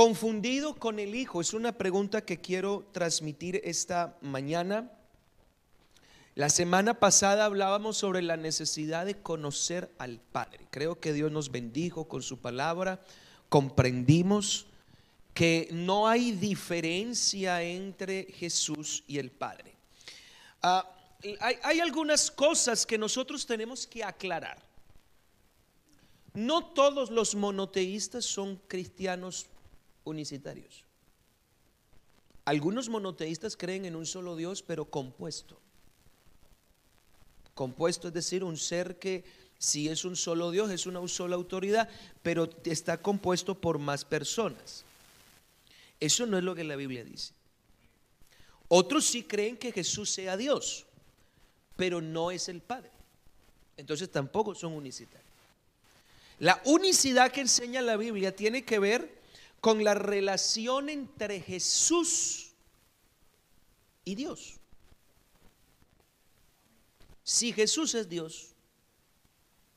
Confundido 0.00 0.76
con 0.76 0.98
el 0.98 1.14
Hijo 1.14 1.42
es 1.42 1.52
una 1.52 1.72
pregunta 1.72 2.24
que 2.24 2.40
quiero 2.40 2.88
transmitir 2.90 3.60
esta 3.64 4.16
mañana. 4.22 4.90
La 6.34 6.48
semana 6.48 6.98
pasada 6.98 7.44
hablábamos 7.44 7.98
sobre 7.98 8.22
la 8.22 8.38
necesidad 8.38 9.04
de 9.04 9.20
conocer 9.20 9.90
al 9.98 10.18
Padre. 10.18 10.66
Creo 10.70 10.98
que 11.00 11.12
Dios 11.12 11.30
nos 11.30 11.50
bendijo 11.50 12.08
con 12.08 12.22
su 12.22 12.38
palabra. 12.38 12.98
Comprendimos 13.50 14.64
que 15.34 15.68
no 15.70 16.08
hay 16.08 16.32
diferencia 16.32 17.62
entre 17.62 18.24
Jesús 18.32 19.04
y 19.06 19.18
el 19.18 19.30
Padre. 19.30 19.74
Ah, 20.62 20.90
hay, 21.40 21.56
hay 21.62 21.80
algunas 21.80 22.30
cosas 22.30 22.86
que 22.86 22.96
nosotros 22.96 23.44
tenemos 23.44 23.86
que 23.86 24.02
aclarar. 24.02 24.62
No 26.32 26.64
todos 26.64 27.10
los 27.10 27.34
monoteístas 27.34 28.24
son 28.24 28.56
cristianos 28.66 29.50
unicitarios. 30.04 30.84
Algunos 32.44 32.88
monoteístas 32.88 33.56
creen 33.56 33.84
en 33.84 33.96
un 33.96 34.06
solo 34.06 34.36
Dios, 34.36 34.62
pero 34.62 34.86
compuesto. 34.86 35.60
Compuesto 37.54 38.08
es 38.08 38.14
decir, 38.14 38.42
un 38.42 38.56
ser 38.56 38.98
que 38.98 39.24
si 39.58 39.88
es 39.88 40.04
un 40.04 40.16
solo 40.16 40.50
Dios, 40.50 40.70
es 40.70 40.86
una 40.86 41.06
sola 41.06 41.36
autoridad, 41.36 41.88
pero 42.22 42.48
está 42.64 43.02
compuesto 43.02 43.60
por 43.60 43.78
más 43.78 44.04
personas. 44.04 44.84
Eso 46.00 46.24
no 46.24 46.38
es 46.38 46.44
lo 46.44 46.54
que 46.54 46.64
la 46.64 46.76
Biblia 46.76 47.04
dice. 47.04 47.34
Otros 48.68 49.04
sí 49.04 49.24
creen 49.24 49.58
que 49.58 49.72
Jesús 49.72 50.10
sea 50.10 50.36
Dios, 50.36 50.86
pero 51.76 52.00
no 52.00 52.30
es 52.30 52.48
el 52.48 52.62
Padre. 52.62 52.90
Entonces 53.76 54.10
tampoco 54.10 54.54
son 54.54 54.72
unicitarios. 54.72 55.28
La 56.38 56.62
unicidad 56.64 57.30
que 57.30 57.42
enseña 57.42 57.82
la 57.82 57.98
Biblia 57.98 58.34
tiene 58.34 58.64
que 58.64 58.78
ver 58.78 59.19
con 59.60 59.84
la 59.84 59.94
relación 59.94 60.88
entre 60.88 61.40
Jesús 61.40 62.52
y 64.04 64.14
Dios. 64.14 64.58
Si 67.22 67.52
Jesús 67.52 67.94
es 67.94 68.08
Dios, 68.08 68.54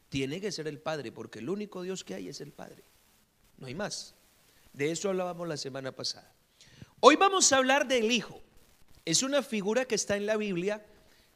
tiene 0.09 0.39
que 0.39 0.51
ser 0.51 0.67
el 0.67 0.79
Padre, 0.79 1.11
porque 1.11 1.39
el 1.39 1.49
único 1.49 1.81
Dios 1.81 2.03
que 2.03 2.15
hay 2.15 2.29
es 2.29 2.39
el 2.39 2.51
Padre. 2.51 2.83
No 3.57 3.67
hay 3.67 3.75
más. 3.75 4.15
De 4.71 4.91
eso 4.91 5.09
hablábamos 5.09 5.47
la 5.47 5.57
semana 5.57 5.91
pasada. 5.91 6.31
Hoy 6.99 7.15
vamos 7.15 7.51
a 7.51 7.57
hablar 7.57 7.87
del 7.87 8.11
Hijo. 8.11 8.41
Es 9.05 9.21
una 9.21 9.43
figura 9.43 9.85
que 9.85 9.95
está 9.95 10.15
en 10.15 10.25
la 10.25 10.37
Biblia 10.37 10.85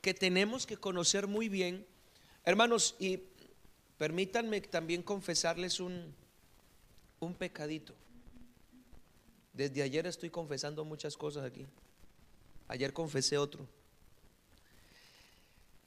que 0.01 0.13
tenemos 0.13 0.65
que 0.65 0.77
conocer 0.77 1.27
muy 1.27 1.49
bien. 1.49 1.85
Hermanos, 2.45 2.95
y 2.97 3.19
permítanme 3.97 4.61
también 4.61 5.03
confesarles 5.03 5.79
un, 5.79 6.15
un 7.19 7.33
pecadito. 7.33 7.93
Desde 9.57 9.81
ayer 9.81 10.05
estoy 10.05 10.29
confesando 10.29 10.85
muchas 10.85 11.17
cosas 11.17 11.43
aquí. 11.43 11.65
Ayer 12.67 12.93
confesé 12.93 13.39
otro. 13.39 13.67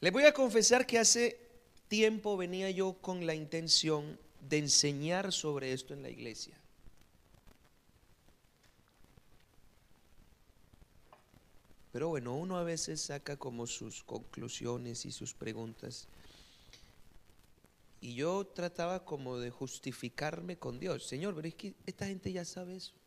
Les 0.01 0.13
voy 0.13 0.25
a 0.25 0.35
confesar 0.35 0.89
que 0.89 0.99
hace 0.99 1.39
tiempo 1.87 2.37
venía 2.37 2.69
yo 2.73 2.95
con 2.95 3.27
la 3.27 3.35
intención 3.37 4.19
de 4.48 4.59
enseñar 4.59 5.33
sobre 5.33 5.73
esto 5.73 5.95
en 5.95 6.03
la 6.03 6.11
iglesia. 6.11 6.59
Pero 11.93 12.09
bueno, 12.09 12.35
uno 12.35 12.57
a 12.57 12.65
veces 12.65 13.01
saca 13.01 13.36
como 13.36 13.69
sus 13.69 14.03
conclusiones 14.03 15.07
y 15.07 15.13
sus 15.13 15.33
preguntas. 15.33 16.09
Y 18.01 18.14
yo 18.14 18.45
trataba 18.48 19.05
como 19.05 19.39
de 19.39 19.51
justificarme 19.51 20.59
con 20.59 20.80
Dios. 20.80 21.07
Señor, 21.07 21.36
pero 21.36 21.47
es 21.47 21.55
que 21.55 21.75
esta 21.86 22.07
gente 22.07 22.33
ya 22.33 22.45
sabe 22.45 22.75
eso. 22.75 22.99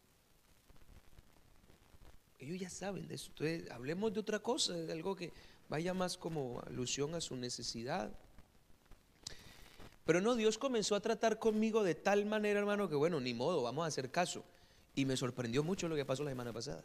Ellos 2.44 2.60
ya 2.60 2.70
saben 2.70 3.08
de 3.08 3.16
eso. 3.16 3.30
Entonces, 3.30 3.72
hablemos 3.72 4.14
de 4.14 4.20
otra 4.20 4.40
cosa, 4.40 4.74
de 4.74 4.92
algo 4.92 5.16
que 5.16 5.32
vaya 5.70 5.94
más 5.94 6.18
como 6.18 6.62
alusión 6.68 7.16
a 7.16 7.22
su 7.22 7.36
necesidad. 7.36 8.12
Pero 10.06 10.20
no, 10.20 10.36
Dios 10.36 10.58
comenzó 10.58 10.96
a 10.96 11.00
tratar 11.00 11.40
conmigo 11.40 11.84
de 11.84 11.96
tal 11.96 12.26
manera, 12.26 12.60
hermano, 12.60 12.90
que 12.90 12.96
bueno, 12.96 13.20
ni 13.22 13.34
modo, 13.34 13.64
vamos 13.64 13.86
a 13.86 13.88
hacer 13.88 14.12
caso. 14.12 14.44
Y 14.96 15.06
me 15.06 15.16
sorprendió 15.16 15.64
mucho 15.64 15.88
lo 15.88 15.96
que 15.96 16.06
pasó 16.06 16.24
la 16.24 16.32
semana 16.32 16.52
pasada. 16.52 16.84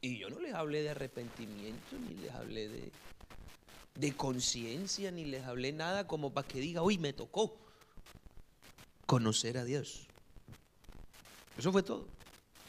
Y 0.00 0.18
yo 0.18 0.28
no 0.28 0.38
les 0.38 0.54
hablé 0.54 0.82
de 0.82 0.90
arrepentimiento, 0.90 1.96
ni 2.06 2.14
les 2.22 2.30
hablé 2.32 2.68
de, 2.68 2.92
de 3.94 4.12
conciencia, 4.12 5.10
ni 5.10 5.24
les 5.24 5.44
hablé 5.44 5.72
nada 5.72 6.06
como 6.06 6.32
para 6.32 6.46
que 6.46 6.60
diga, 6.60 6.82
uy, 6.82 6.98
me 6.98 7.12
tocó 7.14 7.56
conocer 9.06 9.56
a 9.56 9.64
Dios. 9.64 10.06
Eso 11.56 11.72
fue 11.72 11.82
todo. 11.82 12.06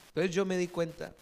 Entonces 0.09 0.35
yo 0.35 0.45
me 0.45 0.57
di 0.57 0.67
cuenta 0.67 1.13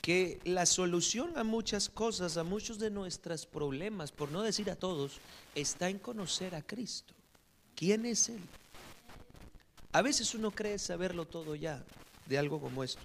que 0.00 0.40
la 0.44 0.66
solución 0.66 1.36
a 1.36 1.44
muchas 1.44 1.88
cosas, 1.88 2.36
a 2.36 2.44
muchos 2.44 2.78
de 2.78 2.90
nuestros 2.90 3.46
problemas, 3.46 4.12
por 4.12 4.30
no 4.30 4.42
decir 4.42 4.70
a 4.70 4.76
todos, 4.76 5.20
está 5.54 5.88
en 5.88 5.98
conocer 5.98 6.54
a 6.54 6.62
Cristo. 6.62 7.14
¿Quién 7.74 8.06
es 8.06 8.28
Él? 8.30 8.40
A 9.92 10.02
veces 10.02 10.34
uno 10.34 10.50
cree 10.50 10.78
saberlo 10.78 11.26
todo 11.26 11.54
ya 11.54 11.84
de 12.26 12.38
algo 12.38 12.60
como 12.60 12.84
esto, 12.84 13.02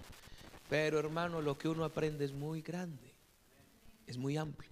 pero 0.70 0.98
hermano, 0.98 1.42
lo 1.42 1.58
que 1.58 1.68
uno 1.68 1.84
aprende 1.84 2.24
es 2.24 2.32
muy 2.32 2.62
grande, 2.62 3.12
es 4.06 4.16
muy 4.16 4.36
amplio. 4.36 4.70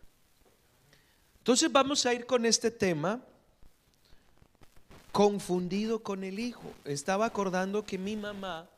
Entonces 1.39 1.71
vamos 1.71 2.06
a 2.06 2.15
ir 2.15 2.25
con 2.25 2.47
este 2.47 2.71
tema 2.71 3.21
confundido 5.12 6.03
con 6.03 6.25
el 6.25 6.39
hijo. 6.39 6.72
Estaba 6.84 7.27
acordando 7.27 7.84
que 7.84 7.99
mi 7.99 8.16
mamá 8.16 8.69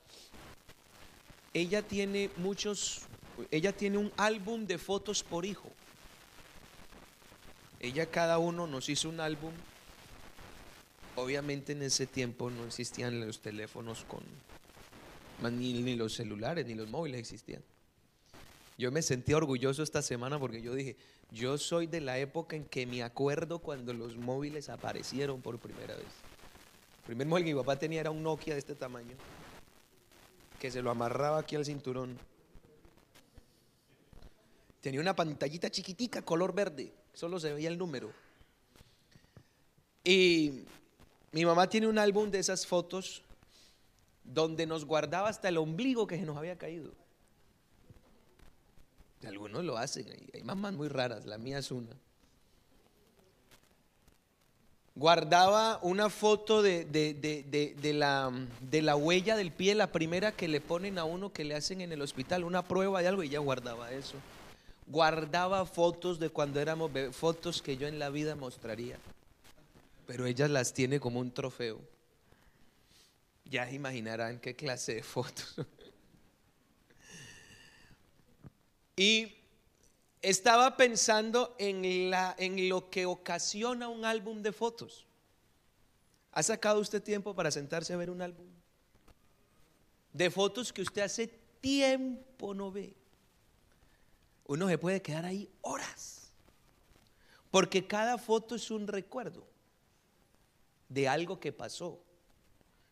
ella 1.56 1.80
tiene 1.80 2.28
muchos, 2.36 3.00
ella 3.50 3.72
tiene 3.72 3.96
un 3.96 4.12
álbum 4.18 4.66
de 4.66 4.76
fotos 4.76 5.22
por 5.22 5.46
hijo. 5.46 5.70
Ella 7.80 8.04
cada 8.10 8.36
uno 8.36 8.66
nos 8.66 8.90
hizo 8.90 9.08
un 9.08 9.20
álbum. 9.20 9.52
Obviamente 11.14 11.72
en 11.72 11.82
ese 11.82 12.06
tiempo 12.06 12.50
no 12.50 12.66
existían 12.66 13.26
los 13.26 13.40
teléfonos 13.40 14.04
con 14.04 14.22
ni, 15.50 15.96
los 15.96 16.12
celulares 16.12 16.66
ni 16.66 16.74
los 16.74 16.90
móviles 16.90 17.20
existían. 17.20 17.62
Yo 18.76 18.92
me 18.92 19.00
sentí 19.00 19.32
orgulloso 19.32 19.82
esta 19.82 20.02
semana 20.02 20.38
porque 20.38 20.60
yo 20.60 20.74
dije, 20.74 20.94
yo 21.30 21.56
soy 21.56 21.86
de 21.86 22.02
la 22.02 22.18
época 22.18 22.56
en 22.56 22.66
que 22.66 22.84
me 22.84 23.02
acuerdo 23.02 23.60
cuando 23.60 23.94
los 23.94 24.18
móviles 24.18 24.68
aparecieron 24.68 25.40
por 25.40 25.58
primera 25.58 25.94
vez. 25.94 26.04
El 26.04 27.06
primer 27.06 27.26
móvil 27.26 27.44
que 27.46 27.54
mi 27.54 27.60
papá 27.60 27.78
tenía 27.78 28.00
era 28.00 28.10
un 28.10 28.22
Nokia 28.22 28.52
de 28.52 28.58
este 28.58 28.74
tamaño 28.74 29.16
que 30.58 30.70
se 30.70 30.82
lo 30.82 30.90
amarraba 30.90 31.38
aquí 31.38 31.56
al 31.56 31.64
cinturón. 31.64 32.18
Tenía 34.80 35.00
una 35.00 35.16
pantallita 35.16 35.70
chiquitica, 35.70 36.22
color 36.22 36.54
verde, 36.54 36.92
solo 37.12 37.40
se 37.40 37.52
veía 37.52 37.68
el 37.68 37.78
número. 37.78 38.12
Y 40.04 40.64
mi 41.32 41.44
mamá 41.44 41.68
tiene 41.68 41.88
un 41.88 41.98
álbum 41.98 42.30
de 42.30 42.38
esas 42.38 42.66
fotos 42.66 43.22
donde 44.22 44.66
nos 44.66 44.84
guardaba 44.84 45.28
hasta 45.28 45.48
el 45.48 45.58
ombligo 45.58 46.06
que 46.06 46.16
se 46.16 46.24
nos 46.24 46.36
había 46.36 46.56
caído. 46.56 46.92
Algunos 49.26 49.64
lo 49.64 49.76
hacen, 49.76 50.06
hay 50.32 50.42
mamás 50.44 50.74
muy 50.74 50.88
raras, 50.88 51.26
la 51.26 51.36
mía 51.36 51.58
es 51.58 51.72
una 51.72 51.96
guardaba 54.96 55.78
una 55.82 56.08
foto 56.08 56.62
de, 56.62 56.86
la, 57.94 58.32
de, 58.62 58.82
la, 58.82 58.96
huella 58.96 59.36
del 59.36 59.52
pie, 59.52 59.74
la 59.74 59.92
primera 59.92 60.32
que 60.32 60.48
le 60.48 60.62
ponen 60.62 60.98
a 60.98 61.04
uno 61.04 61.32
que 61.32 61.44
le 61.44 61.54
hacen 61.54 61.82
en 61.82 61.92
el 61.92 62.00
hospital, 62.00 62.44
una 62.44 62.66
prueba 62.66 63.02
de 63.02 63.08
algo 63.08 63.22
y 63.22 63.28
ya 63.28 63.38
guardaba 63.38 63.92
eso. 63.92 64.16
Guardaba 64.86 65.66
fotos 65.66 66.18
de 66.18 66.30
cuando 66.30 66.60
éramos 66.60 66.90
fotos 67.12 67.60
que 67.60 67.76
yo 67.76 67.86
en 67.86 67.98
la 67.98 68.08
vida 68.08 68.36
mostraría, 68.36 68.96
pero 70.06 70.26
ella 70.26 70.48
las 70.48 70.72
tiene 70.72 70.98
como 70.98 71.20
un 71.20 71.30
trofeo. 71.30 71.78
Ya 73.44 73.70
imaginarán 73.70 74.40
qué 74.40 74.56
clase 74.56 74.94
de 74.94 75.02
fotos. 75.02 75.56
y 78.96 79.34
estaba 80.26 80.76
pensando 80.76 81.54
en, 81.56 82.68
lo 82.68 82.90
que 82.90 83.06
ocasiona 83.06 83.88
un 83.88 84.04
álbum 84.04 84.42
de 84.42 84.50
fotos. 84.50 85.06
¿Ha 86.32 86.42
sacado 86.42 86.80
usted 86.80 87.00
tiempo 87.00 87.32
para 87.32 87.52
sentarse 87.52 87.92
a 87.92 87.96
ver 87.96 88.10
un 88.10 88.20
álbum? 88.20 88.48
De 90.12 90.28
fotos 90.28 90.72
que 90.72 90.82
usted 90.82 91.02
hace 91.02 91.28
tiempo 91.60 92.54
no 92.54 92.72
ve. 92.72 92.96
Uno 94.46 94.66
se 94.66 94.78
puede 94.78 95.00
quedar 95.00 95.24
ahí 95.24 95.48
horas. 95.60 96.32
Porque 97.52 97.86
cada 97.86 98.18
foto 98.18 98.56
es 98.56 98.68
un 98.72 98.88
recuerdo 98.88 99.46
de 100.88 101.06
algo 101.06 101.38
que 101.38 101.52
pasó. 101.52 102.02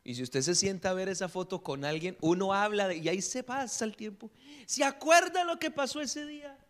Y 0.04 0.14
si 0.14 0.22
usted 0.22 0.42
se 0.42 0.54
sienta 0.54 0.90
a 0.90 0.94
ver 0.94 1.08
esa 1.08 1.28
foto 1.28 1.64
con 1.64 1.84
alguien, 1.84 2.16
uno 2.20 2.54
habla 2.54 2.86
de, 2.86 2.98
y 2.98 3.08
ahí 3.08 3.20
se 3.20 3.42
pasa 3.42 3.84
el 3.84 3.96
tiempo. 3.96 4.31
¿Se 4.66 4.84
acuerda 4.84 5.42
lo 5.42 5.58
que 5.58 5.72
pasó 5.72 6.00
ese 6.00 6.25
día? 6.26 6.63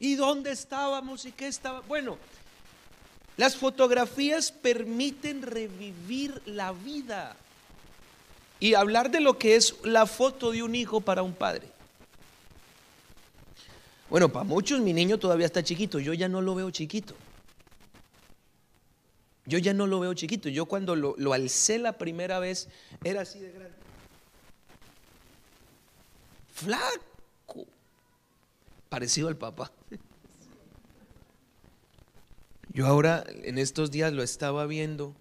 ¿Y 0.00 0.16
dónde 0.16 0.50
estábamos 0.50 1.26
y 1.26 1.32
qué 1.32 1.46
estaba? 1.46 1.80
Bueno, 1.82 2.18
Las 3.36 3.56
fotografías 3.56 4.52
permiten 4.52 5.40
revivir 5.40 6.42
la 6.44 6.72
vida 6.72 7.36
y 8.58 8.74
hablar 8.74 9.10
de 9.10 9.20
lo 9.20 9.38
que 9.38 9.56
es 9.56 9.74
la 9.82 10.04
foto 10.04 10.50
de 10.50 10.62
un 10.62 10.74
hijo 10.74 11.00
para 11.00 11.22
un 11.22 11.32
padre. 11.32 11.66
Bueno, 14.10 14.28
para 14.28 14.44
muchos 14.44 14.80
mi 14.80 14.92
niño 14.92 15.18
todavía 15.18 15.46
está 15.46 15.62
chiquito, 15.62 15.98
yo 16.00 16.12
ya 16.12 16.28
no 16.28 16.42
lo 16.42 16.54
veo 16.54 16.70
chiquito. 16.70 17.14
Yo 19.46 19.58
ya 19.58 19.72
no 19.72 19.86
lo 19.86 20.00
veo 20.00 20.12
chiquito. 20.12 20.48
Yo 20.48 20.66
cuando 20.66 20.94
lo, 20.94 21.14
lo 21.16 21.32
alcé 21.32 21.78
la 21.78 21.96
primera 21.96 22.38
vez 22.40 22.68
era 23.02 23.22
así 23.22 23.38
de 23.38 23.52
grande. 23.52 23.76
Flaco. 26.52 27.66
Parecido 28.90 29.28
al 29.28 29.36
papá. 29.36 29.72
Yo 32.72 32.86
ahora 32.86 33.24
en 33.42 33.58
estos 33.58 33.90
días 33.90 34.12
lo 34.12 34.22
estaba 34.22 34.64
viendo. 34.66 35.14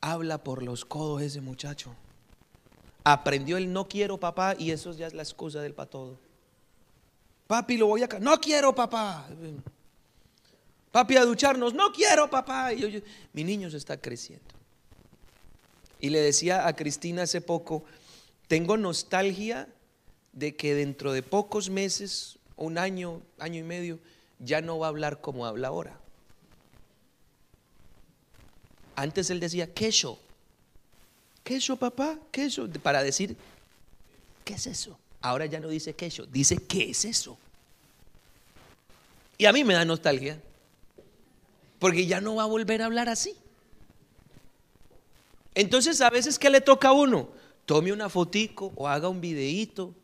Habla 0.00 0.44
por 0.44 0.62
los 0.62 0.84
codos 0.84 1.22
ese 1.22 1.40
muchacho. 1.40 1.94
Aprendió 3.02 3.56
el 3.56 3.72
no 3.72 3.88
quiero 3.88 4.18
papá 4.18 4.54
y 4.56 4.70
eso 4.70 4.92
ya 4.92 5.08
es 5.08 5.14
la 5.14 5.22
excusa 5.22 5.60
del 5.60 5.74
para 5.74 5.90
todo. 5.90 6.18
Papi, 7.48 7.76
lo 7.76 7.86
voy 7.86 8.02
a... 8.02 8.08
No 8.20 8.38
quiero 8.38 8.74
papá. 8.74 9.26
Papi, 10.92 11.16
a 11.16 11.24
ducharnos. 11.24 11.74
No 11.74 11.90
quiero 11.90 12.30
papá. 12.30 12.72
Y 12.72 13.02
mi 13.32 13.42
niño 13.42 13.70
se 13.70 13.78
está 13.78 14.00
creciendo. 14.00 14.46
Y 15.98 16.10
le 16.10 16.20
decía 16.20 16.68
a 16.68 16.76
Cristina 16.76 17.22
hace 17.22 17.40
poco, 17.40 17.84
tengo 18.46 18.76
nostalgia 18.76 19.68
de 20.32 20.54
que 20.54 20.74
dentro 20.74 21.12
de 21.12 21.24
pocos 21.24 21.70
meses, 21.70 22.38
un 22.56 22.78
año, 22.78 23.22
año 23.40 23.58
y 23.58 23.64
medio, 23.64 23.98
ya 24.38 24.60
no 24.60 24.78
va 24.78 24.86
a 24.86 24.90
hablar 24.90 25.20
como 25.20 25.44
habla 25.44 25.68
ahora. 25.68 25.98
Antes 28.98 29.30
él 29.30 29.38
decía, 29.38 29.72
queso. 29.72 30.18
Queso, 31.44 31.76
papá, 31.76 32.18
queso. 32.32 32.68
Para 32.82 33.00
decir, 33.00 33.36
¿qué 34.44 34.54
es 34.54 34.66
eso? 34.66 34.98
Ahora 35.20 35.46
ya 35.46 35.60
no 35.60 35.68
dice 35.68 35.94
queso, 35.94 36.26
dice, 36.26 36.56
¿qué 36.56 36.90
es 36.90 37.04
eso? 37.04 37.38
Y 39.38 39.46
a 39.46 39.52
mí 39.52 39.62
me 39.62 39.74
da 39.74 39.84
nostalgia. 39.84 40.42
Porque 41.78 42.06
ya 42.06 42.20
no 42.20 42.34
va 42.34 42.42
a 42.42 42.46
volver 42.46 42.82
a 42.82 42.86
hablar 42.86 43.08
así. 43.08 43.36
Entonces, 45.54 46.00
a 46.00 46.10
veces, 46.10 46.36
¿qué 46.36 46.50
le 46.50 46.60
toca 46.60 46.88
a 46.88 46.92
uno? 46.92 47.28
Tome 47.66 47.92
una 47.92 48.08
fotico 48.08 48.72
o 48.74 48.88
haga 48.88 49.08
un 49.08 49.20
videíto 49.20 49.94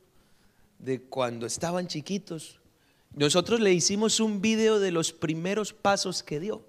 de 0.78 1.00
cuando 1.00 1.46
estaban 1.46 1.88
chiquitos. 1.88 2.60
Nosotros 3.12 3.58
le 3.58 3.72
hicimos 3.72 4.20
un 4.20 4.40
video 4.40 4.78
de 4.78 4.92
los 4.92 5.12
primeros 5.12 5.72
pasos 5.72 6.22
que 6.22 6.38
dio. 6.38 6.62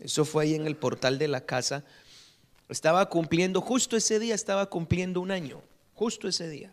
Eso 0.00 0.24
fue 0.24 0.44
ahí 0.44 0.54
en 0.54 0.66
el 0.66 0.76
portal 0.76 1.18
de 1.18 1.28
la 1.28 1.44
casa. 1.44 1.84
Estaba 2.68 3.08
cumpliendo, 3.08 3.60
justo 3.60 3.96
ese 3.96 4.18
día 4.18 4.34
estaba 4.34 4.66
cumpliendo 4.66 5.20
un 5.20 5.30
año, 5.30 5.62
justo 5.94 6.28
ese 6.28 6.48
día. 6.48 6.72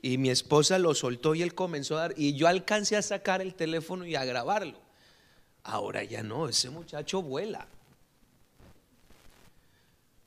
Y 0.00 0.18
mi 0.18 0.30
esposa 0.30 0.78
lo 0.78 0.94
soltó 0.94 1.34
y 1.34 1.42
él 1.42 1.54
comenzó 1.54 1.96
a 1.96 2.02
dar, 2.02 2.14
y 2.16 2.34
yo 2.34 2.46
alcancé 2.46 2.96
a 2.96 3.02
sacar 3.02 3.40
el 3.40 3.54
teléfono 3.54 4.04
y 4.06 4.14
a 4.14 4.24
grabarlo. 4.24 4.78
Ahora 5.62 6.04
ya 6.04 6.22
no, 6.22 6.48
ese 6.48 6.70
muchacho 6.70 7.22
vuela. 7.22 7.66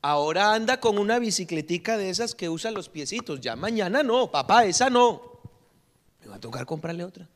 Ahora 0.01 0.53
anda 0.53 0.79
con 0.79 0.97
una 0.97 1.19
bicicletica 1.19 1.97
de 1.97 2.09
esas 2.09 2.33
que 2.33 2.49
usa 2.49 2.71
los 2.71 2.89
piecitos. 2.89 3.39
Ya 3.39 3.55
mañana 3.55 4.01
no, 4.01 4.31
papá, 4.31 4.65
esa 4.65 4.89
no. 4.89 5.39
Me 6.21 6.27
va 6.27 6.35
a 6.35 6.39
tocar 6.39 6.65
comprarle 6.65 7.03
otra. 7.03 7.29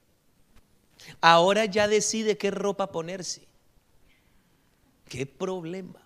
Ahora 1.21 1.65
ya 1.65 1.87
decide 1.87 2.37
qué 2.37 2.51
ropa 2.51 2.91
ponerse. 2.91 3.47
¿Qué 5.07 5.25
problema? 5.25 6.01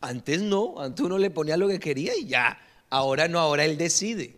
Antes 0.00 0.42
no, 0.42 0.80
antes 0.80 1.04
uno 1.04 1.18
le 1.18 1.30
ponía 1.30 1.56
lo 1.56 1.68
que 1.68 1.80
quería 1.80 2.16
y 2.16 2.26
ya. 2.26 2.58
Ahora 2.90 3.26
no, 3.26 3.38
ahora 3.38 3.64
él 3.64 3.78
decide. 3.78 4.36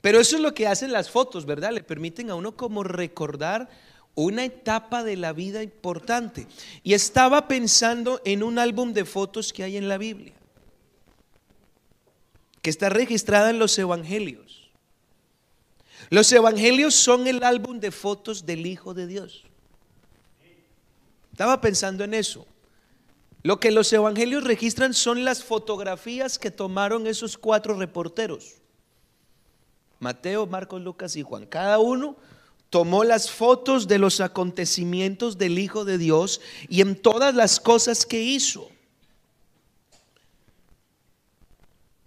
Pero 0.00 0.20
eso 0.20 0.36
es 0.36 0.42
lo 0.42 0.54
que 0.54 0.68
hacen 0.68 0.92
las 0.92 1.10
fotos, 1.10 1.44
¿verdad? 1.44 1.72
Le 1.72 1.82
permiten 1.82 2.30
a 2.30 2.34
uno 2.34 2.56
como 2.56 2.84
recordar 2.84 3.68
una 4.14 4.44
etapa 4.44 5.04
de 5.04 5.16
la 5.16 5.32
vida 5.32 5.62
importante. 5.62 6.46
Y 6.82 6.94
estaba 6.94 7.48
pensando 7.48 8.20
en 8.24 8.42
un 8.42 8.58
álbum 8.58 8.92
de 8.92 9.04
fotos 9.04 9.52
que 9.52 9.64
hay 9.64 9.76
en 9.76 9.88
la 9.88 9.98
Biblia, 9.98 10.34
que 12.62 12.70
está 12.70 12.88
registrada 12.88 13.50
en 13.50 13.58
los 13.58 13.78
Evangelios. 13.78 14.70
Los 16.10 16.32
Evangelios 16.32 16.94
son 16.94 17.26
el 17.26 17.42
álbum 17.42 17.80
de 17.80 17.90
fotos 17.90 18.46
del 18.46 18.66
Hijo 18.66 18.94
de 18.94 19.06
Dios. 19.06 19.47
Estaba 21.38 21.60
pensando 21.60 22.02
en 22.02 22.14
eso. 22.14 22.44
Lo 23.44 23.60
que 23.60 23.70
los 23.70 23.92
evangelios 23.92 24.42
registran 24.42 24.92
son 24.92 25.24
las 25.24 25.44
fotografías 25.44 26.36
que 26.36 26.50
tomaron 26.50 27.06
esos 27.06 27.38
cuatro 27.38 27.74
reporteros. 27.74 28.56
Mateo, 30.00 30.48
Marcos, 30.48 30.82
Lucas 30.82 31.14
y 31.14 31.22
Juan. 31.22 31.46
Cada 31.46 31.78
uno 31.78 32.16
tomó 32.70 33.04
las 33.04 33.30
fotos 33.30 33.86
de 33.86 34.00
los 34.00 34.20
acontecimientos 34.20 35.38
del 35.38 35.60
Hijo 35.60 35.84
de 35.84 35.96
Dios 35.96 36.40
y 36.68 36.80
en 36.80 37.00
todas 37.00 37.36
las 37.36 37.60
cosas 37.60 38.04
que 38.04 38.20
hizo. 38.20 38.68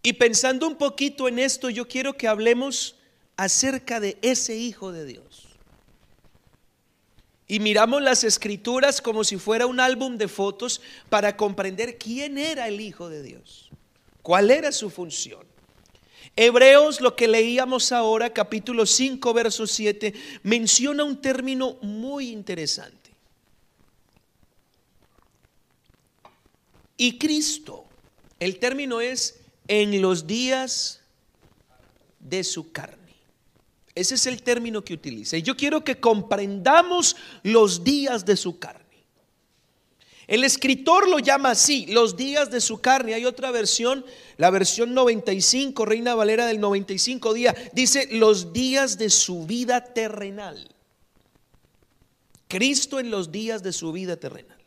Y 0.04 0.12
pensando 0.12 0.68
un 0.68 0.75
poquito 0.75 1.30
en 1.30 1.39
esto, 1.39 1.69
yo 1.69 1.88
quiero 1.88 2.18
que 2.18 2.28
hablemos 2.28 2.98
acerca 3.38 4.01
de 4.01 4.18
ese 4.22 4.57
Hijo 4.57 4.92
de 4.92 5.06
Dios 5.06 5.50
y 7.51 7.59
miramos 7.59 8.01
las 8.01 8.24
escrituras 8.24 9.01
como 9.01 9.25
si 9.25 9.36
fuera 9.36 9.65
un 9.65 9.81
álbum 9.81 10.18
de 10.18 10.30
fotos 10.30 10.80
para 11.09 11.36
comprender 11.36 11.98
quién 11.98 12.38
era 12.38 12.69
el 12.69 12.80
Hijo 12.80 13.09
de 13.09 13.21
Dios, 13.21 13.69
cuál 14.21 14.50
era 14.51 14.71
su 14.71 14.89
función. 14.89 15.45
Hebreos, 16.38 17.01
lo 17.01 17.13
que 17.13 17.27
leíamos 17.27 17.92
ahora, 17.92 18.31
capítulo 18.31 18.86
5, 18.86 19.33
verso 19.33 19.68
7, 19.68 20.13
menciona 20.44 21.03
un 21.03 21.19
término 21.19 21.74
muy 21.81 22.30
interesante. 22.30 23.12
Y 26.95 27.18
Cristo, 27.18 27.83
el 28.40 28.59
término 28.59 29.02
es 29.02 29.42
en 29.68 30.02
los 30.02 30.25
días 30.25 31.02
de 32.18 32.45
su 32.45 32.71
carne. 32.71 33.00
Ese 33.94 34.16
es 34.16 34.26
el 34.26 34.42
término 34.42 34.83
que 34.83 34.94
utiliza. 34.94 35.38
Y 35.38 35.42
yo 35.42 35.57
quiero 35.57 35.83
que 35.83 36.00
comprendamos 36.00 37.16
los 37.44 37.83
días 37.83 38.26
de 38.26 38.38
su 38.38 38.57
carne. 38.57 38.81
El 40.28 40.45
escritor 40.45 41.10
lo 41.10 41.19
llama 41.19 41.52
así, 41.52 41.88
los 41.88 42.16
días 42.16 42.50
de 42.50 42.62
su 42.62 42.80
carne. 42.80 43.14
Hay 43.14 43.26
otra 43.26 43.52
versión, 43.52 44.06
la 44.38 44.50
versión 44.50 44.94
95, 44.94 45.83
Reina 45.83 46.16
Valera 46.16 46.45
del 46.45 46.62
95 46.62 47.33
día, 47.33 47.54
dice 47.74 48.07
los 48.12 48.54
días 48.54 48.98
de 48.98 49.10
su 49.10 49.45
vida 49.45 49.83
terrenal. 49.83 50.69
Cristo 52.48 53.00
en 53.00 53.12
los 53.12 53.31
días 53.31 53.62
de 53.62 53.74
su 53.74 53.92
vida 53.92 54.16
terrenal. 54.16 54.57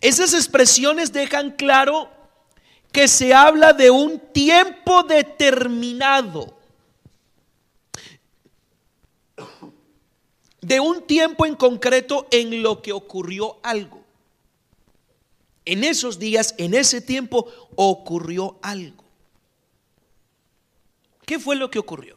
Esas 0.00 0.34
expresiones 0.34 1.12
dejan 1.12 1.52
claro 1.52 2.10
que 2.92 3.08
se 3.08 3.34
habla 3.34 3.72
de 3.72 3.90
un 3.90 4.20
tiempo 4.32 5.02
determinado 5.02 6.56
de 10.64 10.80
un 10.80 11.02
tiempo 11.02 11.44
en 11.44 11.56
concreto 11.56 12.26
en 12.30 12.62
lo 12.62 12.80
que 12.80 12.92
ocurrió 12.92 13.58
algo. 13.62 14.02
En 15.66 15.84
esos 15.84 16.18
días, 16.18 16.54
en 16.56 16.72
ese 16.72 17.02
tiempo, 17.02 17.46
ocurrió 17.76 18.58
algo. 18.62 19.04
¿Qué 21.26 21.38
fue 21.38 21.56
lo 21.56 21.70
que 21.70 21.78
ocurrió? 21.78 22.16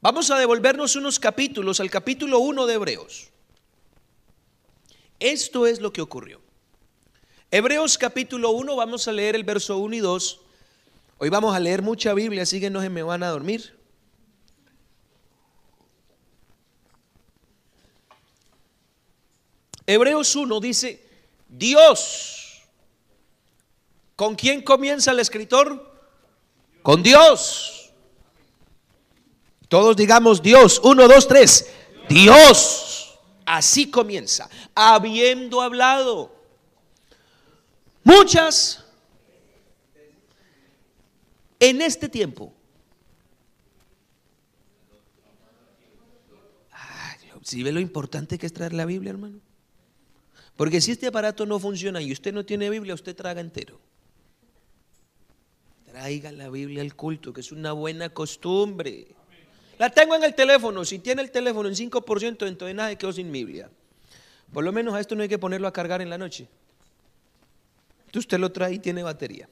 Vamos 0.00 0.30
a 0.30 0.38
devolvernos 0.38 0.96
unos 0.96 1.18
capítulos 1.18 1.80
al 1.80 1.90
capítulo 1.90 2.38
1 2.38 2.66
de 2.66 2.74
Hebreos. 2.74 3.28
Esto 5.20 5.66
es 5.66 5.80
lo 5.80 5.92
que 5.92 6.00
ocurrió. 6.00 6.40
Hebreos 7.50 7.98
capítulo 7.98 8.50
1, 8.50 8.74
vamos 8.76 9.06
a 9.06 9.12
leer 9.12 9.36
el 9.36 9.44
verso 9.44 9.78
1 9.78 9.96
y 9.96 10.00
2. 10.00 10.40
Hoy 11.18 11.28
vamos 11.28 11.54
a 11.54 11.60
leer 11.60 11.82
mucha 11.82 12.14
Biblia, 12.14 12.42
así 12.42 12.60
que 12.60 12.70
no 12.70 12.80
se 12.80 12.88
me 12.88 13.02
van 13.02 13.22
a 13.22 13.28
dormir. 13.28 13.77
Hebreos 19.88 20.36
1 20.36 20.60
dice, 20.60 21.02
Dios. 21.48 22.62
¿Con 24.14 24.34
quién 24.34 24.60
comienza 24.62 25.12
el 25.12 25.18
escritor? 25.18 25.90
Con 26.82 27.02
Dios. 27.02 27.90
Todos 29.68 29.96
digamos 29.96 30.42
Dios. 30.42 30.78
Uno, 30.84 31.08
dos, 31.08 31.26
tres. 31.26 31.72
Dios. 32.06 33.18
Así 33.46 33.90
comienza. 33.90 34.50
Habiendo 34.74 35.62
hablado. 35.62 36.36
Muchas. 38.04 38.84
En 41.60 41.80
este 41.80 42.10
tiempo 42.10 42.52
¿Sí 47.48 47.62
ve 47.62 47.72
lo 47.72 47.80
importante 47.80 48.36
que 48.36 48.44
es 48.44 48.52
traer 48.52 48.74
la 48.74 48.84
Biblia, 48.84 49.08
hermano? 49.08 49.40
Porque 50.58 50.80
si 50.80 50.90
este 50.90 51.06
aparato 51.06 51.46
no 51.46 51.60
funciona 51.60 52.02
y 52.02 52.10
usted 52.10 52.34
no 52.34 52.44
tiene 52.44 52.68
Biblia, 52.68 52.92
usted 52.92 53.14
traga 53.14 53.40
entero. 53.40 53.78
Traiga 55.86 56.32
la 56.32 56.48
Biblia 56.48 56.82
al 56.82 56.96
culto, 56.96 57.32
que 57.32 57.42
es 57.42 57.52
una 57.52 57.70
buena 57.70 58.08
costumbre. 58.08 59.06
La 59.78 59.88
tengo 59.88 60.16
en 60.16 60.24
el 60.24 60.34
teléfono. 60.34 60.84
Si 60.84 60.98
tiene 60.98 61.22
el 61.22 61.30
teléfono 61.30 61.68
en 61.68 61.76
5%, 61.76 62.48
entonces 62.48 62.74
nada 62.74 62.92
quedó 62.96 63.12
sin 63.12 63.30
Biblia. 63.30 63.70
Por 64.52 64.64
lo 64.64 64.72
menos 64.72 64.94
a 64.94 65.00
esto 65.00 65.14
no 65.14 65.22
hay 65.22 65.28
que 65.28 65.38
ponerlo 65.38 65.68
a 65.68 65.72
cargar 65.72 66.02
en 66.02 66.10
la 66.10 66.18
noche. 66.18 66.48
Entonces 68.00 68.24
usted 68.24 68.40
lo 68.40 68.50
trae 68.50 68.74
y 68.74 68.78
tiene 68.80 69.04
batería. 69.04 69.48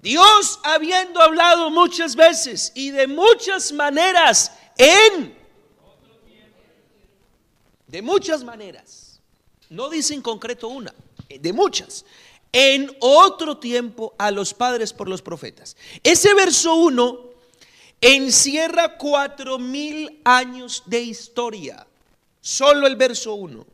Dios 0.00 0.60
habiendo 0.62 1.20
hablado 1.20 1.72
muchas 1.72 2.14
veces 2.14 2.70
y 2.76 2.92
de 2.92 3.08
muchas 3.08 3.72
maneras 3.72 4.56
en... 4.78 5.34
De 7.88 8.00
muchas 8.00 8.44
maneras. 8.44 9.01
No 9.72 9.88
dice 9.88 10.12
en 10.12 10.20
concreto 10.20 10.68
una, 10.68 10.94
de 11.28 11.52
muchas. 11.54 12.04
En 12.52 12.94
otro 13.00 13.56
tiempo 13.56 14.14
a 14.18 14.30
los 14.30 14.52
padres 14.52 14.92
por 14.92 15.08
los 15.08 15.22
profetas. 15.22 15.78
Ese 16.02 16.34
verso 16.34 16.74
1 16.74 17.30
encierra 18.02 18.98
cuatro 18.98 19.58
mil 19.58 20.20
años 20.24 20.82
de 20.84 21.00
historia. 21.00 21.86
Solo 22.42 22.86
el 22.86 22.96
verso 22.96 23.32
1. 23.32 23.66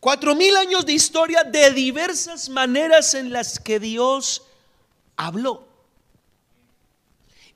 Cuatro 0.00 0.34
mil 0.34 0.56
años 0.56 0.86
de 0.86 0.94
historia 0.94 1.44
de 1.44 1.70
diversas 1.72 2.48
maneras 2.48 3.12
en 3.12 3.30
las 3.30 3.60
que 3.60 3.78
Dios 3.78 4.46
habló. 5.16 5.68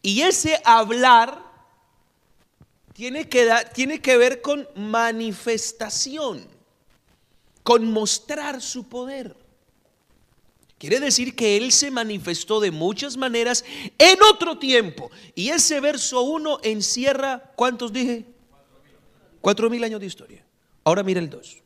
Y 0.03 0.21
ese 0.21 0.61
hablar 0.67 1.43
tiene 2.93 3.27
que, 3.27 3.51
tiene 3.73 4.03
que 4.03 4.19
ver 4.19 4.43
con 4.43 4.69
manifestación, 4.75 6.56
con 7.67 7.91
mostrar 7.91 8.63
su 8.63 8.89
poder. 8.89 9.35
Quiere 10.79 11.01
decir 11.01 11.35
que 11.35 11.57
Él 11.57 11.73
se 11.73 11.91
manifestó 11.91 12.61
de 12.61 12.71
muchas 12.71 13.17
maneras 13.17 13.65
en 13.99 14.23
otro 14.23 14.57
tiempo. 14.57 15.11
Y 15.35 15.49
ese 15.49 15.81
verso 15.81 16.23
1 16.23 16.61
encierra, 16.63 17.53
¿cuántos 17.57 17.93
dije? 17.93 18.25
Cuatro 19.41 19.69
mil 19.69 19.83
años 19.83 19.99
de 19.99 20.07
historia. 20.07 20.47
Ahora 20.85 21.03
mira 21.03 21.19
el 21.19 21.29
2. 21.29 21.57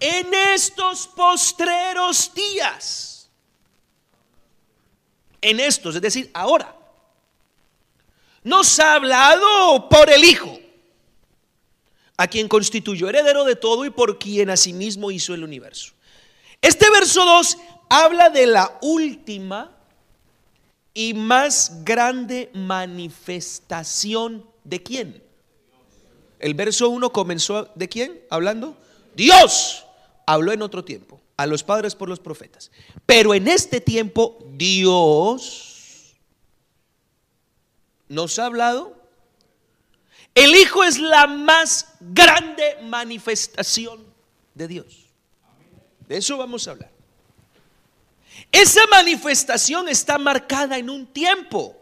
En 0.00 0.32
estos 0.32 1.06
postreros 1.08 2.32
días, 2.32 3.28
en 5.42 5.60
estos, 5.60 5.96
es 5.96 6.00
decir, 6.00 6.30
ahora, 6.32 6.74
nos 8.42 8.80
ha 8.80 8.94
hablado 8.94 9.86
por 9.90 10.08
el 10.08 10.24
Hijo, 10.24 10.58
a 12.18 12.26
quien 12.26 12.48
constituyó 12.48 13.08
heredero 13.08 13.44
de 13.44 13.56
todo 13.56 13.86
y 13.86 13.90
por 13.90 14.18
quien 14.18 14.50
asimismo 14.50 15.10
hizo 15.10 15.32
el 15.32 15.44
universo. 15.44 15.94
Este 16.60 16.90
verso 16.90 17.24
2 17.24 17.56
habla 17.88 18.28
de 18.28 18.46
la 18.46 18.76
última 18.82 19.70
y 20.92 21.14
más 21.14 21.84
grande 21.84 22.50
manifestación 22.52 24.44
de 24.64 24.82
quién. 24.82 25.22
El 26.40 26.54
verso 26.54 26.88
1 26.88 27.12
comenzó 27.12 27.70
de 27.76 27.88
quién 27.88 28.20
hablando? 28.30 28.76
Dios 29.14 29.84
habló 30.26 30.50
en 30.52 30.62
otro 30.62 30.84
tiempo, 30.84 31.20
a 31.36 31.46
los 31.46 31.62
padres 31.62 31.94
por 31.94 32.08
los 32.08 32.18
profetas. 32.18 32.72
Pero 33.06 33.32
en 33.32 33.46
este 33.46 33.80
tiempo 33.80 34.38
Dios 34.56 36.16
nos 38.08 38.40
ha 38.40 38.46
hablado. 38.46 38.97
El 40.38 40.54
Hijo 40.54 40.84
es 40.84 41.00
la 41.00 41.26
más 41.26 41.94
grande 41.98 42.78
manifestación 42.84 44.04
de 44.54 44.68
Dios. 44.68 45.06
De 46.06 46.16
eso 46.16 46.36
vamos 46.36 46.68
a 46.68 46.70
hablar. 46.70 46.92
Esa 48.52 48.86
manifestación 48.86 49.88
está 49.88 50.16
marcada 50.16 50.78
en 50.78 50.90
un 50.90 51.08
tiempo, 51.08 51.76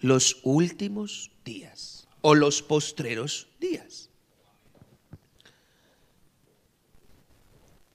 los 0.00 0.38
últimos 0.42 1.30
días 1.44 2.08
o 2.22 2.34
los 2.34 2.62
postreros 2.62 3.46
días. 3.60 4.08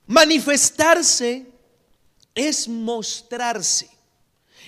Manifestarse 0.06 1.48
es 2.36 2.68
mostrarse 2.68 3.90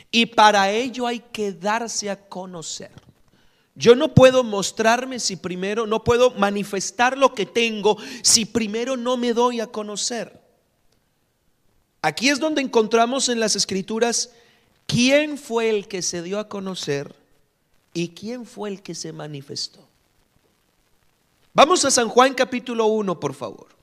y 0.10 0.26
para 0.26 0.72
ello 0.72 1.06
hay 1.06 1.20
que 1.20 1.52
darse 1.52 2.10
a 2.10 2.28
conocer. 2.28 3.09
Yo 3.80 3.96
no 3.96 4.14
puedo 4.14 4.44
mostrarme 4.44 5.20
si 5.20 5.38
primero, 5.38 5.88
no 5.88 6.04
puedo 6.04 6.32
manifestar 6.32 7.18
lo 7.18 7.34
que 7.34 7.46
tengo 7.46 7.98
si 8.22 8.44
primero 8.44 8.98
no 8.98 9.16
me 9.16 9.32
doy 9.32 9.62
a 9.62 9.68
conocer. 9.68 10.38
Aquí 12.02 12.28
es 12.28 12.42
donde 12.42 12.62
encontramos 12.62 13.30
en 13.30 13.40
las 13.40 13.56
escrituras 13.56 14.32
quién 14.86 15.38
fue 15.38 15.70
el 15.70 15.88
que 15.88 16.02
se 16.02 16.22
dio 16.22 16.40
a 16.40 16.50
conocer 16.50 17.16
y 17.94 18.10
quién 18.10 18.46
fue 18.46 18.68
el 18.68 18.82
que 18.82 18.96
se 18.96 19.14
manifestó. 19.14 19.88
Vamos 21.54 21.86
a 21.86 21.92
San 21.92 22.10
Juan 22.10 22.34
capítulo 22.34 22.86
1, 22.88 23.18
por 23.18 23.34
favor. 23.34 23.79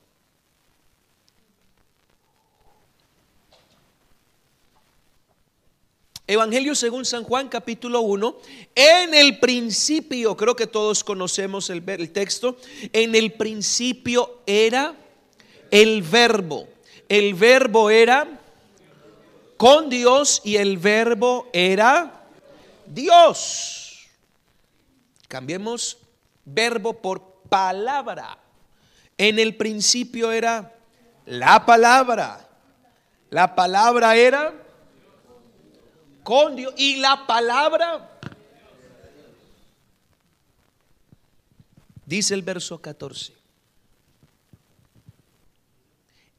Evangelio 6.29 6.75
según 6.75 7.05
San 7.05 7.23
Juan 7.23 7.47
capítulo 7.47 8.01
1, 8.01 8.37
en 8.75 9.13
el 9.13 9.39
principio, 9.39 10.35
creo 10.35 10.57
que 10.57 10.67
todos 10.67 11.01
conocemos 11.05 11.69
el, 11.69 11.81
el, 11.87 12.11
texto, 12.11 12.57
en 12.91 13.15
el 13.15 13.31
principio 13.31 14.41
era 14.45 14.93
el 15.71 16.01
verbo. 16.01 16.67
El 17.07 17.33
verbo 17.33 17.89
era 17.89 18.41
con 19.55 19.89
Dios 19.89 20.41
y 20.43 20.57
el 20.57 20.77
verbo 20.77 21.47
era 21.53 22.25
Dios. 22.85 24.09
Cambiemos 25.29 25.97
verbo 26.43 26.91
por 26.91 27.21
palabra. 27.47 28.37
En 29.17 29.39
el 29.39 29.55
principio 29.55 30.33
era 30.33 30.75
la 31.25 31.65
palabra. 31.65 32.49
La 33.29 33.55
palabra 33.55 34.17
era 34.17 34.66
con 36.27 36.57
Dios. 36.57 36.73
Y 36.75 36.97
la 36.97 37.25
palabra, 37.25 38.19
dice 42.05 42.33
el 42.33 42.41
verso 42.41 42.81
14. 42.81 43.33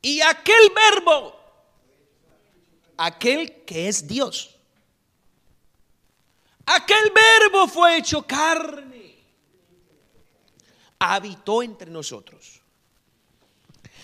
Y 0.02 0.20
aquel 0.20 0.70
verbo, 0.74 1.34
aquel 2.98 3.64
que 3.64 3.88
es 3.88 4.06
Dios, 4.06 4.54
aquel 6.66 7.10
verbo 7.40 7.66
fue 7.66 7.96
hecho 7.96 8.26
carne, 8.26 9.16
habitó 10.98 11.62
entre 11.62 11.90
nosotros. 11.90 12.60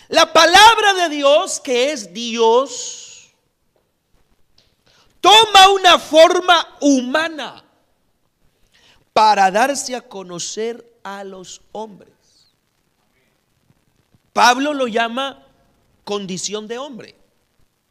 La 0.08 0.32
palabra 0.32 0.94
de 0.94 1.10
Dios, 1.10 1.60
que 1.60 1.92
es 1.92 2.14
Dios, 2.14 3.13
toma 5.24 5.70
una 5.70 5.98
forma 5.98 6.76
humana 6.82 7.64
para 9.14 9.50
darse 9.50 9.96
a 9.96 10.02
conocer 10.02 10.84
a 11.02 11.24
los 11.24 11.62
hombres. 11.72 12.12
Pablo 14.34 14.74
lo 14.74 14.86
llama 14.86 15.46
condición 16.04 16.68
de 16.68 16.76
hombre. 16.76 17.14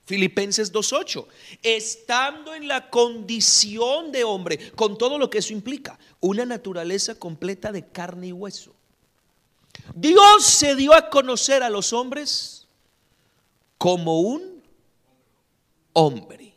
Filipenses 0.05 0.71
2.8, 0.71 1.25
estando 1.63 2.53
en 2.53 2.67
la 2.67 2.91
condición 2.91 4.11
de 4.11 4.23
hombre, 4.25 4.71
con 4.73 4.95
todo 4.95 5.17
lo 5.17 5.31
que 5.31 5.39
eso 5.39 5.53
implica, 5.53 5.97
una 6.19 6.45
naturaleza 6.45 7.15
completa 7.15 7.71
de 7.71 7.87
carne 7.87 8.27
y 8.27 8.31
hueso. 8.31 8.75
Dios 9.95 10.43
se 10.43 10.75
dio 10.75 10.93
a 10.93 11.09
conocer 11.09 11.63
a 11.63 11.69
los 11.71 11.93
hombres 11.93 12.67
como 13.79 14.19
un 14.19 14.61
hombre. 15.93 16.52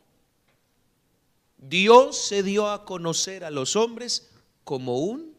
Dios 1.68 2.16
se 2.16 2.42
dio 2.42 2.68
a 2.68 2.84
conocer 2.84 3.44
a 3.44 3.50
los 3.50 3.76
hombres 3.76 4.30
como 4.64 4.98
un 4.98 5.34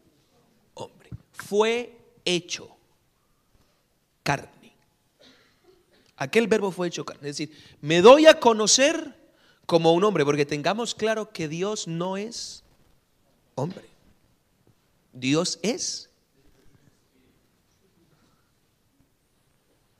hombre. 0.74 1.10
Fue 1.31 1.98
hecho 2.25 2.75
carne. 4.24 4.74
Aquel 6.17 6.48
verbo 6.48 6.72
fue 6.72 6.88
hecho 6.88 7.05
carne. 7.05 7.29
Es 7.29 7.38
decir, 7.38 7.55
me 7.81 8.01
doy 8.01 8.25
a 8.25 8.39
conocer 8.39 9.15
como 9.65 9.93
un 9.93 10.03
hombre, 10.03 10.25
porque 10.25 10.46
tengamos 10.46 10.96
claro 10.96 11.31
que 11.31 11.48
Dios 11.48 11.88
no 11.88 12.17
es 12.17 12.63
hombre. 13.55 13.86
Dios 15.13 15.60
es. 15.62 16.10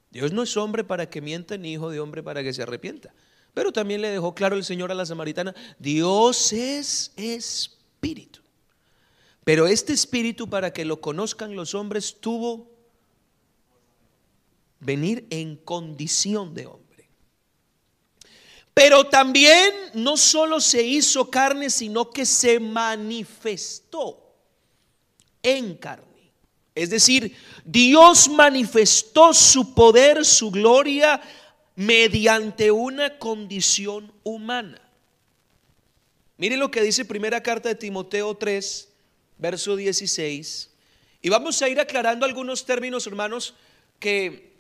Dios 0.10 0.32
no 0.32 0.44
es 0.44 0.58
hombre 0.58 0.84
para 0.84 1.10
que 1.10 1.22
mienta, 1.22 1.58
ni 1.58 1.74
hijo 1.74 1.90
de 1.90 2.00
hombre 2.00 2.24
para 2.24 2.44
que 2.44 2.54
se 2.54 2.64
arrepienta. 2.64 3.14
Pero 3.58 3.72
también 3.72 4.02
le 4.04 4.12
dejó 4.12 4.36
claro 4.36 4.56
el 4.56 4.64
Señor 4.64 4.92
a 4.92 4.94
la 4.94 5.04
samaritana, 5.04 5.56
Dios 5.80 6.54
es 6.54 7.12
espíritu. 7.16 8.40
Pero 9.44 9.66
este 9.66 9.94
espíritu, 9.94 10.48
para 10.48 10.72
que 10.72 10.86
lo 10.86 11.02
conozcan 11.02 11.56
los 11.56 11.74
hombres, 11.74 12.18
tuvo 12.20 12.70
venir 14.80 15.26
en 15.32 15.56
condición 15.56 16.54
de 16.54 16.68
hombre. 16.68 17.10
Pero 18.76 19.06
también 19.06 19.74
no 19.96 20.18
solo 20.18 20.62
se 20.62 20.84
hizo 20.84 21.32
carne, 21.32 21.72
sino 21.72 22.12
que 22.12 22.28
se 22.28 22.60
manifestó 22.60 24.36
en 25.42 25.78
carne. 25.78 26.32
Es 26.76 26.92
decir, 26.92 27.36
Dios 27.66 28.30
manifestó 28.30 29.34
su 29.34 29.74
poder, 29.74 30.24
su 30.26 30.52
gloria, 30.52 31.20
mediante 31.78 32.72
una 32.72 33.18
condición 33.20 34.12
humana. 34.24 34.82
Mire 36.38 36.58
lo 36.58 36.72
que 36.72 36.82
dice 36.82 37.06
primera 37.06 37.44
carta 37.44 37.70
de 37.70 37.76
Timoteo 37.76 38.36
3, 38.36 38.90
verso 39.38 39.76
16. 39.76 40.72
Y 41.22 41.30
vamos 41.30 41.62
a 41.62 41.70
ir 41.70 41.80
aclarando 41.80 42.26
algunos 42.26 42.66
términos, 42.66 43.06
hermanos, 43.06 43.54
que 44.00 44.54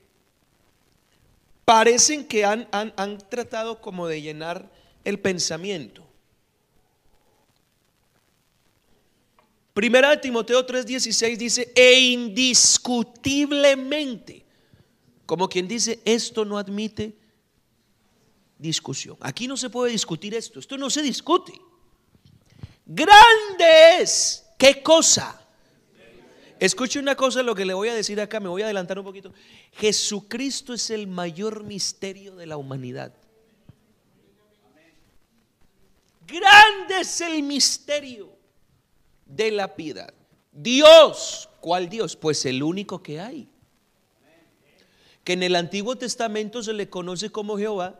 parecen 1.65 2.24
que 2.24 2.45
han, 2.45 2.67
han, 2.71 3.17
tratado 3.29 3.81
como 3.81 4.07
de 4.07 4.21
llenar 4.21 4.69
el 5.03 5.19
pensamiento. 5.19 6.05
Primera 9.74 10.12
de 10.12 10.17
Timoteo 10.17 10.67
3:16 10.67 11.36
dice, 11.36 11.71
e 11.74 12.00
indiscutiblemente, 12.00 14.45
como 15.27 15.50
quien 15.50 15.67
dice, 15.67 16.00
esto 16.05 16.46
no 16.46 16.57
admite 16.57 17.13
discusión. 18.57 19.17
Aquí 19.19 19.46
no 19.46 19.57
se 19.57 19.69
puede 19.69 19.91
discutir 19.91 20.34
esto, 20.34 20.60
esto 20.60 20.77
no 20.77 20.89
se 20.89 21.01
discute. 21.01 21.53
Grande 22.86 24.00
es, 24.00 24.46
¿qué 24.57 24.81
cosa? 24.81 25.46
Escuche 26.60 26.98
una 26.98 27.15
cosa, 27.15 27.43
lo 27.43 27.53
que 27.53 27.65
le 27.65 27.74
voy 27.74 27.89
a 27.89 27.93
decir 27.93 28.19
acá, 28.22 28.39
me 28.39 28.48
voy 28.48 28.62
a 28.62 28.65
adelantar 28.65 28.98
un 28.98 29.05
poquito. 29.05 29.34
Jesucristo 29.74 30.74
es 30.74 30.89
el 30.89 31.07
mayor 31.07 31.65
misterio 31.65 32.38
de 32.38 32.46
la 32.46 32.55
humanidad. 32.55 33.13
Grande 36.25 37.01
es 37.01 37.19
el 37.19 37.43
misterio 37.43 38.31
de 39.25 39.51
la 39.51 39.75
piedad. 39.75 40.13
Dios, 40.53 41.50
¿cuál 41.60 41.89
Dios? 41.89 42.15
Pues 42.15 42.46
el 42.46 42.63
único 42.63 43.03
que 43.03 43.19
hay. 43.19 43.50
Que 45.27 45.34
en 45.34 45.43
el 45.43 45.57
Antiguo 45.57 45.98
Testamento 45.98 46.63
se 46.63 46.72
le 46.72 46.89
conoce 46.89 47.31
como 47.31 47.57
Jehová, 47.57 48.00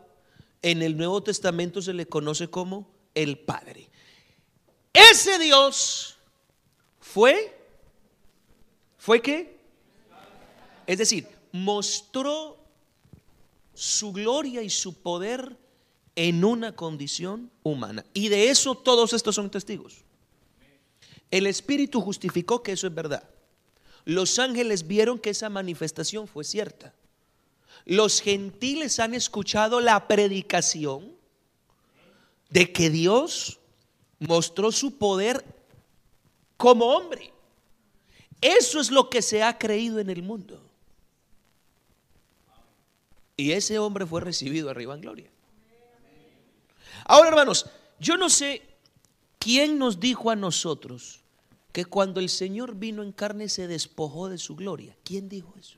en 0.62 0.80
el 0.80 0.96
Nuevo 0.96 1.22
Testamento 1.22 1.82
se 1.82 1.92
le 1.92 2.06
conoce 2.06 2.48
como 2.48 2.88
el 3.14 3.36
Padre. 3.38 3.90
Ese 4.94 5.38
Dios 5.38 6.16
fue 6.98 7.54
¿Fue 8.96 9.20
qué? 9.20 9.58
Es 10.86 10.96
decir, 10.96 11.28
mostró 11.52 12.56
su 13.74 14.10
gloria 14.10 14.62
y 14.62 14.70
su 14.70 14.94
poder 14.94 15.54
en 16.16 16.44
una 16.44 16.74
condición 16.74 17.50
humana. 17.62 18.06
Y 18.14 18.28
de 18.28 18.48
eso 18.48 18.74
todos 18.74 19.12
estos 19.12 19.34
son 19.34 19.50
testigos. 19.50 19.98
El 21.30 21.46
Espíritu 21.46 22.00
justificó 22.00 22.62
que 22.62 22.72
eso 22.72 22.86
es 22.86 22.94
verdad. 22.94 23.28
Los 24.06 24.38
ángeles 24.38 24.86
vieron 24.86 25.18
que 25.18 25.28
esa 25.30 25.50
manifestación 25.50 26.26
fue 26.26 26.42
cierta. 26.42 26.94
Los 27.84 28.20
gentiles 28.20 28.98
han 28.98 29.14
escuchado 29.14 29.80
la 29.80 30.06
predicación 30.06 31.12
de 32.50 32.72
que 32.72 32.90
Dios 32.90 33.58
mostró 34.18 34.72
su 34.72 34.96
poder 34.98 35.44
como 36.56 36.86
hombre. 36.86 37.32
Eso 38.40 38.80
es 38.80 38.90
lo 38.90 39.10
que 39.10 39.22
se 39.22 39.42
ha 39.42 39.58
creído 39.58 39.98
en 39.98 40.10
el 40.10 40.22
mundo. 40.22 40.62
Y 43.36 43.52
ese 43.52 43.78
hombre 43.78 44.06
fue 44.06 44.20
recibido 44.20 44.68
arriba 44.68 44.94
en 44.94 45.00
gloria. 45.00 45.30
Ahora, 47.04 47.28
hermanos, 47.28 47.66
yo 48.00 48.16
no 48.16 48.28
sé 48.28 48.62
quién 49.38 49.78
nos 49.78 50.00
dijo 50.00 50.30
a 50.30 50.36
nosotros 50.36 51.20
que 51.72 51.84
cuando 51.84 52.20
el 52.20 52.28
Señor 52.28 52.74
vino 52.74 53.02
en 53.02 53.12
carne 53.12 53.48
se 53.48 53.68
despojó 53.68 54.28
de 54.28 54.38
su 54.38 54.56
gloria. 54.56 54.96
¿Quién 55.04 55.28
dijo 55.28 55.54
eso? 55.58 55.77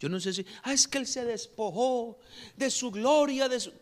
Yo 0.00 0.08
no 0.08 0.20
sé 0.20 0.32
si, 0.32 0.46
ah, 0.62 0.72
es 0.72 0.86
que 0.86 0.98
Él 0.98 1.06
se 1.06 1.24
despojó 1.24 2.18
de 2.56 2.70
su 2.70 2.90
gloria, 2.90 3.48
de 3.48 3.60
su... 3.60 3.72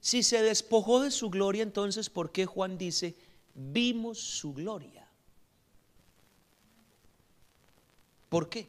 Si 0.00 0.22
se 0.22 0.42
despojó 0.42 1.00
de 1.00 1.10
su 1.10 1.30
gloria, 1.30 1.62
entonces, 1.62 2.08
¿por 2.08 2.30
qué 2.30 2.46
Juan 2.46 2.78
dice, 2.78 3.16
vimos 3.54 4.18
su 4.18 4.54
gloria? 4.54 5.06
¿Por 8.28 8.48
qué? 8.48 8.68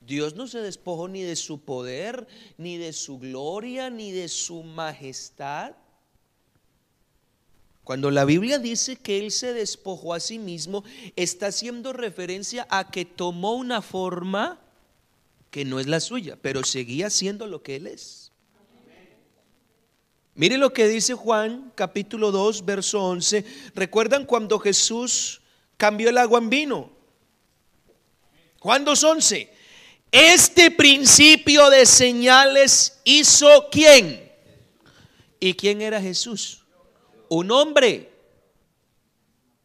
Dios 0.00 0.34
no 0.34 0.48
se 0.48 0.60
despojó 0.60 1.06
ni 1.08 1.22
de 1.22 1.36
su 1.36 1.60
poder, 1.60 2.26
ni 2.56 2.76
de 2.76 2.92
su 2.92 3.18
gloria, 3.18 3.90
ni 3.90 4.10
de 4.10 4.28
su 4.28 4.62
majestad. 4.62 5.74
Cuando 7.84 8.10
la 8.10 8.24
Biblia 8.24 8.58
dice 8.58 8.96
que 8.96 9.18
Él 9.18 9.30
se 9.30 9.52
despojó 9.52 10.14
a 10.14 10.20
sí 10.20 10.38
mismo, 10.38 10.84
está 11.14 11.46
haciendo 11.46 11.92
referencia 11.92 12.66
a 12.70 12.90
que 12.90 13.04
tomó 13.04 13.54
una 13.54 13.82
forma 13.82 14.60
que 15.52 15.66
no 15.66 15.78
es 15.78 15.86
la 15.86 16.00
suya, 16.00 16.38
pero 16.40 16.64
seguía 16.64 17.10
siendo 17.10 17.46
lo 17.46 17.62
que 17.62 17.76
Él 17.76 17.86
es. 17.86 18.32
Mire 20.34 20.56
lo 20.56 20.72
que 20.72 20.88
dice 20.88 21.12
Juan 21.12 21.70
capítulo 21.74 22.32
2, 22.32 22.64
verso 22.64 23.04
11. 23.04 23.44
¿Recuerdan 23.74 24.24
cuando 24.24 24.58
Jesús 24.58 25.42
cambió 25.76 26.08
el 26.08 26.16
agua 26.16 26.38
en 26.38 26.48
vino? 26.48 26.90
Juan 28.60 28.86
2.11. 28.86 29.50
Este 30.10 30.70
principio 30.70 31.68
de 31.68 31.84
señales 31.84 32.98
hizo 33.04 33.68
quién? 33.70 34.32
¿Y 35.38 35.52
quién 35.52 35.82
era 35.82 36.00
Jesús? 36.00 36.64
Un 37.28 37.50
hombre, 37.50 38.10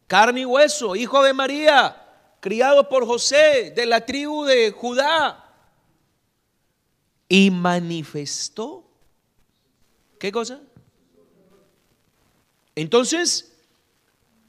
carne 0.06 0.42
y 0.42 0.46
hueso, 0.46 0.98
hijo 0.98 1.24
de 1.24 1.32
María, 1.32 1.96
criado 2.42 2.90
por 2.90 3.06
José 3.06 3.72
de 3.74 3.86
la 3.86 4.06
tribu 4.06 4.44
de 4.44 4.72
Judá. 4.72 5.46
Y 7.30 7.52
manifestó, 7.52 8.86
¿qué 10.20 10.32
cosa? 10.32 10.62
Entonces, 12.76 13.52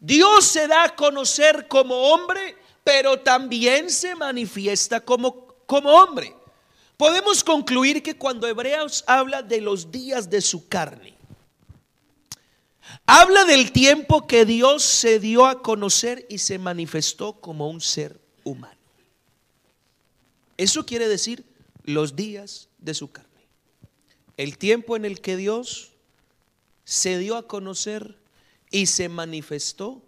Dios 0.00 0.44
se 0.44 0.68
da 0.68 0.84
a 0.84 0.94
conocer 0.94 1.66
como 1.66 1.94
hombre 2.12 2.56
pero 2.88 3.20
también 3.20 3.90
se 3.90 4.14
manifiesta 4.14 4.98
como, 5.02 5.46
como 5.66 5.90
hombre. 5.90 6.34
Podemos 6.96 7.44
concluir 7.44 8.02
que 8.02 8.16
cuando 8.16 8.46
Hebreos 8.46 9.04
habla 9.06 9.42
de 9.42 9.60
los 9.60 9.92
días 9.92 10.30
de 10.30 10.40
su 10.40 10.70
carne, 10.70 11.14
habla 13.04 13.44
del 13.44 13.72
tiempo 13.72 14.26
que 14.26 14.46
Dios 14.46 14.84
se 14.84 15.20
dio 15.20 15.44
a 15.44 15.60
conocer 15.60 16.24
y 16.30 16.38
se 16.38 16.58
manifestó 16.58 17.34
como 17.34 17.68
un 17.68 17.82
ser 17.82 18.18
humano. 18.42 18.80
Eso 20.56 20.86
quiere 20.86 21.08
decir 21.08 21.44
los 21.84 22.16
días 22.16 22.67
de 22.78 22.94
su 22.94 23.10
carne. 23.10 23.28
El 24.36 24.58
tiempo 24.58 24.96
en 24.96 25.04
el 25.04 25.20
que 25.20 25.36
Dios 25.36 25.92
se 26.84 27.18
dio 27.18 27.36
a 27.36 27.46
conocer 27.46 28.18
y 28.70 28.86
se 28.86 29.08
manifestó 29.08 30.02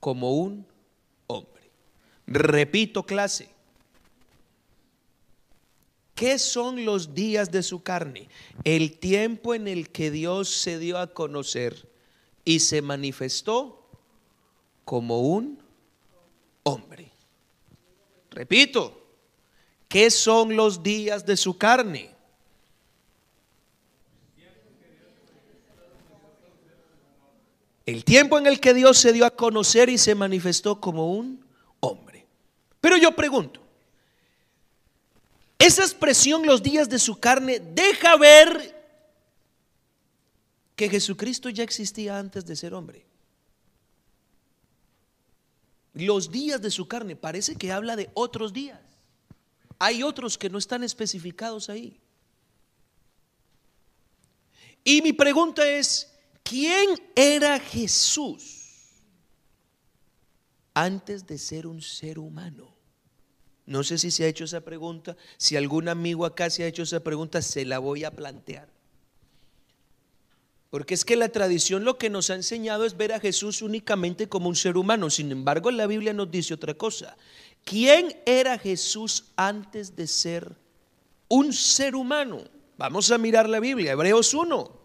como 0.00 0.32
un 0.32 0.66
Repito 2.26 3.04
clase. 3.04 3.50
¿Qué 6.14 6.38
son 6.38 6.84
los 6.84 7.14
días 7.14 7.50
de 7.50 7.62
su 7.62 7.82
carne? 7.82 8.28
El 8.64 8.98
tiempo 8.98 9.54
en 9.54 9.66
el 9.66 9.90
que 9.90 10.10
Dios 10.10 10.48
se 10.48 10.78
dio 10.78 10.98
a 10.98 11.12
conocer 11.12 11.88
y 12.44 12.60
se 12.60 12.80
manifestó 12.80 13.86
como 14.84 15.20
un 15.20 15.58
hombre. 16.62 17.10
Repito, 18.30 19.04
¿qué 19.88 20.10
son 20.10 20.56
los 20.56 20.82
días 20.82 21.26
de 21.26 21.36
su 21.36 21.58
carne? 21.58 22.11
El 27.84 28.04
tiempo 28.04 28.38
en 28.38 28.46
el 28.46 28.60
que 28.60 28.74
Dios 28.74 28.98
se 28.98 29.12
dio 29.12 29.26
a 29.26 29.30
conocer 29.30 29.88
y 29.88 29.98
se 29.98 30.14
manifestó 30.14 30.80
como 30.80 31.12
un 31.12 31.44
hombre. 31.80 32.26
Pero 32.80 32.96
yo 32.96 33.14
pregunto, 33.14 33.60
esa 35.58 35.82
expresión 35.82 36.46
los 36.46 36.62
días 36.62 36.88
de 36.88 36.98
su 36.98 37.18
carne 37.18 37.60
deja 37.60 38.16
ver 38.16 38.82
que 40.76 40.88
Jesucristo 40.88 41.48
ya 41.48 41.62
existía 41.62 42.18
antes 42.18 42.44
de 42.44 42.56
ser 42.56 42.74
hombre. 42.74 43.06
Los 45.94 46.30
días 46.30 46.62
de 46.62 46.70
su 46.70 46.88
carne 46.88 47.16
parece 47.16 47.56
que 47.56 47.70
habla 47.70 47.96
de 47.96 48.10
otros 48.14 48.52
días. 48.52 48.80
Hay 49.78 50.02
otros 50.02 50.38
que 50.38 50.48
no 50.48 50.58
están 50.58 50.82
especificados 50.84 51.68
ahí. 51.68 52.00
Y 54.84 55.02
mi 55.02 55.12
pregunta 55.12 55.68
es, 55.68 56.11
¿quién 56.42 56.90
era 57.14 57.58
Jesús 57.58 59.02
antes 60.74 61.26
de 61.26 61.38
ser 61.38 61.66
un 61.66 61.82
ser 61.82 62.18
humano? 62.18 62.74
No 63.66 63.84
sé 63.84 63.98
si 63.98 64.10
se 64.10 64.24
ha 64.24 64.28
hecho 64.28 64.44
esa 64.44 64.62
pregunta, 64.62 65.16
si 65.36 65.56
algún 65.56 65.88
amigo 65.88 66.26
acá 66.26 66.50
se 66.50 66.64
ha 66.64 66.66
hecho 66.66 66.82
esa 66.82 67.00
pregunta, 67.00 67.42
se 67.42 67.64
la 67.64 67.78
voy 67.78 68.04
a 68.04 68.10
plantear. 68.10 68.68
Porque 70.72 70.94
es 70.94 71.04
que 71.04 71.16
la 71.16 71.28
tradición 71.28 71.84
lo 71.84 71.98
que 71.98 72.08
nos 72.08 72.30
ha 72.30 72.34
enseñado 72.34 72.86
es 72.86 72.96
ver 72.96 73.12
a 73.12 73.20
Jesús 73.20 73.60
únicamente 73.60 74.28
como 74.28 74.48
un 74.48 74.56
ser 74.56 74.78
humano. 74.78 75.10
Sin 75.10 75.30
embargo, 75.30 75.70
la 75.70 75.86
Biblia 75.86 76.14
nos 76.14 76.30
dice 76.30 76.54
otra 76.54 76.72
cosa. 76.72 77.16
¿Quién 77.62 78.18
era 78.24 78.58
Jesús 78.58 79.26
antes 79.36 79.94
de 79.94 80.06
ser 80.06 80.56
un 81.28 81.52
ser 81.52 81.94
humano? 81.94 82.44
Vamos 82.78 83.10
a 83.10 83.18
mirar 83.18 83.50
la 83.50 83.60
Biblia, 83.60 83.92
Hebreos 83.92 84.32
1. 84.32 84.81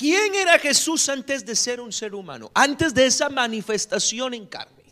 ¿Quién 0.00 0.34
era 0.34 0.58
Jesús 0.58 1.10
antes 1.10 1.44
de 1.44 1.54
ser 1.54 1.78
un 1.78 1.92
ser 1.92 2.14
humano? 2.14 2.50
Antes 2.54 2.94
de 2.94 3.04
esa 3.04 3.28
manifestación 3.28 4.32
en 4.32 4.46
carne. 4.46 4.82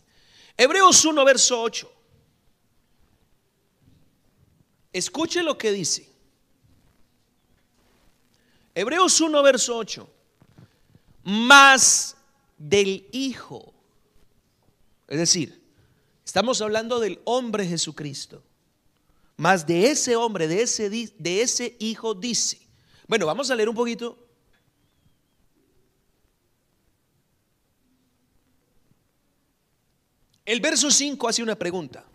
Hebreos 0.55 1.03
1, 1.03 1.25
verso 1.25 1.63
8. 1.63 1.91
Escuche 4.93 5.43
lo 5.43 5.57
que 5.57 5.73
dice. 5.73 6.11
Hebreos 8.75 9.19
1, 9.19 9.43
verso 9.43 9.79
8. 9.79 10.07
Más 11.25 12.15
del 12.59 13.09
Hijo. 13.11 13.73
Es 15.07 15.21
decir, 15.21 15.59
estamos 16.23 16.61
hablando 16.61 17.01
del 17.01 17.19
hombre 17.25 17.67
Jesucristo. 17.67 18.43
Más 19.39 19.67
de 19.67 19.91
ese 19.91 20.17
hombre, 20.17 20.49
de 20.49 20.61
ese, 20.61 20.91
de 20.91 21.41
ese 21.41 21.77
Hijo 21.79 22.13
dice. 22.13 22.61
Bueno, 23.07 23.25
vamos 23.25 23.51
a 23.51 23.55
leer 23.55 23.71
un 23.71 23.75
poquito 23.75 24.28
El 30.49 30.61
verso 30.61 30.91
5 30.91 31.29
hace 31.29 31.43
una 31.43 31.57
pregunta. 31.57 32.07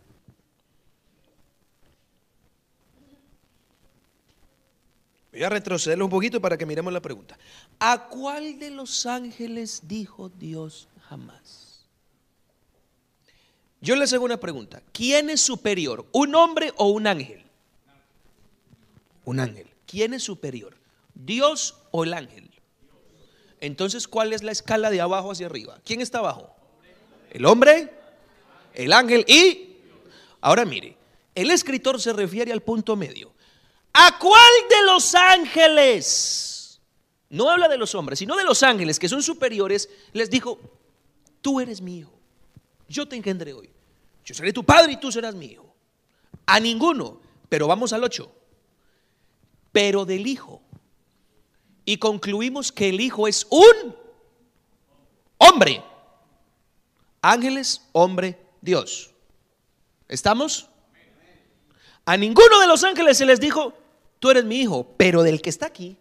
Voy 5.31 5.43
a 5.43 5.49
retrocederlo 5.49 6.05
un 6.05 6.09
poquito 6.09 6.41
para 6.41 6.57
que 6.57 6.65
miremos 6.65 6.91
la 6.91 6.99
pregunta. 6.99 7.37
¿A 7.77 8.07
cuál 8.07 8.57
de 8.57 8.71
los 8.71 9.05
ángeles 9.05 9.81
dijo 9.83 10.29
Dios 10.29 10.87
jamás? 11.07 11.85
Yo 13.81 13.95
les 13.95 14.11
hago 14.13 14.25
una 14.25 14.39
pregunta. 14.39 14.81
¿Quién 14.91 15.29
es 15.29 15.41
superior? 15.41 16.07
¿Un 16.11 16.33
hombre 16.33 16.73
o 16.77 16.87
un 16.87 17.05
ángel? 17.05 17.43
Un 19.25 19.41
ángel. 19.41 19.67
¿Quién 19.85 20.15
es 20.15 20.23
superior? 20.23 20.75
¿Dios 21.13 21.77
o 21.91 22.03
el 22.03 22.15
ángel? 22.15 22.49
Entonces, 23.61 24.07
¿cuál 24.07 24.33
es 24.33 24.41
la 24.41 24.51
escala 24.51 24.89
de 24.89 25.01
abajo 25.01 25.33
hacia 25.33 25.45
arriba? 25.45 25.79
¿Quién 25.85 26.01
está 26.01 26.17
abajo? 26.17 26.55
¿El 27.29 27.45
hombre? 27.45 28.01
El 28.73 28.93
ángel 28.93 29.25
y... 29.27 29.77
Ahora 30.41 30.65
mire, 30.65 30.97
el 31.35 31.51
escritor 31.51 32.01
se 32.01 32.13
refiere 32.13 32.51
al 32.51 32.61
punto 32.61 32.95
medio. 32.95 33.31
¿A 33.93 34.17
cuál 34.19 34.51
de 34.69 34.85
los 34.85 35.15
ángeles? 35.15 36.81
No 37.29 37.49
habla 37.49 37.67
de 37.67 37.77
los 37.77 37.95
hombres, 37.95 38.19
sino 38.19 38.35
de 38.35 38.43
los 38.43 38.61
ángeles 38.61 38.99
que 38.99 39.09
son 39.09 39.23
superiores. 39.23 39.89
Les 40.11 40.29
dijo, 40.29 40.59
tú 41.41 41.59
eres 41.59 41.81
mi 41.81 41.99
hijo. 41.99 42.13
Yo 42.87 43.07
te 43.07 43.15
engendré 43.15 43.53
hoy. 43.53 43.69
Yo 44.25 44.33
seré 44.33 44.53
tu 44.53 44.63
padre 44.63 44.93
y 44.93 44.97
tú 44.97 45.11
serás 45.11 45.33
mi 45.35 45.47
hijo. 45.47 45.73
A 46.45 46.59
ninguno. 46.59 47.21
Pero 47.49 47.67
vamos 47.67 47.93
al 47.93 48.03
8. 48.03 48.31
Pero 49.71 50.05
del 50.05 50.27
hijo. 50.27 50.61
Y 51.85 51.97
concluimos 51.97 52.71
que 52.71 52.89
el 52.89 53.01
hijo 53.01 53.27
es 53.27 53.47
un 53.49 53.95
hombre. 55.37 55.83
Ángeles, 57.21 57.81
hombre, 57.91 58.39
Dios. 58.63 59.11
¿Estamos? 60.07 60.69
A 62.05 62.15
ninguno 62.15 62.61
de 62.61 62.67
los 62.67 62.83
ángeles 62.85 63.17
se 63.17 63.25
les 63.25 63.39
dijo, 63.39 63.73
tú 64.19 64.29
eres 64.29 64.45
mi 64.45 64.61
hijo, 64.61 64.95
pero 64.95 65.21
del 65.21 65.41
que 65.41 65.49
está 65.49 65.65
aquí, 65.65 65.97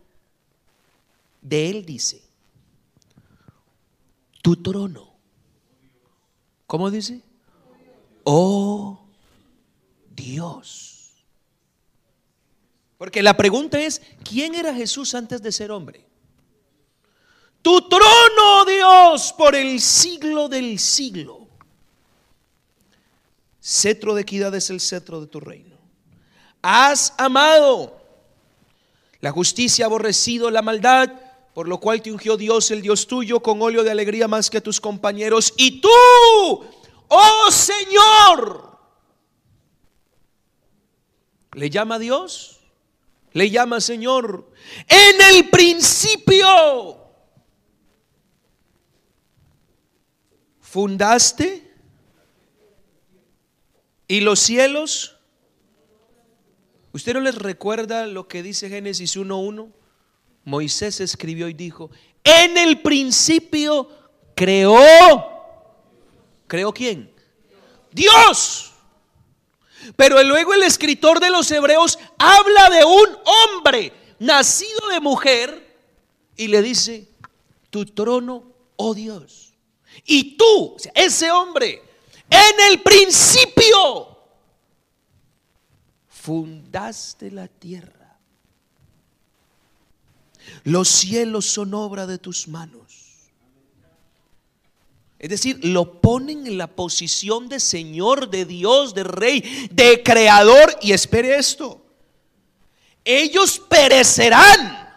de 1.40 1.70
él 1.70 1.84
dice, 1.84 2.22
tu 4.42 4.56
trono. 4.56 5.12
¿Cómo 6.68 6.90
dice? 6.90 7.20
Oh 8.22 9.04
Dios. 10.14 11.24
Porque 12.96 13.24
la 13.24 13.36
pregunta 13.36 13.80
es, 13.80 14.00
¿quién 14.22 14.54
era 14.54 14.72
Jesús 14.72 15.16
antes 15.16 15.42
de 15.42 15.50
ser 15.50 15.72
hombre? 15.72 16.06
Tu 17.60 17.88
trono, 17.88 18.64
Dios, 18.64 19.32
por 19.36 19.56
el 19.56 19.80
siglo 19.80 20.48
del 20.48 20.78
siglo. 20.78 21.41
Cetro 23.62 24.14
de 24.14 24.22
equidad 24.22 24.52
es 24.56 24.70
el 24.70 24.80
cetro 24.80 25.20
de 25.20 25.28
tu 25.28 25.38
reino. 25.38 25.76
Has 26.62 27.14
amado 27.16 28.00
la 29.20 29.30
justicia, 29.30 29.86
aborrecido 29.86 30.50
la 30.50 30.62
maldad, 30.62 31.12
por 31.54 31.68
lo 31.68 31.78
cual 31.78 32.02
te 32.02 32.10
ungió 32.10 32.36
Dios, 32.36 32.72
el 32.72 32.82
Dios 32.82 33.06
tuyo, 33.06 33.40
con 33.40 33.62
óleo 33.62 33.84
de 33.84 33.92
alegría 33.92 34.26
más 34.26 34.50
que 34.50 34.60
tus 34.60 34.80
compañeros. 34.80 35.54
Y 35.56 35.80
tú, 35.80 35.88
oh 37.06 37.50
Señor, 37.52 38.78
le 41.52 41.70
llama 41.70 41.94
a 41.94 41.98
Dios, 42.00 42.58
le 43.32 43.48
llama 43.48 43.80
Señor. 43.80 44.50
En 44.88 45.36
el 45.36 45.50
principio 45.50 46.96
fundaste 50.60 51.71
¿Y 54.12 54.20
los 54.20 54.40
cielos? 54.40 55.16
¿Usted 56.92 57.14
no 57.14 57.20
les 57.20 57.34
recuerda 57.34 58.06
lo 58.06 58.28
que 58.28 58.42
dice 58.42 58.68
Génesis 58.68 59.16
1.1? 59.16 59.72
Moisés 60.44 61.00
escribió 61.00 61.48
y 61.48 61.54
dijo, 61.54 61.90
en 62.22 62.58
el 62.58 62.82
principio 62.82 63.88
creó. 64.34 64.76
¿Creó 66.46 66.74
quién? 66.74 67.10
Dios. 67.90 68.72
Pero 69.96 70.22
luego 70.22 70.52
el 70.52 70.64
escritor 70.64 71.18
de 71.18 71.30
los 71.30 71.50
hebreos 71.50 71.98
habla 72.18 72.68
de 72.68 72.84
un 72.84 73.08
hombre 73.24 73.94
nacido 74.18 74.88
de 74.90 75.00
mujer 75.00 75.74
y 76.36 76.48
le 76.48 76.60
dice, 76.60 77.08
tu 77.70 77.86
trono, 77.86 78.44
oh 78.76 78.92
Dios. 78.92 79.54
Y 80.04 80.36
tú, 80.36 80.76
ese 80.94 81.30
hombre, 81.30 81.91
en 82.32 82.72
el 82.72 82.82
principio 82.82 84.18
fundaste 86.08 87.30
la 87.30 87.48
tierra. 87.48 88.18
Los 90.64 90.88
cielos 90.88 91.46
son 91.46 91.74
obra 91.74 92.06
de 92.06 92.18
tus 92.18 92.48
manos. 92.48 92.82
Es 95.18 95.30
decir, 95.30 95.64
lo 95.64 96.00
ponen 96.00 96.46
en 96.46 96.58
la 96.58 96.66
posición 96.66 97.48
de 97.48 97.60
Señor, 97.60 98.28
de 98.28 98.44
Dios, 98.44 98.92
de 98.94 99.04
Rey, 99.04 99.68
de 99.70 100.02
Creador. 100.02 100.76
Y 100.80 100.92
espere 100.92 101.36
esto. 101.36 101.84
Ellos 103.04 103.60
perecerán, 103.68 104.92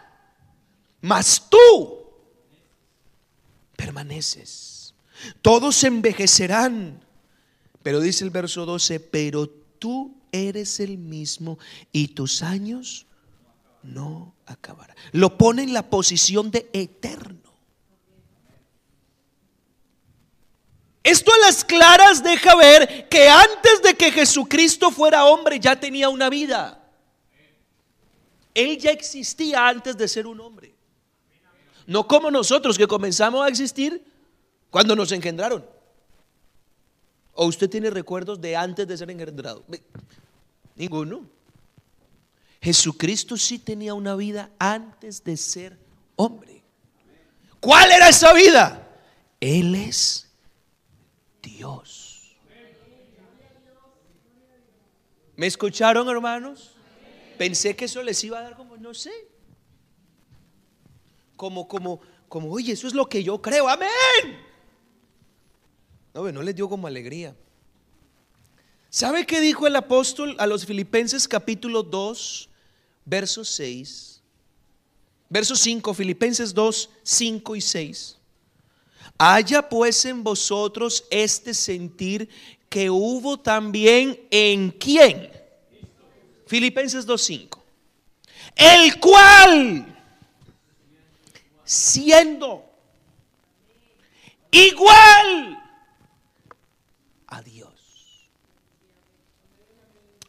mas 1.00 1.44
tú 1.48 2.06
permaneces. 3.76 4.94
Todos 5.42 5.82
envejecerán, 5.84 7.05
pero 7.86 8.00
dice 8.00 8.24
el 8.24 8.30
verso 8.30 8.66
12, 8.66 8.98
pero 8.98 9.48
tú 9.48 10.20
eres 10.32 10.80
el 10.80 10.98
mismo 10.98 11.56
y 11.92 12.08
tus 12.08 12.42
años 12.42 13.06
no 13.84 14.34
acabarán. 14.44 14.96
Lo 15.12 15.38
pone 15.38 15.62
en 15.62 15.72
la 15.72 15.88
posición 15.88 16.50
de 16.50 16.68
eterno. 16.72 17.48
Esto 21.04 21.32
a 21.32 21.38
las 21.38 21.64
claras 21.64 22.24
deja 22.24 22.56
ver 22.56 23.08
que 23.08 23.28
antes 23.28 23.80
de 23.84 23.94
que 23.94 24.10
Jesucristo 24.10 24.90
fuera 24.90 25.24
hombre 25.26 25.60
ya 25.60 25.78
tenía 25.78 26.08
una 26.08 26.28
vida. 26.28 26.90
Él 28.52 28.78
ya 28.78 28.90
existía 28.90 29.68
antes 29.68 29.96
de 29.96 30.08
ser 30.08 30.26
un 30.26 30.40
hombre. 30.40 30.74
No 31.86 32.08
como 32.08 32.32
nosotros 32.32 32.76
que 32.76 32.88
comenzamos 32.88 33.46
a 33.46 33.48
existir 33.48 34.04
cuando 34.70 34.96
nos 34.96 35.12
engendraron. 35.12 35.75
¿O 37.36 37.46
usted 37.46 37.68
tiene 37.68 37.90
recuerdos 37.90 38.40
de 38.40 38.56
antes 38.56 38.88
de 38.88 38.96
ser 38.96 39.10
engendrado? 39.10 39.62
Ninguno. 40.74 41.28
Jesucristo 42.62 43.36
sí 43.36 43.58
tenía 43.58 43.92
una 43.92 44.16
vida 44.16 44.50
antes 44.58 45.22
de 45.22 45.36
ser 45.36 45.78
hombre. 46.16 46.64
¿Cuál 47.60 47.92
era 47.92 48.08
esa 48.08 48.32
vida? 48.32 48.88
Él 49.38 49.74
es 49.74 50.30
Dios. 51.42 52.36
¿Me 55.36 55.46
escucharon, 55.46 56.08
hermanos? 56.08 56.74
Pensé 57.36 57.76
que 57.76 57.84
eso 57.84 58.02
les 58.02 58.24
iba 58.24 58.38
a 58.38 58.42
dar 58.42 58.56
como, 58.56 58.78
no 58.78 58.94
sé. 58.94 59.12
Como, 61.36 61.68
como, 61.68 62.00
como, 62.30 62.50
oye, 62.50 62.72
eso 62.72 62.86
es 62.86 62.94
lo 62.94 63.06
que 63.10 63.22
yo 63.22 63.42
creo, 63.42 63.68
amén. 63.68 63.90
No, 66.16 66.32
no 66.32 66.40
les 66.40 66.54
dio 66.54 66.66
como 66.66 66.86
alegría. 66.86 67.36
¿Sabe 68.88 69.26
qué 69.26 69.38
dijo 69.38 69.66
el 69.66 69.76
apóstol 69.76 70.34
a 70.38 70.46
los 70.46 70.64
filipenses 70.64 71.28
capítulo 71.28 71.82
2, 71.82 72.48
verso 73.04 73.44
6? 73.44 74.22
Verso 75.28 75.54
5, 75.54 75.92
Filipenses 75.92 76.54
2, 76.54 76.88
5 77.02 77.56
y 77.56 77.60
6. 77.60 78.16
Haya 79.18 79.68
pues 79.68 80.06
en 80.06 80.24
vosotros 80.24 81.04
este 81.10 81.52
sentir 81.52 82.30
que 82.70 82.88
hubo 82.88 83.38
también 83.38 84.18
en 84.30 84.70
quién. 84.70 85.30
Filipenses 86.46 87.06
2.5. 87.06 87.58
El 88.54 88.98
cual, 88.98 90.00
siendo 91.62 92.64
igual 94.50 95.56
a 97.26 97.42
Dios. 97.42 98.30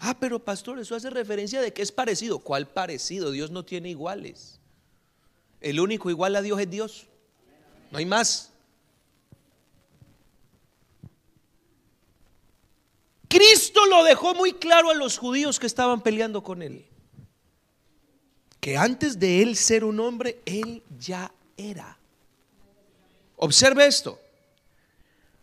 Ah, 0.10 0.16
pero 0.18 0.40
pastor, 0.40 0.80
eso 0.80 0.96
hace 0.96 1.10
referencia 1.10 1.60
de 1.60 1.74
que 1.74 1.82
es 1.82 1.92
parecido. 1.92 2.40
¿Cuál 2.40 2.66
parecido? 2.66 3.30
Dios 3.30 3.52
no 3.52 3.66
tiene 3.66 3.90
iguales. 3.90 4.58
El 5.60 5.82
único 5.82 6.10
igual 6.10 6.34
a 6.38 6.42
Dios 6.42 6.62
es 6.62 6.70
Dios. 6.70 7.08
No 7.92 7.98
hay 7.98 8.06
más. 8.06 8.54
Cristo 13.28 13.86
lo 13.88 14.06
dejó 14.06 14.34
muy 14.34 14.54
claro 14.54 14.92
a 14.92 14.94
los 14.94 15.18
judíos 15.18 15.60
que 15.60 15.68
estaban 15.68 16.00
peleando 16.00 16.42
con 16.42 16.62
él. 16.62 16.86
Que 18.62 18.78
antes 18.78 19.20
de 19.20 19.42
él 19.42 19.58
ser 19.58 19.84
un 19.84 20.00
hombre, 20.00 20.40
él 20.46 20.84
ya 20.98 21.34
era. 21.58 21.98
Observe 23.36 23.86
esto. 23.86 24.18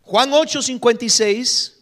Juan 0.01 0.31
8:56. 0.31 1.74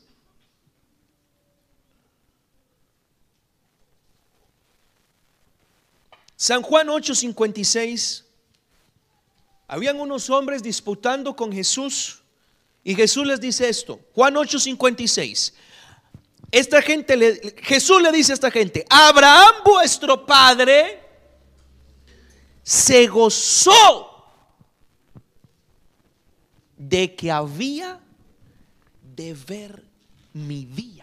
San 6.43 6.61
Juan 6.61 6.89
8:56. 6.89 8.25
Habían 9.65 9.97
unos 9.97 10.29
hombres 10.29 10.61
disputando 10.61 11.37
con 11.37 11.53
Jesús 11.53 12.21
y 12.83 12.95
Jesús 12.95 13.25
les 13.25 13.39
dice 13.39 13.69
esto. 13.69 14.01
Juan 14.13 14.35
8:56. 14.35 15.53
Esta 16.51 16.81
gente, 16.81 17.55
Jesús 17.63 18.01
le 18.01 18.11
dice 18.11 18.33
a 18.33 18.35
esta 18.35 18.51
gente, 18.51 18.85
Abraham 18.89 19.53
vuestro 19.63 20.25
padre 20.25 21.01
se 22.61 23.07
gozó 23.07 24.25
de 26.75 27.15
que 27.15 27.31
había 27.31 28.01
de 29.15 29.33
ver 29.33 29.81
mi 30.33 30.65
día. 30.65 31.02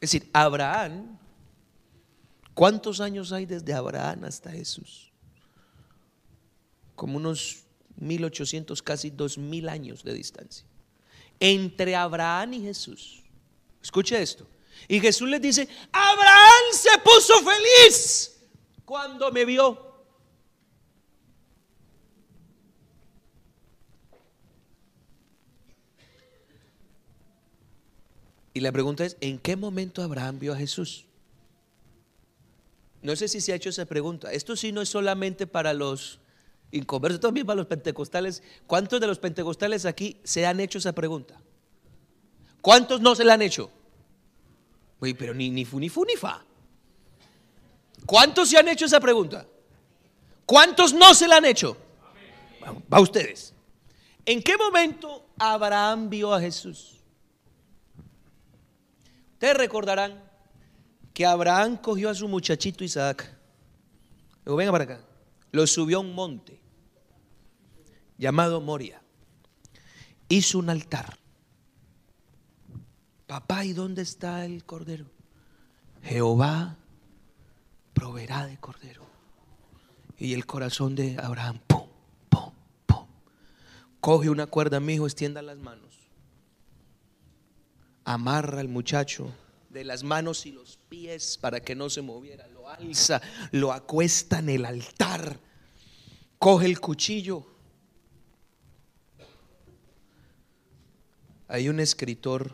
Es 0.00 0.12
decir, 0.12 0.30
Abraham, 0.32 1.18
¿cuántos 2.54 3.00
años 3.00 3.32
hay 3.32 3.44
desde 3.44 3.74
Abraham 3.74 4.24
hasta 4.24 4.50
Jesús? 4.50 5.12
Como 6.94 7.18
unos 7.18 7.64
1800, 7.96 8.82
casi 8.82 9.10
2000 9.10 9.68
años 9.68 10.02
de 10.02 10.14
distancia. 10.14 10.66
Entre 11.38 11.94
Abraham 11.94 12.54
y 12.54 12.62
Jesús. 12.62 13.22
Escuche 13.82 14.20
esto. 14.20 14.46
Y 14.88 15.00
Jesús 15.00 15.28
les 15.28 15.42
dice, 15.42 15.68
Abraham 15.92 16.62
se 16.72 16.98
puso 16.98 17.34
feliz 17.40 18.40
cuando 18.84 19.30
me 19.30 19.44
vio. 19.44 19.89
Y 28.52 28.60
la 28.60 28.72
pregunta 28.72 29.04
es, 29.04 29.16
¿en 29.20 29.38
qué 29.38 29.56
momento 29.56 30.02
Abraham 30.02 30.38
vio 30.38 30.52
a 30.52 30.56
Jesús? 30.56 31.06
No 33.02 33.16
sé 33.16 33.28
si 33.28 33.40
se 33.40 33.52
ha 33.52 33.56
hecho 33.56 33.70
esa 33.70 33.86
pregunta. 33.86 34.32
Esto 34.32 34.56
sí 34.56 34.72
no 34.72 34.82
es 34.82 34.88
solamente 34.88 35.46
para 35.46 35.72
los 35.72 36.18
inconversos, 36.70 37.20
también 37.20 37.46
para 37.46 37.56
los 37.56 37.66
pentecostales. 37.66 38.42
¿Cuántos 38.66 39.00
de 39.00 39.06
los 39.06 39.18
pentecostales 39.18 39.86
aquí 39.86 40.16
se 40.24 40.46
han 40.46 40.60
hecho 40.60 40.78
esa 40.78 40.92
pregunta? 40.92 41.40
¿Cuántos 42.60 43.00
no 43.00 43.14
se 43.14 43.24
la 43.24 43.34
han 43.34 43.42
hecho? 43.42 43.70
Uy, 45.00 45.14
pero 45.14 45.32
ni, 45.32 45.48
ni 45.50 45.64
fu 45.64 45.78
ni 45.78 45.88
fu 45.88 46.04
ni 46.04 46.16
fa. 46.16 46.44
¿Cuántos 48.04 48.50
se 48.50 48.58
han 48.58 48.68
hecho 48.68 48.84
esa 48.84 49.00
pregunta? 49.00 49.46
¿Cuántos 50.44 50.92
no 50.92 51.14
se 51.14 51.28
la 51.28 51.36
han 51.36 51.44
hecho? 51.44 51.76
Va, 52.62 52.74
va 52.92 53.00
ustedes. 53.00 53.54
¿En 54.26 54.42
qué 54.42 54.56
momento 54.58 55.26
Abraham 55.38 56.10
vio 56.10 56.34
a 56.34 56.40
Jesús? 56.40 56.99
Ustedes 59.40 59.56
recordarán 59.56 60.22
que 61.14 61.24
Abraham 61.24 61.78
cogió 61.78 62.10
a 62.10 62.14
su 62.14 62.28
muchachito 62.28 62.84
Isaac. 62.84 63.34
Luego 64.44 64.58
venga 64.58 64.70
para 64.70 64.84
acá. 64.84 65.00
Lo 65.50 65.66
subió 65.66 65.96
a 65.96 66.00
un 66.00 66.14
monte 66.14 66.60
llamado 68.18 68.60
Moria. 68.60 69.00
Hizo 70.28 70.58
un 70.58 70.68
altar. 70.68 71.16
Papá, 73.26 73.64
¿y 73.64 73.72
dónde 73.72 74.02
está 74.02 74.44
el 74.44 74.62
cordero? 74.66 75.06
Jehová 76.02 76.76
proveerá 77.94 78.44
de 78.44 78.58
cordero. 78.58 79.06
Y 80.18 80.34
el 80.34 80.44
corazón 80.44 80.94
de 80.94 81.16
Abraham, 81.18 81.60
pum, 81.66 81.88
pum, 82.28 82.52
pum. 82.84 83.06
Coge 84.02 84.28
una 84.28 84.48
cuerda, 84.48 84.80
mi 84.80 84.96
hijo, 84.96 85.06
extienda 85.06 85.40
las 85.40 85.56
manos. 85.56 85.89
Amarra 88.12 88.58
al 88.58 88.66
muchacho 88.66 89.32
de 89.68 89.84
las 89.84 90.02
manos 90.02 90.44
y 90.44 90.50
los 90.50 90.80
pies 90.88 91.38
para 91.38 91.60
que 91.60 91.76
no 91.76 91.88
se 91.88 92.02
moviera. 92.02 92.48
Lo 92.48 92.68
alza, 92.68 93.22
lo 93.52 93.72
acuesta 93.72 94.40
en 94.40 94.48
el 94.48 94.64
altar. 94.64 95.38
Coge 96.36 96.66
el 96.66 96.80
cuchillo. 96.80 97.46
Hay 101.46 101.68
un 101.68 101.78
escritor 101.78 102.52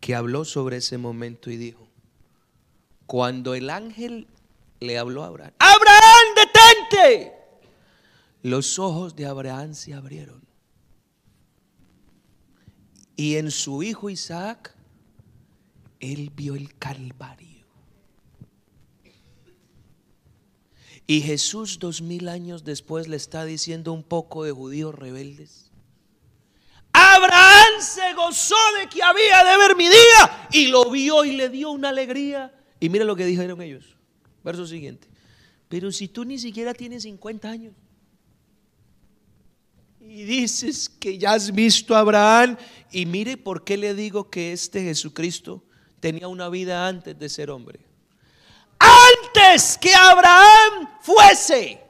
que 0.00 0.14
habló 0.14 0.46
sobre 0.46 0.78
ese 0.78 0.96
momento 0.96 1.50
y 1.50 1.58
dijo, 1.58 1.86
cuando 3.04 3.54
el 3.54 3.68
ángel 3.68 4.26
le 4.80 4.96
habló 4.96 5.22
a 5.22 5.26
Abraham, 5.26 5.52
Abraham, 5.58 6.24
detente. 6.34 7.32
Los 8.42 8.78
ojos 8.78 9.16
de 9.16 9.26
Abraham 9.26 9.74
se 9.74 9.92
abrieron. 9.92 10.45
Y 13.16 13.36
en 13.36 13.50
su 13.50 13.82
hijo 13.82 14.10
Isaac, 14.10 14.74
él 16.00 16.30
vio 16.34 16.54
el 16.54 16.76
Calvario. 16.76 17.66
Y 21.06 21.22
Jesús 21.22 21.78
dos 21.78 22.02
mil 22.02 22.28
años 22.28 22.64
después 22.64 23.08
le 23.08 23.16
está 23.16 23.44
diciendo 23.44 23.92
un 23.92 24.02
poco 24.02 24.44
de 24.44 24.52
judíos 24.52 24.94
rebeldes. 24.94 25.70
Abraham 26.92 27.80
se 27.80 28.12
gozó 28.14 28.56
de 28.80 28.88
que 28.88 29.02
había 29.02 29.44
de 29.44 29.58
ver 29.58 29.76
mi 29.76 29.86
día 29.86 30.48
y 30.52 30.66
lo 30.66 30.90
vio 30.90 31.24
y 31.24 31.32
le 31.32 31.48
dio 31.48 31.70
una 31.70 31.90
alegría. 31.90 32.52
Y 32.80 32.88
mira 32.88 33.04
lo 33.04 33.16
que 33.16 33.24
dijeron 33.24 33.62
ellos. 33.62 33.96
Verso 34.42 34.66
siguiente. 34.66 35.08
Pero 35.68 35.92
si 35.92 36.08
tú 36.08 36.24
ni 36.24 36.38
siquiera 36.38 36.74
tienes 36.74 37.04
50 37.04 37.48
años 37.48 37.74
y 40.08 40.24
dices 40.24 40.88
que 40.88 41.18
ya 41.18 41.32
has 41.32 41.52
visto 41.52 41.94
a 41.94 42.00
Abraham 42.00 42.56
y 42.92 43.06
mire 43.06 43.36
por 43.36 43.64
qué 43.64 43.76
le 43.76 43.92
digo 43.94 44.30
que 44.30 44.52
este 44.52 44.82
Jesucristo 44.82 45.64
tenía 46.00 46.28
una 46.28 46.48
vida 46.48 46.86
antes 46.86 47.18
de 47.18 47.28
ser 47.28 47.50
hombre. 47.50 47.80
Antes 48.78 49.76
que 49.78 49.92
Abraham 49.94 50.90
fuese. 51.00 51.80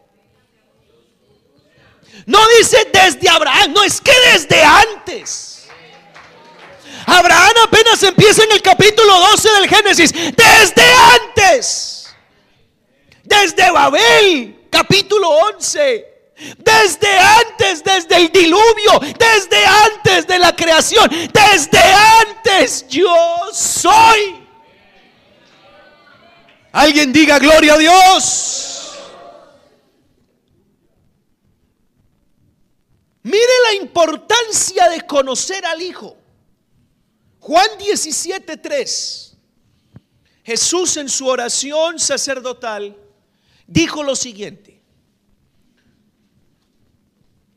No 2.24 2.38
dice 2.59 2.88
desde 2.92 3.29
Abraham, 3.29 3.72
no 3.74 3.83
es 3.83 4.00
que 4.00 4.12
desde 4.33 4.62
antes. 4.62 5.68
Abraham 7.07 7.52
apenas 7.64 8.02
empieza 8.02 8.44
en 8.44 8.52
el 8.52 8.62
capítulo 8.62 9.12
12 9.33 9.48
del 9.61 9.68
Génesis, 9.68 10.12
desde 10.12 10.83
antes. 11.26 12.14
Desde 13.22 13.70
Babel, 13.70 14.66
capítulo 14.70 15.29
11. 15.55 16.15
Desde 16.59 17.18
antes, 17.18 17.83
desde 17.83 18.16
el 18.16 18.29
diluvio, 18.31 19.01
desde 19.18 19.64
antes 19.64 20.27
de 20.27 20.38
la 20.38 20.55
creación, 20.55 21.09
desde 21.33 21.79
antes 21.79 22.87
yo 22.88 23.14
soy. 23.53 24.46
Alguien 26.72 27.11
diga 27.11 27.38
gloria 27.38 27.75
a 27.75 27.79
Dios. 27.79 28.77
Mire 33.22 33.53
la 33.70 33.75
importancia 33.83 34.88
de 34.90 35.01
conocer 35.01 35.64
al 35.64 35.81
Hijo. 35.81 36.16
Juan 37.40 37.66
17:3. 37.79 39.37
Jesús 40.44 40.96
en 40.99 41.09
su 41.09 41.27
oración 41.27 41.99
sacerdotal 41.99 42.96
dijo 43.66 44.03
lo 44.03 44.14
siguiente. 44.14 44.76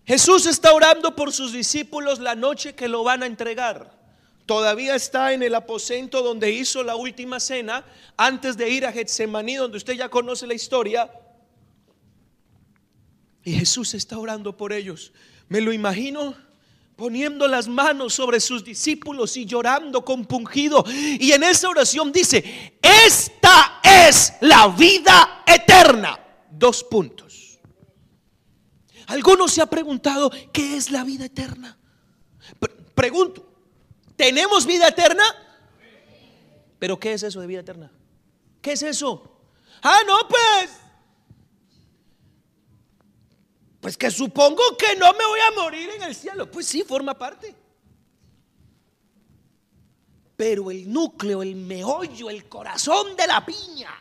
Jesús 0.10 0.48
está 0.48 0.74
orando 0.74 1.16
por 1.16 1.32
sus 1.32 1.54
discípulos 1.54 2.18
la 2.18 2.34
noche 2.34 2.74
que 2.74 2.88
lo 2.88 3.04
van 3.04 3.22
a 3.22 3.28
entregar. 3.28 3.96
Todavía 4.48 4.96
está 4.96 5.34
en 5.34 5.44
el 5.44 5.54
aposento 5.54 6.24
donde 6.24 6.52
hizo 6.52 6.82
la 6.82 6.96
última 6.96 7.40
cena 7.40 7.86
antes 8.18 8.58
de 8.58 8.72
ir 8.72 8.88
a 8.88 8.92
Getsemaní, 8.92 9.58
donde 9.58 9.78
usted 9.78 9.94
ya 9.94 10.10
conoce 10.10 10.48
la 10.48 10.56
historia. 10.56 11.12
Y 13.44 13.54
Jesús 13.54 13.94
está 13.94 14.18
orando 14.18 14.58
por 14.58 14.74
ellos. 14.74 15.14
Me 15.48 15.62
lo 15.62 15.72
imagino 15.72 16.34
poniendo 16.96 17.48
las 17.48 17.68
manos 17.68 18.16
sobre 18.16 18.40
sus 18.40 18.64
discípulos 18.64 19.38
y 19.38 19.46
llorando 19.46 20.04
compungido. 20.04 20.84
Y 21.20 21.34
en 21.34 21.44
esa 21.44 21.70
oración 21.70 22.12
dice, 22.12 22.80
esta 22.82 23.80
es 23.84 24.34
la 24.42 24.70
vida 24.70 25.44
eterna. 25.46 26.20
Dos 26.50 26.84
puntos. 26.84 27.29
Algunos 29.10 29.52
se 29.52 29.62
ha 29.62 29.66
preguntado, 29.66 30.32
¿qué 30.54 30.78
es 30.78 30.92
la 30.92 31.04
vida 31.04 31.26
eterna? 31.26 31.76
pregunto, 32.94 33.44
¿tenemos 34.16 34.66
vida 34.68 34.88
eterna? 34.88 35.24
Pero 36.78 37.00
¿qué 37.00 37.14
es 37.14 37.24
eso 37.24 37.42
de 37.42 37.48
vida 37.48 37.62
eterna? 37.62 37.92
¿Qué 38.62 38.74
es 38.74 38.84
eso? 38.84 39.42
Ah, 39.82 40.02
no, 40.06 40.16
pues 40.28 40.70
pues 43.82 43.98
que 43.98 44.12
supongo 44.12 44.62
que 44.78 44.96
no 44.98 45.12
me 45.14 45.26
voy 45.26 45.40
a 45.40 45.60
morir 45.60 45.90
en 45.90 46.04
el 46.04 46.14
cielo. 46.14 46.52
Pues 46.52 46.68
sí, 46.68 46.84
forma 46.84 47.18
parte. 47.18 47.56
Pero 50.36 50.70
el 50.70 50.92
núcleo, 50.92 51.42
el 51.42 51.56
meollo, 51.56 52.30
el 52.30 52.48
corazón 52.48 53.16
de 53.16 53.26
la 53.26 53.44
piña, 53.44 53.92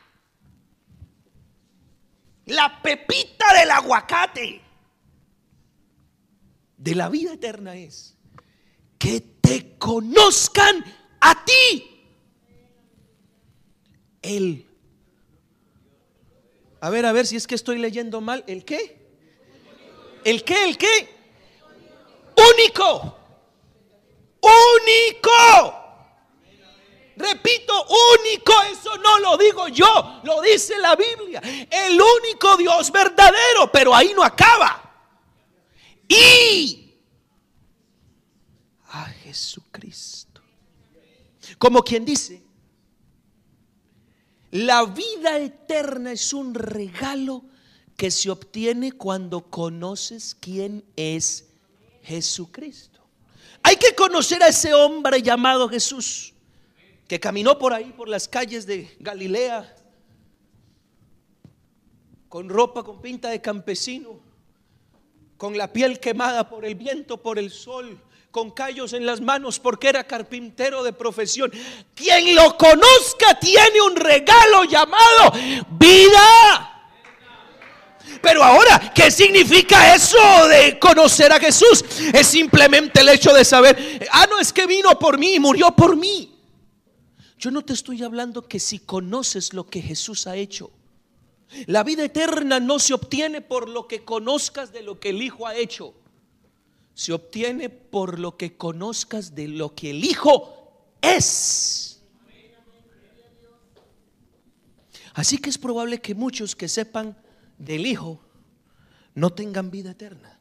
la 2.46 2.82
pepita 2.82 3.54
del 3.54 3.70
aguacate 3.70 4.67
de 6.78 6.94
la 6.94 7.08
vida 7.08 7.34
eterna 7.34 7.76
es 7.76 8.16
que 8.98 9.20
te 9.20 9.76
conozcan 9.78 10.84
a 11.20 11.44
ti. 11.44 12.06
Él. 14.22 14.66
A 16.80 16.90
ver, 16.90 17.06
a 17.06 17.12
ver 17.12 17.26
si 17.26 17.36
es 17.36 17.46
que 17.46 17.54
estoy 17.54 17.78
leyendo 17.78 18.20
mal. 18.20 18.44
¿El 18.46 18.64
qué? 18.64 18.96
¿El 20.24 20.44
qué? 20.44 20.64
¿El 20.64 20.78
qué? 20.78 21.08
Único. 22.54 23.16
Único. 24.40 25.78
Repito, 27.16 27.74
único, 28.20 28.52
eso 28.70 28.96
no 28.98 29.18
lo 29.18 29.36
digo 29.36 29.66
yo, 29.66 30.20
lo 30.22 30.40
dice 30.40 30.78
la 30.78 30.94
Biblia. 30.94 31.42
El 31.68 32.00
único 32.00 32.56
Dios 32.56 32.92
verdadero, 32.92 33.72
pero 33.72 33.92
ahí 33.92 34.12
no 34.14 34.22
acaba. 34.22 34.87
Y 36.08 36.94
a 38.88 39.04
Jesucristo. 39.04 40.40
Como 41.58 41.82
quien 41.82 42.04
dice, 42.04 42.42
la 44.50 44.84
vida 44.86 45.38
eterna 45.38 46.12
es 46.12 46.32
un 46.32 46.54
regalo 46.54 47.44
que 47.96 48.10
se 48.10 48.30
obtiene 48.30 48.92
cuando 48.92 49.42
conoces 49.42 50.36
quién 50.38 50.84
es 50.96 51.46
Jesucristo. 52.02 53.00
Hay 53.62 53.76
que 53.76 53.94
conocer 53.94 54.42
a 54.42 54.48
ese 54.48 54.72
hombre 54.72 55.20
llamado 55.20 55.68
Jesús, 55.68 56.32
que 57.06 57.20
caminó 57.20 57.58
por 57.58 57.72
ahí, 57.72 57.92
por 57.92 58.08
las 58.08 58.28
calles 58.28 58.66
de 58.66 58.96
Galilea, 59.00 59.76
con 62.28 62.48
ropa 62.48 62.84
con 62.84 63.02
pinta 63.02 63.30
de 63.30 63.40
campesino, 63.40 64.20
con 65.38 65.56
la 65.56 65.72
piel 65.72 66.00
quemada 66.00 66.48
por 66.48 66.66
el 66.66 66.74
viento, 66.74 67.16
por 67.22 67.38
el 67.38 67.50
sol, 67.50 67.98
con 68.30 68.50
callos 68.50 68.92
en 68.92 69.06
las 69.06 69.20
manos 69.20 69.58
porque 69.58 69.88
era 69.88 70.04
carpintero 70.04 70.82
de 70.82 70.92
profesión. 70.92 71.50
Quien 71.94 72.34
lo 72.34 72.58
conozca 72.58 73.38
tiene 73.40 73.80
un 73.80 73.96
regalo 73.96 74.64
llamado 74.64 75.32
vida. 75.70 76.74
Pero 78.20 78.42
ahora, 78.42 78.92
¿qué 78.92 79.12
significa 79.12 79.94
eso 79.94 80.18
de 80.48 80.78
conocer 80.78 81.32
a 81.32 81.38
Jesús? 81.38 81.84
Es 82.12 82.26
simplemente 82.26 83.00
el 83.00 83.08
hecho 83.08 83.32
de 83.32 83.44
saber, 83.44 84.08
ah, 84.10 84.26
no 84.28 84.40
es 84.40 84.52
que 84.52 84.66
vino 84.66 84.98
por 84.98 85.18
mí 85.18 85.38
murió 85.38 85.70
por 85.70 85.96
mí. 85.96 86.34
Yo 87.38 87.52
no 87.52 87.62
te 87.62 87.74
estoy 87.74 88.02
hablando 88.02 88.48
que 88.48 88.58
si 88.58 88.80
conoces 88.80 89.52
lo 89.52 89.66
que 89.66 89.80
Jesús 89.80 90.26
ha 90.26 90.34
hecho. 90.34 90.72
La 91.66 91.82
vida 91.82 92.04
eterna 92.04 92.60
no 92.60 92.78
se 92.78 92.94
obtiene 92.94 93.40
por 93.40 93.68
lo 93.68 93.88
que 93.88 94.04
conozcas 94.04 94.72
de 94.72 94.82
lo 94.82 95.00
que 95.00 95.10
el 95.10 95.22
Hijo 95.22 95.46
ha 95.46 95.56
hecho. 95.56 95.94
Se 96.94 97.12
obtiene 97.12 97.70
por 97.70 98.18
lo 98.18 98.36
que 98.36 98.56
conozcas 98.56 99.34
de 99.34 99.48
lo 99.48 99.74
que 99.74 99.90
el 99.90 100.04
Hijo 100.04 100.94
es. 101.00 102.02
Así 105.14 105.38
que 105.38 105.50
es 105.50 105.58
probable 105.58 106.00
que 106.00 106.14
muchos 106.14 106.54
que 106.54 106.68
sepan 106.68 107.16
del 107.58 107.86
Hijo 107.86 108.20
no 109.14 109.30
tengan 109.30 109.70
vida 109.70 109.90
eterna, 109.90 110.38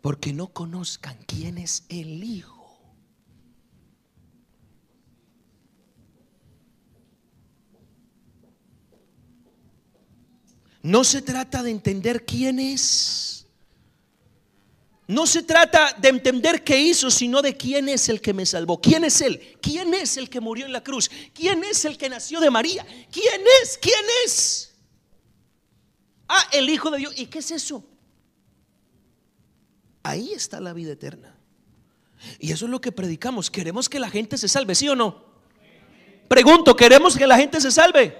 porque 0.00 0.32
no 0.32 0.48
conozcan 0.48 1.18
quién 1.26 1.58
es 1.58 1.84
el 1.88 2.24
Hijo. 2.24 2.55
No 10.86 11.02
se 11.02 11.20
trata 11.20 11.64
de 11.64 11.72
entender 11.72 12.24
quién 12.24 12.60
es. 12.60 13.44
No 15.08 15.26
se 15.26 15.42
trata 15.42 15.92
de 15.98 16.08
entender 16.10 16.62
qué 16.62 16.78
hizo, 16.80 17.10
sino 17.10 17.42
de 17.42 17.56
quién 17.56 17.88
es 17.88 18.08
el 18.08 18.20
que 18.20 18.32
me 18.32 18.46
salvó. 18.46 18.80
¿Quién 18.80 19.02
es 19.02 19.20
Él? 19.20 19.58
¿Quién 19.60 19.94
es 19.94 20.16
el 20.16 20.30
que 20.30 20.40
murió 20.40 20.64
en 20.64 20.72
la 20.72 20.84
cruz? 20.84 21.10
¿Quién 21.34 21.64
es 21.64 21.84
el 21.86 21.98
que 21.98 22.08
nació 22.08 22.38
de 22.38 22.50
María? 22.50 22.86
¿Quién 23.10 23.42
es? 23.60 23.76
¿Quién 23.82 24.04
es? 24.24 24.76
Ah, 26.28 26.46
el 26.52 26.70
Hijo 26.70 26.88
de 26.92 26.98
Dios. 26.98 27.14
¿Y 27.16 27.26
qué 27.26 27.40
es 27.40 27.50
eso? 27.50 27.84
Ahí 30.04 30.34
está 30.34 30.60
la 30.60 30.72
vida 30.72 30.92
eterna. 30.92 31.36
Y 32.38 32.52
eso 32.52 32.66
es 32.66 32.70
lo 32.70 32.80
que 32.80 32.92
predicamos. 32.92 33.50
Queremos 33.50 33.88
que 33.88 33.98
la 33.98 34.08
gente 34.08 34.38
se 34.38 34.46
salve, 34.46 34.76
¿sí 34.76 34.88
o 34.88 34.94
no? 34.94 35.24
Pregunto, 36.28 36.76
¿queremos 36.76 37.16
que 37.16 37.26
la 37.26 37.36
gente 37.36 37.60
se 37.60 37.72
salve? 37.72 38.16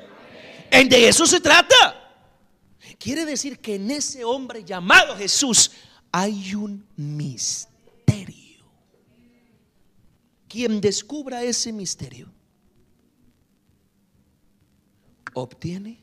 De 0.69 1.09
eso 1.09 1.27
se 1.27 1.41
trata. 1.41 2.06
Quiere 2.99 3.25
decir 3.25 3.59
que 3.59 3.75
en 3.75 3.91
ese 3.91 4.25
hombre 4.25 4.65
llamado 4.65 5.17
Jesús 5.17 5.71
hay 6.11 6.55
un 6.55 6.87
misterio. 6.97 8.65
Quien 10.49 10.81
descubra 10.81 11.43
ese 11.43 11.73
misterio 11.73 12.33
obtiene 15.35 16.03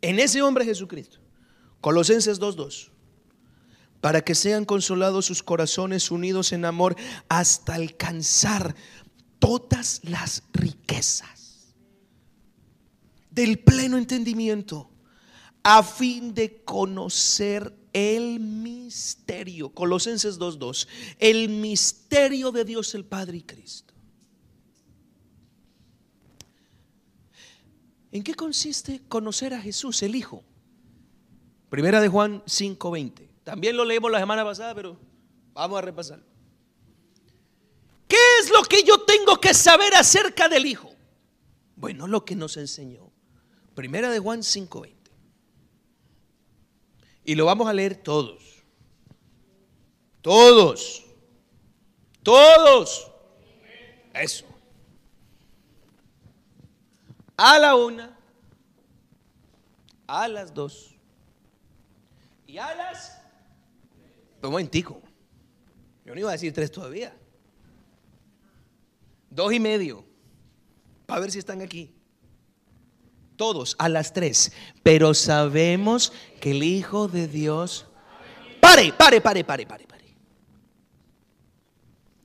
en 0.00 0.18
ese 0.18 0.42
hombre 0.42 0.64
Jesucristo. 0.64 1.18
Colosenses 1.80 2.40
2.2. 2.40 2.90
Para 4.00 4.22
que 4.22 4.34
sean 4.34 4.64
consolados 4.64 5.26
sus 5.26 5.42
corazones 5.42 6.10
unidos 6.10 6.52
en 6.52 6.64
amor 6.64 6.96
hasta 7.28 7.74
alcanzar 7.74 8.74
todas 9.38 10.00
las 10.02 10.42
riquezas 10.52 11.39
del 13.30 13.58
pleno 13.58 13.96
entendimiento 13.96 14.90
a 15.62 15.82
fin 15.82 16.34
de 16.34 16.62
conocer 16.64 17.74
el 17.92 18.40
misterio. 18.40 19.70
Colosenses 19.70 20.38
2.2. 20.38 20.88
El 21.18 21.48
misterio 21.48 22.50
de 22.52 22.64
Dios 22.64 22.94
el 22.94 23.04
Padre 23.04 23.38
y 23.38 23.42
Cristo 23.42 23.90
¿En 28.12 28.24
qué 28.24 28.34
consiste 28.34 29.02
conocer 29.08 29.54
a 29.54 29.60
Jesús, 29.60 30.02
el 30.02 30.16
Hijo? 30.16 30.42
Primera 31.68 32.00
de 32.00 32.08
Juan 32.08 32.42
5:20. 32.46 33.28
También 33.44 33.76
lo 33.76 33.84
leemos 33.84 34.10
la 34.10 34.18
semana 34.18 34.44
pasada, 34.44 34.74
pero 34.74 34.98
vamos 35.52 35.78
a 35.78 35.82
repasarlo. 35.82 36.24
¿Qué 38.08 38.16
es 38.40 38.50
lo 38.50 38.62
que 38.62 38.82
yo 38.82 39.02
tengo 39.02 39.40
que 39.40 39.54
saber 39.54 39.94
acerca 39.94 40.48
del 40.48 40.66
Hijo? 40.66 40.92
Bueno, 41.76 42.08
lo 42.08 42.24
que 42.24 42.34
nos 42.34 42.56
enseñó. 42.56 43.09
Primera 43.74 44.10
de 44.10 44.18
Juan 44.18 44.40
5:20. 44.40 44.94
Y 47.24 47.34
lo 47.34 47.46
vamos 47.46 47.68
a 47.68 47.72
leer 47.72 47.96
todos. 47.96 48.62
Todos. 50.22 51.04
Todos. 52.22 53.10
Eso 54.14 54.50
a 57.42 57.58
la 57.58 57.74
una, 57.74 58.18
a 60.06 60.28
las 60.28 60.52
dos 60.52 60.94
y 62.46 62.58
a 62.58 62.74
las... 62.74 63.18
Un 64.42 64.50
momentico. 64.50 65.00
Yo 66.04 66.12
no 66.12 66.20
iba 66.20 66.28
a 66.28 66.32
decir 66.32 66.52
tres 66.52 66.70
todavía. 66.70 67.16
Dos 69.30 69.54
y 69.54 69.60
medio. 69.60 70.04
Para 71.06 71.22
ver 71.22 71.30
si 71.30 71.38
están 71.38 71.62
aquí. 71.62 71.94
Todos 73.40 73.74
a 73.78 73.88
las 73.88 74.12
tres. 74.12 74.52
Pero 74.82 75.14
sabemos 75.14 76.12
que 76.42 76.50
el 76.50 76.62
Hijo 76.62 77.08
de 77.08 77.26
Dios... 77.26 77.86
Pare, 78.60 78.92
pare, 78.92 79.22
pare, 79.22 79.42
pare, 79.42 79.66
pare, 79.66 79.86
pare. 79.86 80.14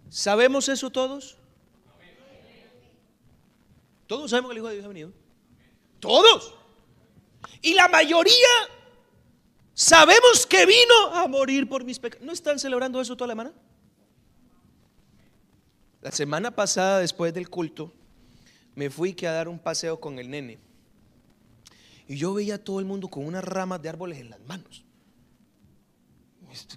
¿Sabemos 0.10 0.68
eso 0.68 0.90
todos? 0.90 1.38
Todos 4.08 4.30
sabemos 4.30 4.50
que 4.50 4.56
el 4.56 4.58
Hijo 4.58 4.68
de 4.68 4.74
Dios 4.74 4.84
ha 4.84 4.90
venido. 4.90 5.14
Todos. 6.02 6.54
Y 7.62 7.76
la 7.76 7.88
mayoría 7.88 8.54
sabemos 9.74 10.46
que 10.46 10.66
vino 10.66 11.14
a 11.14 11.30
morir 11.30 11.70
por 11.70 11.86
mis 11.86 11.98
pecados. 11.98 12.26
¿No 12.26 12.34
están 12.34 12.60
celebrando 12.60 13.00
eso 13.00 13.16
toda 13.16 13.30
la 13.30 13.32
semana? 13.32 13.54
La 16.02 16.12
semana 16.12 16.52
pasada, 16.52 17.00
después 17.00 17.34
del 17.34 17.50
culto, 17.50 17.94
me 18.76 18.90
fui 18.90 19.16
a 19.26 19.32
dar 19.32 19.48
un 19.48 19.60
paseo 19.60 19.98
con 19.98 20.20
el 20.20 20.30
nene. 20.30 20.65
Y 22.08 22.18
yo 22.18 22.34
veía 22.34 22.56
a 22.56 22.58
todo 22.58 22.80
el 22.80 22.86
mundo 22.86 23.08
con 23.08 23.26
unas 23.26 23.44
ramas 23.44 23.82
de 23.82 23.90
árboles 23.90 24.20
en 24.20 24.30
las 24.30 24.40
manos. 24.42 24.84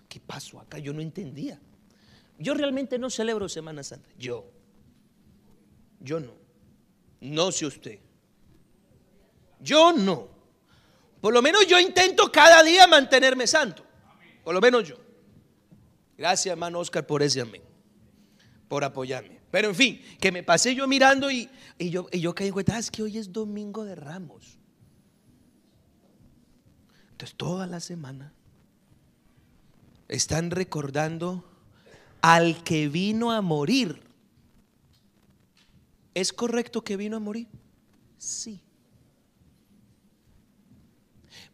¿Qué 0.09 0.21
pasó 0.21 0.61
acá? 0.61 0.79
Yo 0.79 0.93
no 0.93 1.01
entendía. 1.01 1.61
Yo 2.39 2.55
realmente 2.55 2.99
no 2.99 3.11
celebro 3.11 3.49
Semana 3.49 3.83
Santa. 3.83 4.09
Yo. 4.19 4.51
Yo 6.01 6.21
no. 6.21 6.33
No 7.21 7.53
sé 7.53 7.67
usted. 7.67 7.99
Yo 9.61 9.93
no. 9.93 10.29
Por 11.21 11.35
lo 11.35 11.43
menos 11.43 11.67
yo 11.67 11.79
intento 11.81 12.31
cada 12.31 12.63
día 12.63 12.87
mantenerme 12.87 13.47
santo. 13.47 13.85
Por 14.45 14.55
lo 14.55 14.61
menos 14.61 14.89
yo. 14.89 14.97
Gracias, 16.17 16.53
hermano 16.53 16.79
Oscar, 16.79 17.07
por 17.07 17.23
ese 17.23 17.41
amén. 17.41 17.63
Por 18.69 18.85
apoyarme. 18.85 19.41
Pero 19.51 19.69
en 19.69 19.75
fin, 19.75 20.03
que 20.21 20.31
me 20.31 20.43
pasé 20.43 20.75
yo 20.75 20.87
mirando 20.87 21.31
y, 21.31 21.49
yo, 21.79 22.07
y 22.13 22.21
yo 22.21 22.35
caí 22.35 22.49
en 22.49 22.53
cuenta, 22.53 22.77
ah, 22.77 22.79
es 22.79 22.91
que 22.91 23.03
hoy 23.03 23.19
es 23.19 23.33
domingo 23.33 23.85
de 23.85 23.95
ramos. 23.95 24.58
Entonces, 27.19 27.37
toda 27.37 27.67
la 27.67 27.81
semana 27.81 28.33
están 30.07 30.53
recordando 30.53 31.45
al 32.21 32.63
que 32.63 32.89
vino 32.89 33.33
a 33.33 33.41
morir. 33.43 34.01
¿Es 36.15 36.33
correcto 36.33 36.85
que 36.85 36.97
vino 36.97 37.17
a 37.17 37.19
morir? 37.19 37.49
Sí. 38.19 38.61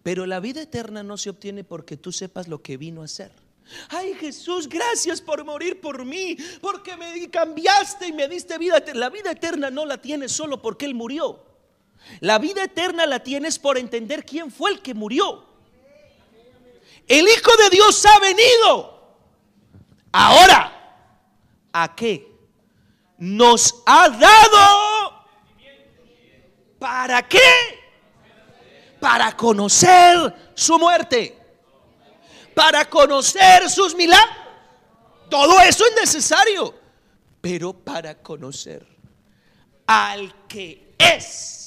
Pero 0.02 0.26
la 0.26 0.38
vida 0.38 0.60
eterna 0.60 1.02
no 1.02 1.16
se 1.16 1.30
obtiene 1.30 1.64
porque 1.64 1.96
tú 1.96 2.12
sepas 2.12 2.46
lo 2.46 2.60
que 2.60 2.76
vino 2.76 3.00
a 3.00 3.06
hacer. 3.06 3.32
Ay 3.88 4.12
Jesús, 4.20 4.68
gracias 4.68 5.22
por 5.22 5.46
morir 5.46 5.80
por 5.80 6.04
mí, 6.04 6.36
porque 6.60 6.94
me 6.98 7.30
cambiaste 7.30 8.08
y 8.08 8.12
me 8.12 8.28
diste 8.28 8.58
vida. 8.58 8.84
La 8.92 9.08
vida 9.08 9.30
eterna 9.30 9.70
no 9.70 9.86
la 9.86 9.96
tienes 9.96 10.30
solo 10.30 10.60
porque 10.60 10.84
Él 10.84 10.94
murió. 10.94 11.42
La 12.20 12.38
vida 12.38 12.64
eterna 12.64 13.06
la 13.06 13.20
tienes 13.22 13.58
por 13.58 13.78
entender 13.78 14.26
quién 14.26 14.50
fue 14.50 14.70
el 14.70 14.82
que 14.82 14.92
murió. 14.92 15.53
El 17.06 17.28
Hijo 17.28 17.56
de 17.56 17.70
Dios 17.70 18.04
ha 18.06 18.18
venido. 18.18 19.16
Ahora, 20.12 20.72
¿a 21.72 21.94
qué? 21.94 22.28
Nos 23.18 23.82
ha 23.86 24.08
dado. 24.08 25.24
¿Para 26.78 27.26
qué? 27.26 27.40
para 29.04 29.36
conocer 29.36 30.34
su 30.54 30.78
muerte, 30.78 31.36
para 32.54 32.88
conocer 32.88 33.68
sus 33.68 33.94
milagros. 33.94 34.34
Todo 35.28 35.60
eso 35.60 35.84
es 35.84 35.94
necesario, 35.94 36.74
pero 37.42 37.74
para 37.74 38.14
conocer 38.22 38.86
al 39.86 40.46
que 40.48 40.94
es. 40.96 41.63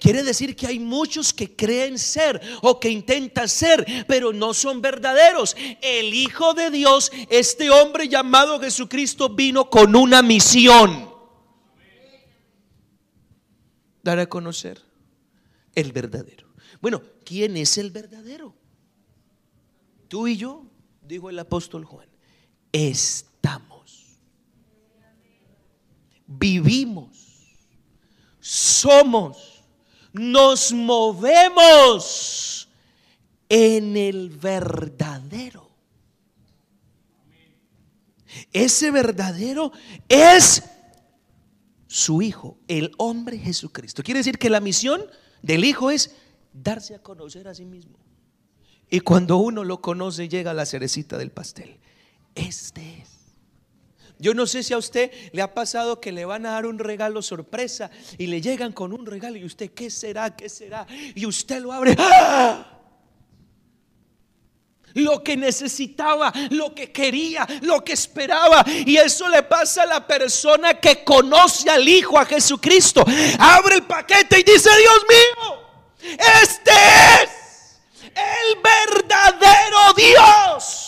Quiere 0.00 0.22
decir 0.22 0.54
que 0.54 0.66
hay 0.66 0.78
muchos 0.78 1.32
que 1.32 1.56
creen 1.56 1.98
ser 1.98 2.40
o 2.62 2.78
que 2.78 2.90
intentan 2.90 3.48
ser, 3.48 4.04
pero 4.06 4.32
no 4.32 4.52
son 4.54 4.82
verdaderos. 4.82 5.56
El 5.80 6.12
Hijo 6.12 6.54
de 6.54 6.70
Dios, 6.70 7.10
este 7.30 7.70
hombre 7.70 8.08
llamado 8.08 8.60
Jesucristo, 8.60 9.30
vino 9.30 9.70
con 9.70 9.96
una 9.96 10.22
misión. 10.22 11.10
Dar 14.02 14.18
a 14.18 14.26
conocer 14.26 14.80
el 15.74 15.92
verdadero. 15.92 16.48
Bueno, 16.80 17.02
¿quién 17.24 17.56
es 17.56 17.78
el 17.78 17.90
verdadero? 17.90 18.54
Tú 20.08 20.28
y 20.28 20.36
yo, 20.36 20.64
dijo 21.02 21.30
el 21.30 21.38
apóstol 21.38 21.84
Juan, 21.84 22.08
estamos, 22.72 24.18
vivimos, 26.26 27.16
somos, 28.40 29.55
nos 30.18 30.72
movemos 30.72 32.68
en 33.48 33.96
el 33.96 34.30
verdadero. 34.30 35.70
Ese 38.52 38.90
verdadero 38.90 39.72
es 40.08 40.62
su 41.86 42.22
Hijo, 42.22 42.58
el 42.68 42.92
hombre 42.98 43.38
Jesucristo. 43.38 44.02
Quiere 44.02 44.20
decir 44.20 44.38
que 44.38 44.50
la 44.50 44.60
misión 44.60 45.02
del 45.42 45.64
Hijo 45.64 45.90
es 45.90 46.14
darse 46.52 46.94
a 46.94 47.02
conocer 47.02 47.48
a 47.48 47.54
sí 47.54 47.64
mismo. 47.64 47.98
Y 48.90 49.00
cuando 49.00 49.36
uno 49.38 49.64
lo 49.64 49.80
conoce 49.80 50.28
llega 50.28 50.54
la 50.54 50.66
cerecita 50.66 51.18
del 51.18 51.30
pastel. 51.30 51.78
Este 52.34 53.00
es. 53.00 53.15
Yo 54.18 54.32
no 54.32 54.46
sé 54.46 54.62
si 54.62 54.72
a 54.72 54.78
usted 54.78 55.10
le 55.32 55.42
ha 55.42 55.52
pasado 55.52 56.00
que 56.00 56.10
le 56.10 56.24
van 56.24 56.46
a 56.46 56.52
dar 56.52 56.66
un 56.66 56.78
regalo 56.78 57.20
sorpresa 57.20 57.90
y 58.16 58.26
le 58.26 58.40
llegan 58.40 58.72
con 58.72 58.92
un 58.92 59.04
regalo 59.04 59.36
y 59.36 59.44
usted, 59.44 59.72
¿qué 59.72 59.90
será? 59.90 60.34
¿Qué 60.34 60.48
será? 60.48 60.86
Y 61.14 61.26
usted 61.26 61.60
lo 61.60 61.72
abre. 61.72 61.94
¡Ah! 61.98 62.72
Lo 64.94 65.22
que 65.22 65.36
necesitaba, 65.36 66.32
lo 66.48 66.74
que 66.74 66.90
quería, 66.90 67.46
lo 67.60 67.84
que 67.84 67.92
esperaba. 67.92 68.64
Y 68.66 68.96
eso 68.96 69.28
le 69.28 69.42
pasa 69.42 69.82
a 69.82 69.86
la 69.86 70.06
persona 70.06 70.80
que 70.80 71.04
conoce 71.04 71.68
al 71.68 71.86
Hijo, 71.86 72.18
a 72.18 72.24
Jesucristo. 72.24 73.04
Abre 73.38 73.74
el 73.74 73.82
paquete 73.82 74.40
y 74.40 74.42
dice, 74.42 74.70
Dios 74.78 75.06
mío, 75.06 76.16
este 76.42 76.70
es 77.22 77.80
el 78.14 78.62
verdadero 78.62 79.92
Dios. 79.94 80.85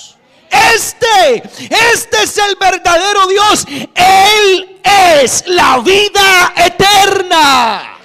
Este, 0.50 1.42
este 1.70 2.22
es 2.22 2.38
el 2.38 2.56
verdadero 2.56 3.26
Dios. 3.26 3.66
Él 3.94 4.80
es 4.82 5.44
la 5.46 5.78
vida 5.80 6.54
eterna. 6.56 7.98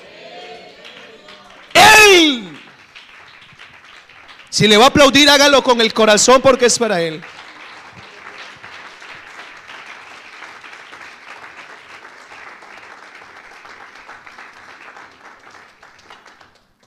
Él. 1.74 2.60
Si 4.50 4.68
le 4.68 4.78
va 4.78 4.86
a 4.86 4.88
aplaudir, 4.88 5.30
hágalo 5.30 5.64
con 5.64 5.82
el 5.82 5.94
corazón 5.94 6.42
porque 6.42 6.68
es 6.68 6.78
para 6.78 7.02
Él. 7.02 7.24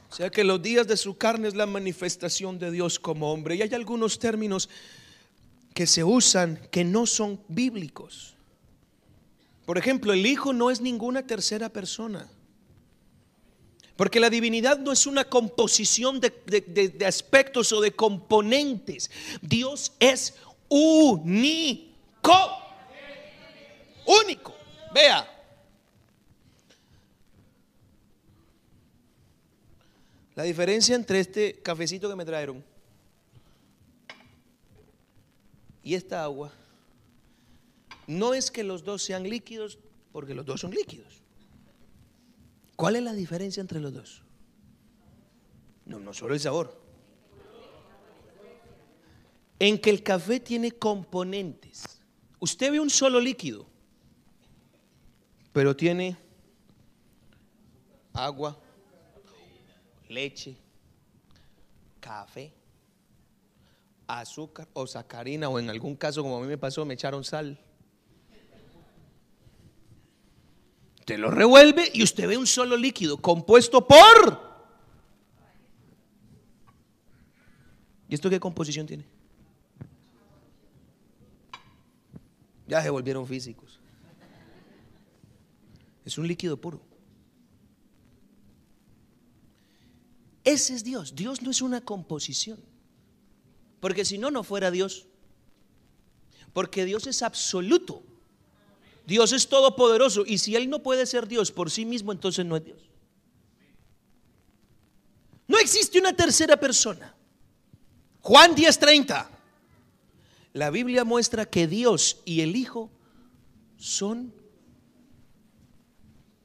O 0.09 0.15
sea 0.17 0.31
que 0.31 0.45
los 0.45 0.63
días 0.63 0.87
de 0.87 0.97
su 0.97 1.19
carne 1.19 1.47
es 1.47 1.55
la 1.55 1.67
manifestación 1.67 2.59
de 2.59 2.71
Dios 2.71 2.99
como 2.99 3.31
hombre. 3.31 3.55
Y 3.57 3.61
hay 3.61 3.75
algunos 3.75 4.19
términos 4.19 4.71
que 5.77 5.87
se 5.87 6.03
usan 6.03 6.57
que 6.71 6.85
no 6.85 7.05
son 7.05 7.39
bíblicos. 7.49 8.35
Por 9.67 9.77
ejemplo, 9.77 10.15
el 10.15 10.25
Hijo 10.25 10.55
no 10.55 10.71
es 10.71 10.81
ninguna 10.81 11.27
tercera 11.27 11.69
persona. 11.69 12.31
Porque 13.95 14.19
la 14.19 14.31
divinidad 14.31 14.79
no 14.79 14.91
es 14.91 15.07
una 15.07 15.27
composición 15.27 16.19
de, 16.19 17.05
aspectos 17.07 17.75
o 17.75 17.83
de 17.83 17.91
componentes. 17.91 19.11
Dios 19.43 19.93
es 20.01 20.37
único. 20.71 22.33
Único. 24.07 24.55
Vea, 24.95 25.31
La 30.35 30.43
diferencia 30.43 30.95
entre 30.95 31.21
este 31.21 31.61
cafecito 31.63 32.09
que 32.11 32.17
me 32.17 32.25
trajeron 32.25 32.63
y 35.87 35.95
esta 35.95 36.25
agua 36.25 36.53
no 38.09 38.35
es 38.35 38.51
que 38.51 38.65
los 38.65 38.83
dos 38.83 39.05
sean 39.05 39.23
líquidos, 39.23 39.79
porque 40.11 40.35
los 40.35 40.45
dos 40.45 40.61
son 40.61 40.73
líquidos. 40.73 41.23
¿Cuál 42.75 42.97
es 42.97 43.05
la 43.05 43.13
diferencia 43.13 43.61
entre 43.61 43.79
los 43.79 43.95
dos? 43.95 44.23
No, 45.85 46.01
no 46.01 46.13
solo 46.13 46.35
el 46.35 46.41
sabor. 46.41 46.77
En 49.61 49.81
que 49.81 49.91
el 49.91 50.03
café 50.03 50.41
tiene 50.41 50.73
componentes. 50.73 52.01
Usted 52.41 52.73
ve 52.73 52.81
un 52.81 52.91
solo 52.91 53.21
líquido, 53.21 53.65
pero 55.53 55.77
tiene 55.77 56.17
agua, 58.13 58.59
leche, 60.09 60.57
café, 62.01 62.53
azúcar 64.07 64.69
o 64.73 64.87
sacarina 64.87 65.49
o 65.49 65.59
en 65.59 65.71
algún 65.71 65.97
caso 65.97 66.23
como 66.23 66.39
a 66.39 66.41
mí 66.41 66.47
me 66.47 66.59
pasó 66.59 66.85
me 66.85 66.95
echaron 66.95 67.25
sal. 67.25 67.59
Usted 70.99 71.19
lo 71.19 71.31
revuelve 71.31 71.91
y 71.95 72.03
usted 72.03 72.27
ve 72.27 72.37
un 72.37 72.47
solo 72.47 72.77
líquido 72.77 73.17
compuesto 73.19 73.87
por... 73.87 74.47
¿Y 78.09 78.15
esto 78.15 78.31
qué 78.31 78.39
composición 78.39 78.87
tiene? 78.87 79.05
Ya 82.67 82.83
se 82.83 82.91
volvieron 82.91 83.27
físicos. 83.27 83.81
Es 86.05 86.19
un 86.19 86.27
líquido 86.27 86.57
puro. 86.61 86.81
Ese 90.45 90.75
es 90.75 90.85
Dios. 90.85 91.15
Dios 91.15 91.43
no 91.43 91.51
es 91.51 91.63
una 91.63 91.81
composición. 91.81 92.59
Porque 93.87 94.05
si 94.05 94.19
no, 94.19 94.33
no 94.33 94.43
fuera 94.43 94.73
Dios. 94.73 95.07
Porque 96.53 96.85
Dios 96.85 97.07
es 97.07 97.23
absoluto. 97.23 98.03
Dios 99.07 99.33
es 99.33 99.49
todopoderoso 99.49 100.25
y 100.27 100.39
si 100.39 100.57
Él 100.57 100.69
no 100.69 100.83
puede 100.83 101.07
ser 101.07 101.29
Dios 101.29 101.53
por 101.53 101.71
sí 101.71 101.85
mismo, 101.85 102.11
entonces 102.11 102.45
no 102.45 102.57
es 102.57 102.65
Dios. 102.65 102.91
No 105.47 105.57
existe 105.61 106.01
una 106.01 106.17
tercera 106.17 106.57
persona. 106.57 107.15
Juan 108.23 108.57
10:30. 108.57 109.29
La 110.53 110.71
Biblia 110.71 111.05
muestra 111.05 111.47
que 111.47 111.69
Dios 111.69 112.23
y 112.25 112.41
el 112.41 112.57
Hijo 112.57 112.91
son... 113.77 114.35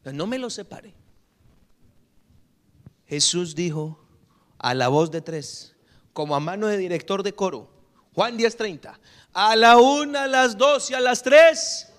No 0.04 0.28
me 0.28 0.38
lo 0.38 0.52
separe. 0.52 0.94
Jesús 3.08 3.56
dijo 3.56 4.00
a 4.60 4.76
la 4.76 4.90
voz 4.90 5.10
de 5.10 5.22
tres, 5.22 5.71
como 6.14 6.36
a 6.36 6.40
mano 6.40 6.68
de 6.68 6.78
director 6.78 7.24
de 7.24 7.34
coro, 7.34 7.70
Juan 8.14 8.38
10:30, 8.38 9.00
a 9.34 9.56
la 9.56 9.78
una, 9.78 10.24
a 10.24 10.28
las 10.28 10.58
dos 10.58 10.90
y 10.92 10.94
a 10.94 11.00
las 11.00 11.24
tres 11.24 11.92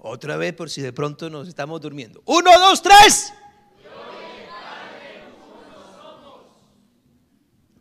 Otra 0.00 0.36
vez 0.36 0.54
por 0.54 0.70
si 0.70 0.80
de 0.80 0.92
pronto 0.92 1.28
nos 1.28 1.48
estamos 1.48 1.80
durmiendo. 1.80 2.22
Uno, 2.24 2.50
dos, 2.58 2.80
tres. 2.80 3.32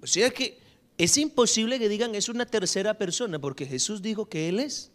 O 0.02 0.08
sea 0.08 0.30
que 0.32 0.60
es 0.98 1.18
imposible 1.18 1.78
que 1.80 1.88
digan 1.88 2.16
es 2.16 2.28
una 2.28 2.46
tercera 2.46 2.96
persona 2.96 3.40
porque 3.40 3.66
Jesús 3.66 4.02
dijo 4.02 4.28
que 4.28 4.50
Él 4.50 4.60
es 4.60 4.92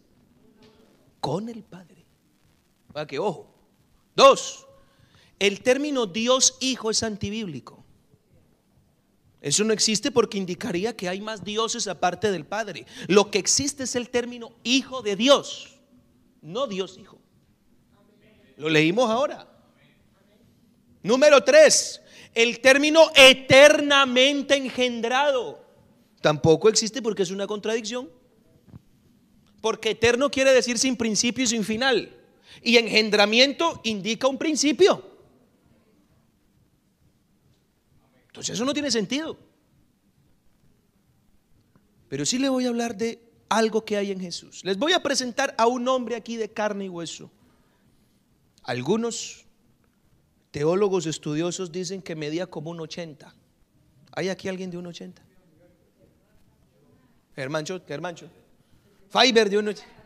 con 1.20 1.48
el 1.48 1.62
Padre. 1.62 2.04
Para 2.92 3.06
que 3.06 3.18
ojo. 3.18 3.48
Dos, 4.16 4.66
el 5.42 5.60
término 5.60 6.06
Dios 6.06 6.56
Hijo 6.60 6.90
es 6.90 7.02
antibíblico. 7.02 7.84
Eso 9.40 9.64
no 9.64 9.72
existe 9.72 10.10
porque 10.10 10.38
indicaría 10.38 10.96
que 10.96 11.08
hay 11.08 11.20
más 11.20 11.42
dioses 11.42 11.88
aparte 11.88 12.30
del 12.30 12.44
Padre. 12.44 12.86
Lo 13.08 13.30
que 13.30 13.38
existe 13.38 13.82
es 13.82 13.96
el 13.96 14.08
término 14.08 14.52
Hijo 14.62 15.02
de 15.02 15.16
Dios 15.16 15.72
no 16.42 16.66
Dios 16.66 16.98
Hijo. 16.98 17.18
Lo 18.56 18.68
leímos 18.68 19.08
ahora. 19.08 19.48
Número 21.02 21.42
tres, 21.42 22.00
el 22.34 22.60
término 22.60 23.10
eternamente 23.14 24.56
engendrado. 24.56 25.64
Tampoco 26.20 26.68
existe 26.68 27.00
porque 27.00 27.22
es 27.22 27.30
una 27.30 27.46
contradicción. 27.46 28.10
Porque 29.60 29.90
eterno 29.90 30.30
quiere 30.30 30.52
decir 30.52 30.78
sin 30.78 30.96
principio 30.96 31.44
y 31.44 31.48
sin 31.48 31.64
final. 31.64 32.16
Y 32.62 32.76
engendramiento 32.76 33.80
indica 33.84 34.28
un 34.28 34.38
principio. 34.38 35.11
Entonces 38.32 38.54
eso 38.54 38.64
no 38.64 38.72
tiene 38.72 38.90
sentido. 38.90 39.36
Pero 42.08 42.24
sí 42.24 42.38
le 42.38 42.48
voy 42.48 42.64
a 42.64 42.70
hablar 42.70 42.96
de 42.96 43.22
algo 43.50 43.84
que 43.84 43.98
hay 43.98 44.10
en 44.10 44.20
Jesús. 44.20 44.64
Les 44.64 44.78
voy 44.78 44.94
a 44.94 45.02
presentar 45.02 45.54
a 45.58 45.66
un 45.66 45.86
hombre 45.86 46.16
aquí 46.16 46.38
de 46.38 46.50
carne 46.50 46.86
y 46.86 46.88
hueso. 46.88 47.30
Algunos 48.62 49.44
teólogos 50.50 51.04
estudiosos 51.04 51.70
dicen 51.70 52.00
que 52.00 52.16
medía 52.16 52.46
como 52.46 52.70
un 52.70 52.80
80. 52.80 53.34
¿Hay 54.12 54.30
aquí 54.30 54.48
alguien 54.48 54.70
de 54.70 54.78
un 54.78 54.86
80? 54.86 55.22
Germancho, 57.36 57.82
Germancho. 57.86 58.30
Fiber 59.10 59.50
de 59.50 59.58
un 59.58 59.68
80. 59.68 60.01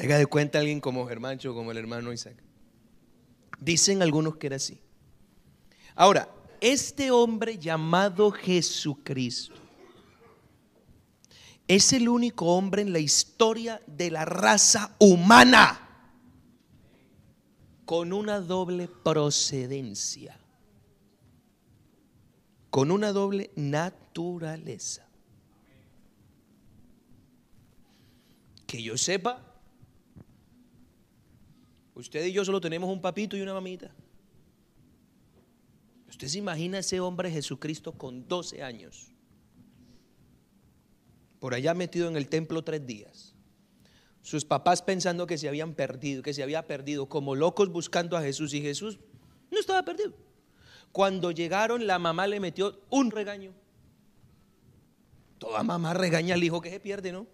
Haga 0.00 0.16
de 0.16 0.26
cuenta 0.26 0.58
alguien 0.58 0.80
como 0.80 1.06
Germancho, 1.06 1.54
como 1.54 1.72
el 1.72 1.76
hermano 1.76 2.10
Isaac. 2.10 2.36
Dicen 3.58 4.00
algunos 4.00 4.36
que 4.36 4.46
era 4.46 4.56
así. 4.56 4.80
Ahora, 5.94 6.28
este 6.62 7.10
hombre 7.10 7.58
llamado 7.58 8.30
Jesucristo 8.30 9.54
es 11.68 11.92
el 11.92 12.08
único 12.08 12.46
hombre 12.46 12.80
en 12.80 12.94
la 12.94 12.98
historia 12.98 13.82
de 13.86 14.10
la 14.10 14.24
raza 14.24 14.96
humana 14.98 15.86
con 17.84 18.14
una 18.14 18.40
doble 18.40 18.88
procedencia, 18.88 20.40
con 22.70 22.90
una 22.90 23.12
doble 23.12 23.50
naturaleza. 23.54 25.06
Que 28.66 28.82
yo 28.82 28.96
sepa, 28.96 29.49
Usted 32.00 32.24
y 32.24 32.32
yo 32.32 32.44
solo 32.46 32.60
tenemos 32.60 32.90
un 32.90 33.02
papito 33.02 33.36
y 33.36 33.42
una 33.42 33.52
mamita. 33.52 33.94
Usted 36.08 36.28
se 36.28 36.38
imagina 36.38 36.78
ese 36.78 36.98
hombre 36.98 37.30
Jesucristo 37.30 37.92
con 37.92 38.26
12 38.26 38.62
años, 38.62 39.12
por 41.38 41.54
allá 41.54 41.74
metido 41.74 42.08
en 42.08 42.16
el 42.16 42.28
templo 42.28 42.64
tres 42.64 42.86
días. 42.86 43.34
Sus 44.22 44.46
papás 44.46 44.80
pensando 44.80 45.26
que 45.26 45.36
se 45.36 45.48
habían 45.48 45.74
perdido, 45.74 46.22
que 46.22 46.32
se 46.32 46.42
había 46.42 46.66
perdido, 46.66 47.08
como 47.08 47.34
locos 47.34 47.70
buscando 47.70 48.16
a 48.16 48.22
Jesús 48.22 48.54
y 48.54 48.62
Jesús 48.62 48.98
no 49.50 49.58
estaba 49.58 49.82
perdido. 49.84 50.14
Cuando 50.92 51.30
llegaron, 51.30 51.86
la 51.86 51.98
mamá 51.98 52.26
le 52.26 52.40
metió 52.40 52.80
un 52.88 53.10
regaño. 53.10 53.52
Toda 55.38 55.62
mamá 55.62 55.94
regaña 55.94 56.34
al 56.34 56.42
hijo 56.42 56.60
que 56.60 56.70
se 56.70 56.80
pierde, 56.80 57.12
¿no? 57.12 57.26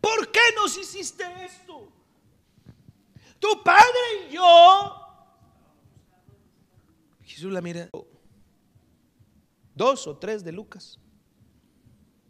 ¿Por 0.00 0.30
qué 0.30 0.40
nos 0.56 0.76
hiciste 0.76 1.24
esto? 1.44 2.01
Tu 3.42 3.62
padre 3.64 4.28
y 4.30 4.34
yo. 4.34 4.96
Jesús 7.24 7.52
la 7.52 7.60
mira. 7.60 7.90
Dos 9.74 10.06
o 10.06 10.16
tres 10.16 10.44
de 10.44 10.52
Lucas. 10.52 10.98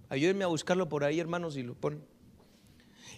Ayúdenme 0.09 0.45
a 0.45 0.47
buscarlo 0.47 0.89
por 0.89 1.05
ahí, 1.05 1.21
hermanos, 1.21 1.57
y 1.57 1.63
lo 1.63 1.75
ponen. 1.75 2.03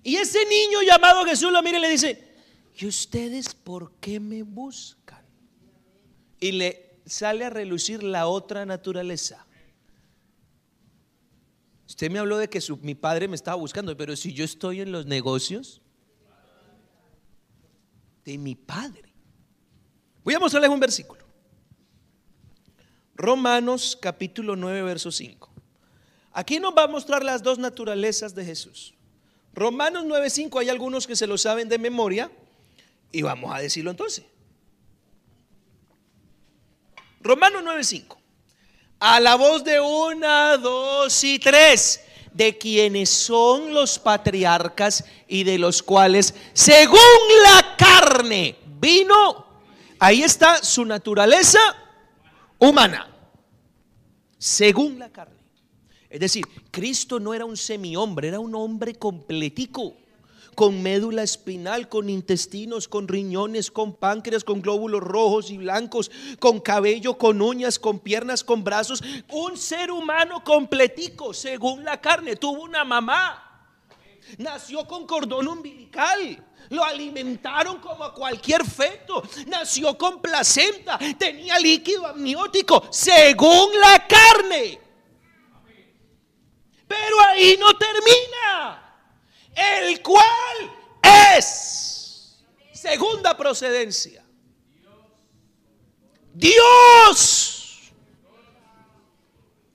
Y 0.02 0.16
ese 0.16 0.44
niño 0.46 0.82
llamado 0.82 1.24
Jesús 1.24 1.52
lo 1.52 1.62
mira 1.62 1.78
y 1.78 1.82
le 1.82 1.90
dice, 1.90 2.34
¿y 2.76 2.86
ustedes 2.86 3.54
por 3.54 3.92
qué 4.00 4.18
me 4.18 4.42
buscan? 4.42 5.24
Y 6.40 6.52
le 6.52 6.98
sale 7.06 7.44
a 7.44 7.50
relucir 7.50 8.02
la 8.02 8.26
otra 8.26 8.66
naturaleza. 8.66 9.46
Usted 11.86 12.10
me 12.10 12.18
habló 12.18 12.38
de 12.38 12.48
que 12.48 12.60
mi 12.82 12.96
padre 12.96 13.28
me 13.28 13.36
estaba 13.36 13.56
buscando, 13.56 13.96
pero 13.96 14.16
si 14.16 14.32
yo 14.32 14.44
estoy 14.44 14.80
en 14.80 14.90
los 14.90 15.06
negocios, 15.06 15.80
de 18.24 18.38
mi 18.38 18.54
Padre. 18.54 19.12
Voy 20.22 20.34
a 20.34 20.38
mostrarles 20.38 20.70
un 20.70 20.80
versículo. 20.80 21.24
Romanos 23.14 23.96
capítulo 24.00 24.56
9, 24.56 24.82
verso 24.82 25.12
5. 25.12 25.50
Aquí 26.32 26.58
nos 26.58 26.74
va 26.74 26.84
a 26.84 26.88
mostrar 26.88 27.22
las 27.22 27.42
dos 27.42 27.58
naturalezas 27.58 28.34
de 28.34 28.44
Jesús. 28.44 28.94
Romanos 29.52 30.04
9, 30.06 30.30
5, 30.30 30.58
hay 30.58 30.68
algunos 30.68 31.06
que 31.06 31.14
se 31.14 31.28
lo 31.28 31.38
saben 31.38 31.68
de 31.68 31.78
memoria 31.78 32.30
y 33.12 33.22
vamos 33.22 33.54
a 33.54 33.60
decirlo 33.60 33.92
entonces. 33.92 34.24
Romanos 37.20 37.62
9, 37.64 37.84
5. 37.84 38.20
A 38.98 39.20
la 39.20 39.36
voz 39.36 39.62
de 39.62 39.80
una, 39.80 40.56
dos 40.56 41.22
y 41.22 41.38
tres 41.38 42.03
de 42.34 42.58
quienes 42.58 43.08
son 43.08 43.72
los 43.72 43.98
patriarcas 43.98 45.04
y 45.28 45.44
de 45.44 45.56
los 45.56 45.82
cuales, 45.82 46.34
según 46.52 46.98
la 47.42 47.76
carne, 47.76 48.56
vino. 48.80 49.46
Ahí 49.98 50.22
está 50.22 50.62
su 50.62 50.84
naturaleza 50.84 51.58
humana, 52.58 53.08
según 54.36 54.98
la 54.98 55.10
carne. 55.10 55.38
Es 56.10 56.20
decir, 56.20 56.44
Cristo 56.70 57.18
no 57.18 57.32
era 57.32 57.44
un 57.44 57.56
semi-hombre, 57.56 58.28
era 58.28 58.40
un 58.40 58.54
hombre 58.54 58.94
completico, 58.96 59.96
con 60.54 60.82
médula 60.82 61.22
espinal, 61.22 61.88
con 61.88 62.08
intestinos, 62.08 62.88
con 62.88 63.08
riñones, 63.08 63.70
con 63.70 63.94
páncreas, 63.94 64.44
con 64.44 64.62
glóbulos 64.62 65.00
rojos 65.00 65.50
y 65.50 65.58
blancos, 65.58 66.10
con 66.38 66.60
cabello, 66.60 67.18
con 67.18 67.42
uñas, 67.42 67.78
con 67.78 67.98
piernas, 67.98 68.44
con 68.44 68.64
brazos. 68.64 69.02
Un 69.30 69.56
ser 69.56 69.90
humano 69.90 70.42
completico, 70.44 71.34
según 71.34 71.84
la 71.84 72.00
carne. 72.00 72.36
Tuvo 72.36 72.62
una 72.62 72.84
mamá. 72.84 73.40
Nació 74.38 74.86
con 74.86 75.06
cordón 75.06 75.48
umbilical. 75.48 76.44
Lo 76.70 76.82
alimentaron 76.84 77.78
como 77.78 78.04
a 78.04 78.14
cualquier 78.14 78.64
feto. 78.64 79.22
Nació 79.46 79.96
con 79.98 80.20
placenta. 80.20 80.98
Tenía 81.18 81.58
líquido 81.58 82.06
amniótico, 82.06 82.84
según 82.90 83.78
la 83.80 84.06
carne. 84.06 84.80
Pero 86.86 87.20
ahí 87.20 87.56
no 87.58 87.76
termina. 87.76 88.83
El 89.54 90.02
cual 90.02 90.72
es 91.26 92.44
segunda 92.72 93.36
procedencia. 93.36 94.24
Dios. 96.32 97.92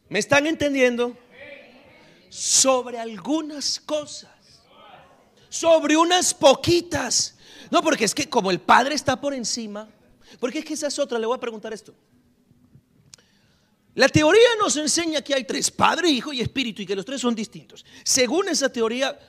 ¿Me 0.09 0.19
están 0.19 0.47
entendiendo? 0.47 1.15
Sobre 2.29 2.99
algunas 2.99 3.79
cosas. 3.79 4.29
Sobre 5.49 5.95
unas 5.95 6.33
poquitas. 6.33 7.35
No, 7.71 7.81
porque 7.81 8.05
es 8.05 8.13
que 8.13 8.29
como 8.29 8.51
el 8.51 8.59
Padre 8.59 8.95
está 8.95 9.19
por 9.19 9.33
encima. 9.33 9.87
Porque 10.39 10.59
es 10.59 10.65
que 10.65 10.73
esa 10.73 10.87
es 10.87 10.99
otra. 10.99 11.17
Le 11.17 11.25
voy 11.25 11.37
a 11.37 11.39
preguntar 11.39 11.73
esto. 11.73 11.95
La 13.95 14.07
teoría 14.07 14.47
nos 14.59 14.77
enseña 14.77 15.21
que 15.21 15.33
hay 15.33 15.43
tres, 15.43 15.69
Padre, 15.71 16.09
Hijo 16.09 16.31
y 16.31 16.41
Espíritu, 16.41 16.81
y 16.81 16.85
que 16.85 16.95
los 16.95 17.05
tres 17.05 17.19
son 17.19 17.35
distintos. 17.35 17.85
Según 18.03 18.47
esa 18.47 18.71
teoría, 18.71 19.19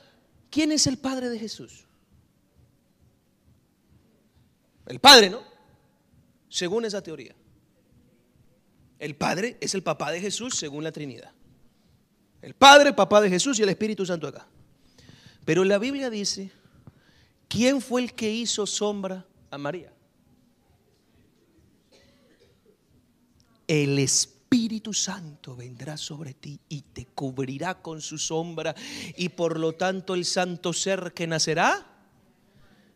¿quién 0.51 0.71
es 0.71 0.85
el 0.85 0.99
Padre 0.99 1.29
de 1.29 1.39
Jesús? 1.39 1.85
El 4.85 4.99
Padre, 4.99 5.29
¿no? 5.29 5.41
Según 6.49 6.85
esa 6.85 7.01
teoría. 7.01 7.33
El 8.99 9.15
Padre 9.15 9.57
es 9.61 9.73
el 9.73 9.81
papá 9.81 10.11
de 10.11 10.19
Jesús 10.19 10.55
según 10.55 10.83
la 10.83 10.91
Trinidad. 10.91 11.31
El 12.41 12.53
Padre, 12.53 12.93
papá 12.93 13.21
de 13.21 13.29
Jesús 13.29 13.57
y 13.57 13.63
el 13.63 13.69
Espíritu 13.69 14.05
Santo 14.05 14.27
acá. 14.27 14.45
Pero 15.45 15.63
la 15.63 15.79
Biblia 15.79 16.09
dice, 16.09 16.51
¿quién 17.47 17.81
fue 17.81 18.01
el 18.01 18.13
que 18.13 18.31
hizo 18.31 18.67
sombra 18.67 19.25
a 19.49 19.57
María? 19.57 19.91
El 23.67 23.97
Espíritu 23.97 24.40
Espíritu 24.51 24.93
Santo 24.93 25.55
vendrá 25.55 25.95
sobre 25.95 26.33
ti 26.33 26.59
y 26.67 26.81
te 26.81 27.05
cubrirá 27.05 27.81
con 27.81 28.01
su 28.01 28.17
sombra 28.17 28.75
y 29.15 29.29
por 29.29 29.57
lo 29.57 29.71
tanto 29.75 30.13
el 30.13 30.25
santo 30.25 30.73
ser 30.73 31.13
que 31.13 31.25
nacerá. 31.25 31.87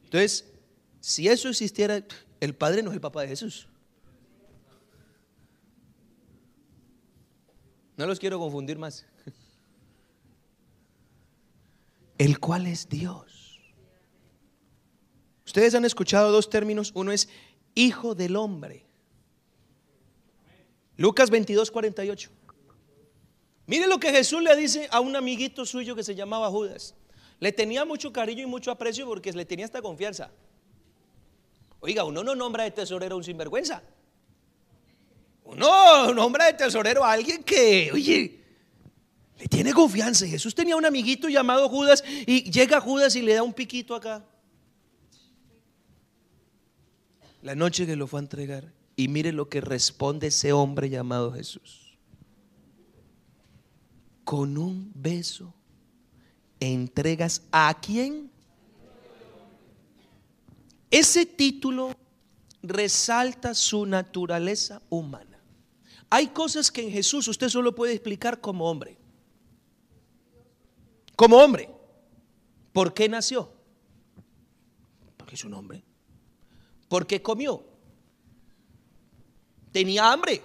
Entonces, 0.03 0.51
si 0.99 1.29
eso 1.29 1.47
existiera, 1.47 2.05
el 2.41 2.55
Padre 2.55 2.83
no 2.83 2.89
es 2.89 2.95
el 2.95 2.99
papá 2.99 3.21
de 3.21 3.29
Jesús. 3.29 3.69
No 7.95 8.05
los 8.05 8.19
quiero 8.19 8.37
confundir 8.37 8.77
más. 8.77 9.05
El 12.17 12.37
cual 12.41 12.67
es 12.67 12.89
Dios. 12.89 13.61
Ustedes 15.45 15.73
han 15.73 15.85
escuchado 15.85 16.33
dos 16.33 16.49
términos. 16.49 16.91
Uno 16.95 17.13
es 17.13 17.29
hijo 17.75 18.13
del 18.13 18.35
hombre 18.35 18.84
Lucas 20.97 21.29
22, 21.29 21.71
48. 21.71 22.29
Mire 23.67 23.87
lo 23.87 23.99
que 23.99 24.11
Jesús 24.11 24.41
le 24.41 24.55
dice 24.55 24.87
a 24.91 24.99
un 24.99 25.15
amiguito 25.15 25.65
suyo 25.65 25.95
que 25.95 26.03
se 26.03 26.15
llamaba 26.15 26.49
Judas. 26.49 26.95
Le 27.39 27.51
tenía 27.51 27.83
mucho 27.83 28.13
cariño 28.13 28.43
y 28.43 28.45
mucho 28.45 28.71
aprecio 28.71 29.05
porque 29.05 29.33
le 29.33 29.45
tenía 29.45 29.65
esta 29.65 29.81
confianza. 29.81 30.31
Oiga, 31.79 32.03
uno 32.03 32.23
no 32.23 32.35
nombra 32.35 32.63
de 32.63 32.71
tesorero 32.71 33.15
a 33.15 33.17
un 33.17 33.23
sinvergüenza. 33.23 33.83
Uno 35.43 36.13
nombra 36.13 36.45
de 36.45 36.53
tesorero 36.53 37.03
a 37.03 37.11
alguien 37.11 37.43
que, 37.43 37.91
oye, 37.91 38.43
le 39.37 39.47
tiene 39.47 39.73
confianza. 39.73 40.25
Jesús 40.25 40.55
tenía 40.55 40.75
un 40.75 40.85
amiguito 40.85 41.27
llamado 41.27 41.67
Judas 41.69 42.03
y 42.07 42.49
llega 42.49 42.79
Judas 42.79 43.15
y 43.15 43.21
le 43.21 43.33
da 43.33 43.43
un 43.43 43.53
piquito 43.53 43.95
acá. 43.95 44.25
La 47.41 47.53
noche 47.53 47.85
que 47.85 47.95
lo 47.95 48.07
fue 48.07 48.19
a 48.19 48.23
entregar, 48.23 48.71
y 48.95 49.07
mire 49.07 49.31
lo 49.31 49.49
que 49.49 49.61
responde 49.61 50.27
ese 50.27 50.53
hombre 50.53 50.89
llamado 50.89 51.33
Jesús. 51.33 51.97
Con 54.23 54.57
un 54.57 54.91
beso 54.95 55.53
entregas 56.59 57.43
a 57.51 57.77
quién? 57.79 58.31
Ese 60.89 61.25
título 61.25 61.95
resalta 62.63 63.53
su 63.53 63.85
naturaleza 63.85 64.81
humana. 64.89 65.43
Hay 66.09 66.27
cosas 66.27 66.71
que 66.71 66.83
en 66.83 66.91
Jesús 66.91 67.27
usted 67.27 67.49
solo 67.49 67.75
puede 67.75 67.93
explicar 67.93 68.39
como 68.39 68.69
hombre. 68.69 68.97
Como 71.15 71.37
hombre. 71.37 71.69
¿Por 72.71 72.93
qué 72.93 73.09
nació? 73.09 73.51
Porque 75.17 75.35
es 75.35 75.43
un 75.43 75.53
hombre. 75.53 75.83
¿Por 76.87 77.07
qué 77.07 77.21
comió? 77.21 77.74
Tenía 79.75 80.09
hambre. 80.09 80.41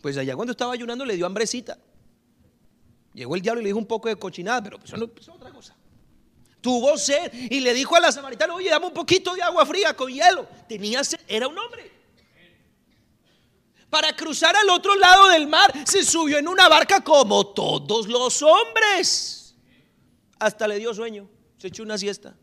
Pues 0.00 0.16
allá 0.16 0.36
cuando 0.36 0.52
estaba 0.52 0.72
ayunando 0.72 1.04
le 1.04 1.16
dio 1.16 1.26
hambrecita. 1.26 1.76
Llegó 3.12 3.34
el 3.34 3.42
diablo 3.42 3.60
y 3.60 3.64
le 3.64 3.70
dijo 3.70 3.78
un 3.80 3.86
poco 3.86 4.08
de 4.08 4.14
cochinada, 4.14 4.62
pero 4.62 4.78
eso, 4.84 4.96
no, 4.96 5.10
es 5.18 5.28
otra 5.28 5.50
cosa. 5.50 5.74
Tuvo 6.60 6.96
sed 6.96 7.32
y 7.50 7.58
le 7.58 7.74
dijo 7.74 7.96
a 7.96 8.00
la 8.00 8.12
samaritana, 8.12 8.54
oye, 8.54 8.70
dame 8.70 8.86
un 8.86 8.92
poquito 8.92 9.34
de 9.34 9.42
agua 9.42 9.66
fría 9.66 9.96
con 9.96 10.12
hielo. 10.12 10.46
Tenía 10.68 11.02
sed, 11.02 11.18
era 11.26 11.48
un 11.48 11.58
hombre. 11.58 11.90
Para 13.90 14.14
cruzar 14.14 14.54
al 14.54 14.70
otro 14.70 14.94
lado 14.94 15.30
del 15.30 15.48
mar 15.48 15.72
se 15.84 16.04
subió 16.04 16.38
en 16.38 16.46
una 16.46 16.68
barca 16.68 17.02
como 17.02 17.48
todos 17.48 18.06
los 18.06 18.42
hombres. 18.42 19.56
Hasta 20.38 20.68
le 20.68 20.78
dio 20.78 20.94
sueño, 20.94 21.28
se 21.58 21.66
echó 21.66 21.82
una 21.82 21.98
siesta. 21.98 22.36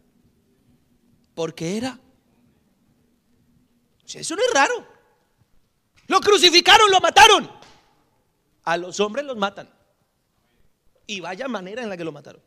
Porque 1.33 1.77
era. 1.77 1.97
eso 4.05 4.35
no 4.35 4.41
es 4.41 4.53
raro. 4.53 4.98
Lo 6.09 6.19
crucificaron, 6.21 6.89
lo 6.89 6.99
mataron. 6.99 7.49
A 8.63 8.77
los 8.77 8.99
hombres 8.99 9.23
los 9.25 9.37
matan. 9.37 9.69
Y 11.05 11.19
vaya 11.19 11.47
manera 11.47 11.83
en 11.83 11.89
la 11.89 11.95
que 11.95 12.03
lo 12.03 12.11
mataron. 12.11 12.41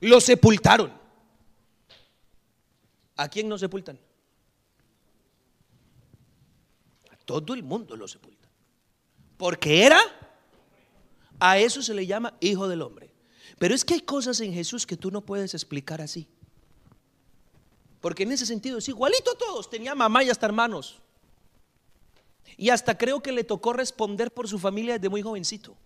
Lo 0.00 0.20
sepultaron. 0.20 0.92
¿A 3.16 3.28
quién 3.28 3.48
no 3.48 3.58
sepultan? 3.58 3.98
A 7.10 7.16
todo 7.24 7.54
el 7.54 7.64
mundo 7.64 7.96
lo 7.96 8.06
sepultan. 8.06 8.50
Porque 9.36 9.84
era, 9.84 9.98
a 11.40 11.58
eso 11.58 11.82
se 11.82 11.92
le 11.92 12.06
llama 12.06 12.34
hijo 12.40 12.68
del 12.68 12.82
hombre. 12.82 13.12
Pero 13.58 13.74
es 13.74 13.84
que 13.84 13.94
hay 13.94 14.00
cosas 14.00 14.40
en 14.40 14.52
Jesús 14.52 14.86
que 14.86 14.96
tú 14.96 15.10
no 15.10 15.22
puedes 15.22 15.54
explicar 15.54 16.00
así. 16.00 16.28
Porque 18.00 18.22
en 18.22 18.30
ese 18.30 18.46
sentido 18.46 18.78
es 18.78 18.88
igualito 18.88 19.32
a 19.32 19.38
todos. 19.38 19.68
Tenía 19.68 19.96
mamá 19.96 20.22
y 20.22 20.30
hasta 20.30 20.46
hermanos. 20.46 21.00
Y 22.56 22.70
hasta 22.70 22.96
creo 22.96 23.22
que 23.22 23.32
le 23.32 23.44
tocó 23.44 23.72
responder 23.72 24.32
por 24.32 24.48
su 24.48 24.58
familia 24.58 24.94
desde 24.94 25.08
muy 25.08 25.22
jovencito. 25.22 25.76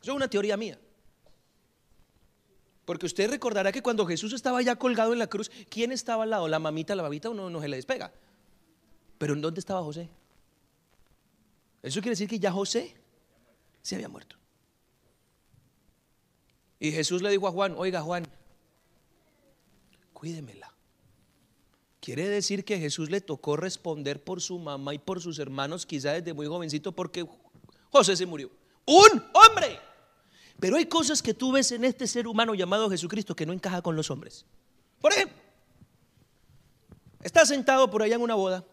Eso 0.00 0.12
es 0.12 0.16
una 0.16 0.28
teoría 0.28 0.56
mía. 0.56 0.78
Porque 2.84 3.06
usted 3.06 3.30
recordará 3.30 3.70
que 3.70 3.82
cuando 3.82 4.06
Jesús 4.06 4.32
estaba 4.32 4.60
ya 4.62 4.76
colgado 4.76 5.12
en 5.12 5.18
la 5.18 5.28
cruz, 5.28 5.50
¿quién 5.68 5.92
estaba 5.92 6.24
al 6.24 6.30
lado? 6.30 6.48
La 6.48 6.58
mamita, 6.58 6.94
la 6.94 7.02
babita, 7.02 7.30
uno 7.30 7.48
no 7.48 7.60
se 7.60 7.68
le 7.68 7.76
despega. 7.76 8.12
Pero 9.18 9.34
¿en 9.34 9.40
dónde 9.40 9.60
estaba 9.60 9.82
José? 9.82 10.08
Eso 11.82 12.00
quiere 12.00 12.12
decir 12.12 12.28
que 12.28 12.38
ya 12.38 12.50
José 12.50 12.94
se 13.82 13.94
había 13.94 14.08
muerto. 14.08 14.36
Y 16.80 16.90
Jesús 16.90 17.22
le 17.22 17.30
dijo 17.30 17.46
a 17.46 17.52
Juan, 17.52 17.74
oiga 17.76 18.02
Juan, 18.02 18.26
cuídemela. 20.12 20.71
Quiere 22.02 22.28
decir 22.28 22.64
que 22.64 22.80
Jesús 22.80 23.10
le 23.10 23.20
tocó 23.20 23.56
responder 23.56 24.24
por 24.24 24.40
su 24.40 24.58
mamá 24.58 24.92
y 24.92 24.98
por 24.98 25.20
sus 25.20 25.38
hermanos, 25.38 25.86
quizá 25.86 26.14
desde 26.14 26.34
muy 26.34 26.48
jovencito, 26.48 26.90
porque 26.90 27.24
José 27.92 28.16
se 28.16 28.26
murió. 28.26 28.50
Un 28.84 29.22
hombre. 29.32 29.78
Pero 30.58 30.78
hay 30.78 30.86
cosas 30.86 31.22
que 31.22 31.32
tú 31.32 31.52
ves 31.52 31.70
en 31.70 31.84
este 31.84 32.08
ser 32.08 32.26
humano 32.26 32.56
llamado 32.56 32.90
Jesucristo 32.90 33.36
que 33.36 33.46
no 33.46 33.52
encaja 33.52 33.82
con 33.82 33.94
los 33.94 34.10
hombres. 34.10 34.44
Por 35.00 35.12
ejemplo, 35.12 35.36
está 37.22 37.46
sentado 37.46 37.88
por 37.88 38.02
allá 38.02 38.16
en 38.16 38.22
una 38.22 38.34
boda 38.34 38.64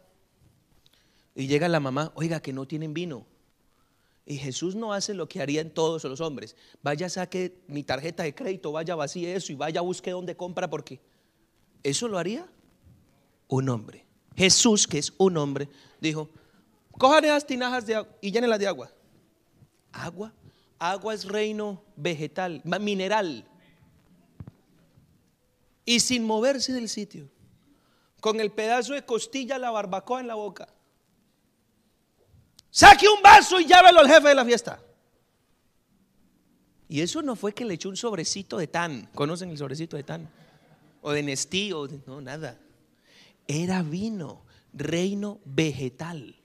y 1.36 1.46
llega 1.46 1.68
la 1.68 1.80
mamá, 1.80 2.12
oiga, 2.16 2.40
que 2.40 2.52
no 2.52 2.68
tienen 2.68 2.96
vino. 2.96 3.28
Y 4.26 4.38
Jesús 4.38 4.74
no 4.74 4.92
hace 4.92 5.14
lo 5.14 5.30
que 5.30 5.40
harían 5.40 5.70
todos 5.70 6.04
los 6.04 6.20
hombres. 6.20 6.56
Vaya, 6.82 7.08
saque 7.10 7.62
mi 7.68 7.84
tarjeta 7.84 8.24
de 8.24 8.34
crédito, 8.34 8.72
vaya, 8.72 8.96
vacíe 8.96 9.36
eso 9.36 9.52
y 9.52 9.56
vaya, 9.56 9.82
busque 9.82 10.10
dónde 10.10 10.36
compra, 10.36 10.68
porque 10.68 11.00
eso 11.84 12.08
lo 12.08 12.18
haría 12.18 12.50
un 13.50 13.68
hombre. 13.68 14.06
Jesús, 14.38 14.88
que 14.88 15.00
es 15.00 15.12
un 15.18 15.36
hombre, 15.36 15.68
dijo, 16.00 16.30
cojan 16.98 17.26
esas 17.26 17.46
tinajas 17.46 17.86
de 17.86 17.96
agua 17.96 18.10
y 18.22 18.32
llénenlas 18.32 18.60
de 18.60 18.68
agua. 18.68 18.90
¿Agua? 19.92 20.32
Agua 20.78 21.14
es 21.14 21.26
reino 21.26 21.84
vegetal, 21.98 22.62
mineral. 22.64 23.46
y 25.84 26.00
sin 26.00 26.24
moverse 26.24 26.72
del 26.72 26.88
sitio, 26.88 27.28
con 28.22 28.40
el 28.40 28.52
pedazo 28.52 28.94
de 28.94 29.04
costilla, 29.04 29.58
la 29.58 29.72
barbacoa 29.72 30.22
en 30.22 30.28
la 30.28 30.36
boca. 30.36 30.70
Saque 32.70 33.08
un 33.10 33.22
vaso 33.24 33.60
y 33.60 33.66
llévelo 33.66 34.00
al 34.00 34.08
jefe 34.08 34.28
de 34.28 34.36
la 34.36 34.46
fiesta. 34.46 34.80
Y 36.88 37.02
eso 37.02 37.24
no 37.24 37.36
fue 37.36 37.54
que 37.54 37.66
le 37.66 37.74
echó 37.74 37.90
un 37.90 37.98
sobrecito 37.98 38.58
de 38.58 38.68
tan. 38.68 39.08
¿Conocen 39.16 39.50
el 39.50 39.58
sobrecito 39.58 39.98
de 39.98 40.04
tan? 40.04 40.30
O 41.02 41.12
de 41.12 41.24
Nestí, 41.24 41.72
o 41.74 41.88
no, 42.06 42.22
nada. 42.22 42.60
Era 43.50 43.82
vino, 43.82 44.46
reino 44.74 45.40
vegetal. 45.44 46.36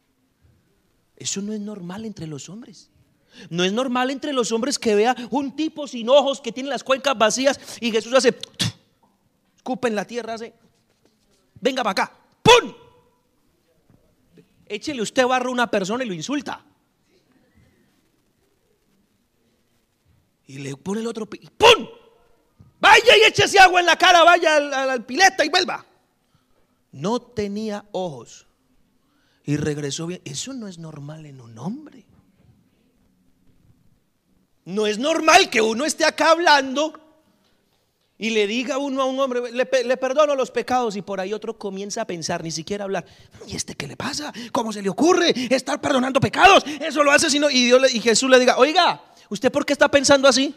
Eso 1.16 1.42
no 1.42 1.52
es 1.52 1.60
normal 1.60 2.06
entre 2.06 2.26
los 2.26 2.48
hombres. 2.48 2.90
No 3.50 3.62
es 3.62 3.74
normal 3.74 4.10
entre 4.10 4.32
los 4.32 4.52
hombres 4.52 4.78
que 4.78 4.94
vea 4.94 5.14
un 5.30 5.54
tipo 5.54 5.86
sin 5.86 6.08
ojos 6.08 6.40
que 6.40 6.50
tiene 6.50 6.70
las 6.70 6.82
cuencas 6.82 7.18
vacías 7.18 7.60
y 7.78 7.90
Jesús 7.90 8.14
hace, 8.14 8.34
escupa 9.54 9.86
en 9.86 9.96
la 9.96 10.06
tierra, 10.06 10.32
hace, 10.32 10.54
venga 11.60 11.82
para 11.82 12.04
acá, 12.04 12.16
¡pum! 12.42 12.72
Échele 14.64 15.02
usted 15.02 15.26
barro 15.26 15.50
a 15.50 15.52
una 15.52 15.70
persona 15.70 16.04
y 16.04 16.06
lo 16.06 16.14
insulta. 16.14 16.64
Y 20.46 20.56
le 20.56 20.74
pone 20.76 21.02
el 21.02 21.06
otro, 21.06 21.26
¡pum! 21.26 21.86
Vaya 22.80 23.18
y 23.18 23.28
échese 23.28 23.58
agua 23.58 23.80
en 23.80 23.86
la 23.86 23.96
cara, 23.96 24.24
vaya 24.24 24.56
a 24.56 24.86
la 24.86 25.06
pileta 25.06 25.44
y 25.44 25.50
vuelva. 25.50 25.84
No 26.94 27.20
tenía 27.20 27.86
ojos 27.90 28.46
y 29.44 29.56
regresó 29.56 30.06
bien. 30.06 30.22
Eso 30.24 30.54
no 30.54 30.68
es 30.68 30.78
normal 30.78 31.26
en 31.26 31.40
un 31.40 31.58
hombre. 31.58 32.06
No 34.64 34.86
es 34.86 34.98
normal 34.98 35.50
que 35.50 35.60
uno 35.60 35.84
esté 35.84 36.04
acá 36.04 36.30
hablando 36.30 36.94
y 38.16 38.30
le 38.30 38.46
diga 38.46 38.78
uno 38.78 39.02
a 39.02 39.06
un 39.06 39.18
hombre, 39.18 39.50
le, 39.50 39.66
perdono 39.96 40.36
los 40.36 40.52
pecados 40.52 40.94
y 40.94 41.02
por 41.02 41.18
ahí 41.18 41.32
otro 41.32 41.58
comienza 41.58 42.02
a 42.02 42.06
pensar, 42.06 42.44
ni 42.44 42.52
siquiera 42.52 42.84
hablar, 42.84 43.04
¿y 43.48 43.56
este 43.56 43.74
qué 43.74 43.88
le 43.88 43.96
pasa? 43.96 44.32
¿Cómo 44.52 44.72
se 44.72 44.80
le 44.80 44.88
ocurre 44.88 45.34
estar 45.52 45.80
perdonando 45.80 46.20
pecados? 46.20 46.62
Eso 46.80 47.02
lo 47.02 47.10
hace 47.10 47.28
sino 47.28 47.50
y, 47.50 47.64
Dios, 47.64 47.92
y 47.92 48.00
Jesús 48.00 48.30
le 48.30 48.38
diga, 48.38 48.56
oiga, 48.56 49.02
¿usted 49.28 49.50
por 49.50 49.66
qué 49.66 49.72
está 49.72 49.90
pensando 49.90 50.28
así? 50.28 50.54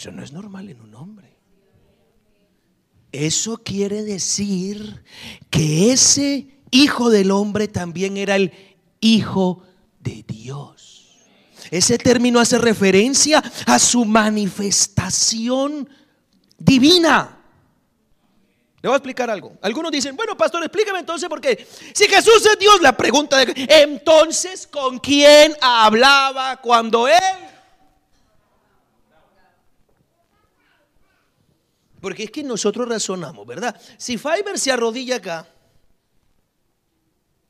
Eso 0.00 0.12
no 0.12 0.24
es 0.24 0.32
normal 0.32 0.66
en 0.70 0.80
un 0.80 0.94
hombre. 0.94 1.36
Eso 3.12 3.58
quiere 3.58 4.02
decir 4.02 5.04
que 5.50 5.92
ese 5.92 6.46
hijo 6.70 7.10
del 7.10 7.30
hombre 7.30 7.68
también 7.68 8.16
era 8.16 8.36
el 8.36 8.50
hijo 9.00 9.62
de 9.98 10.24
Dios. 10.26 11.18
Ese 11.70 11.98
término 11.98 12.40
hace 12.40 12.56
referencia 12.56 13.42
a 13.66 13.78
su 13.78 14.06
manifestación 14.06 15.86
divina. 16.56 17.38
Le 18.80 18.88
voy 18.88 18.94
a 18.94 18.96
explicar 18.96 19.28
algo. 19.28 19.58
Algunos 19.60 19.92
dicen, 19.92 20.16
bueno, 20.16 20.34
pastor, 20.34 20.62
explíqueme 20.62 21.00
entonces 21.00 21.28
porque 21.28 21.68
si 21.92 22.06
Jesús 22.06 22.46
es 22.50 22.58
Dios, 22.58 22.80
la 22.80 22.96
pregunta 22.96 23.36
de 23.36 23.52
entonces, 23.68 24.66
¿con 24.66 24.98
quién 24.98 25.54
hablaba 25.60 26.56
cuando 26.56 27.06
él? 27.06 27.50
Porque 32.00 32.24
es 32.24 32.30
que 32.30 32.42
nosotros 32.42 32.88
razonamos, 32.88 33.46
¿verdad? 33.46 33.80
Si 33.98 34.16
Fiverr 34.16 34.58
se 34.58 34.72
arrodilla 34.72 35.16
acá, 35.16 35.48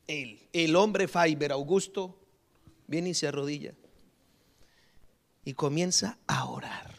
el 0.07 0.75
hombre 0.75 1.07
Fiber, 1.07 1.51
Augusto, 1.53 2.19
viene 2.87 3.09
y 3.09 3.13
se 3.13 3.27
arrodilla 3.27 3.73
y 5.45 5.53
comienza 5.53 6.17
a 6.27 6.45
orar. 6.45 6.93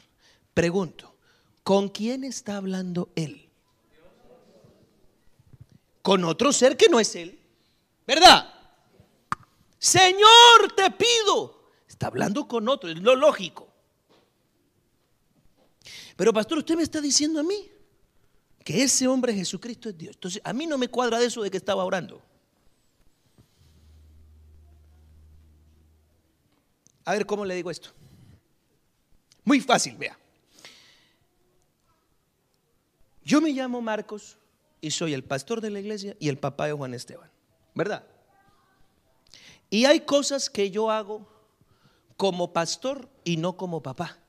Pregunto, 0.55 1.15
¿con 1.63 1.89
quién 1.91 2.25
está 2.25 2.57
hablando 2.57 3.11
él? 3.15 3.51
Con 6.01 6.25
otro 6.25 6.53
ser 6.53 6.77
que 6.77 6.89
no 6.89 6.99
es 6.99 7.15
él, 7.15 7.39
¿verdad? 8.07 8.53
Señor, 9.79 10.73
te 10.75 10.91
pido. 10.91 11.69
Está 11.87 12.07
hablando 12.07 12.49
con 12.49 12.69
otro, 12.69 12.91
es 12.91 12.99
lo 12.99 13.15
lógico. 13.15 13.72
Pero 16.23 16.33
pastor, 16.33 16.59
usted 16.59 16.77
me 16.77 16.85
está 16.85 17.01
diciendo 17.01 17.41
a 17.41 17.43
mí 17.43 17.69
que 18.63 18.85
ese 18.85 19.09
hombre 19.09 19.35
Jesucristo 19.35 19.89
es 19.89 19.99
Dios. 19.99 20.15
Entonces, 20.15 20.41
a 20.45 20.53
mí 20.53 20.69
no 20.69 20.79
me 20.79 20.87
cuadra 20.87 21.19
de 21.19 21.27
eso 21.27 21.43
de 21.43 21.51
que 21.51 21.57
estaba 21.57 21.85
orando. 21.85 22.23
A 27.05 27.15
ver, 27.15 27.27
¿cómo 27.27 27.45
le 27.45 27.57
digo 27.57 27.73
esto? 27.73 27.91
Muy 29.43 29.61
fácil, 29.61 29.97
vea. 29.97 30.17
Yo 33.25 33.41
me 33.41 33.51
llamo 33.51 33.83
Marcos 33.83 34.39
y 34.81 34.93
soy 34.93 35.15
el 35.15 35.25
pastor 35.25 35.61
de 35.61 35.71
la 35.71 35.81
iglesia 35.81 36.17
y 36.21 36.29
el 36.29 36.39
papá 36.39 36.67
de 36.67 36.73
Juan 36.73 36.95
Esteban, 36.95 37.33
¿verdad? 37.75 38.07
Y 39.71 39.87
hay 39.87 40.03
cosas 40.03 40.49
que 40.49 40.71
yo 40.71 40.89
hago 40.89 41.27
como 42.17 42.53
pastor 42.53 43.09
y 43.25 43.39
no 43.39 43.57
como 43.57 43.83
papá. 43.83 44.22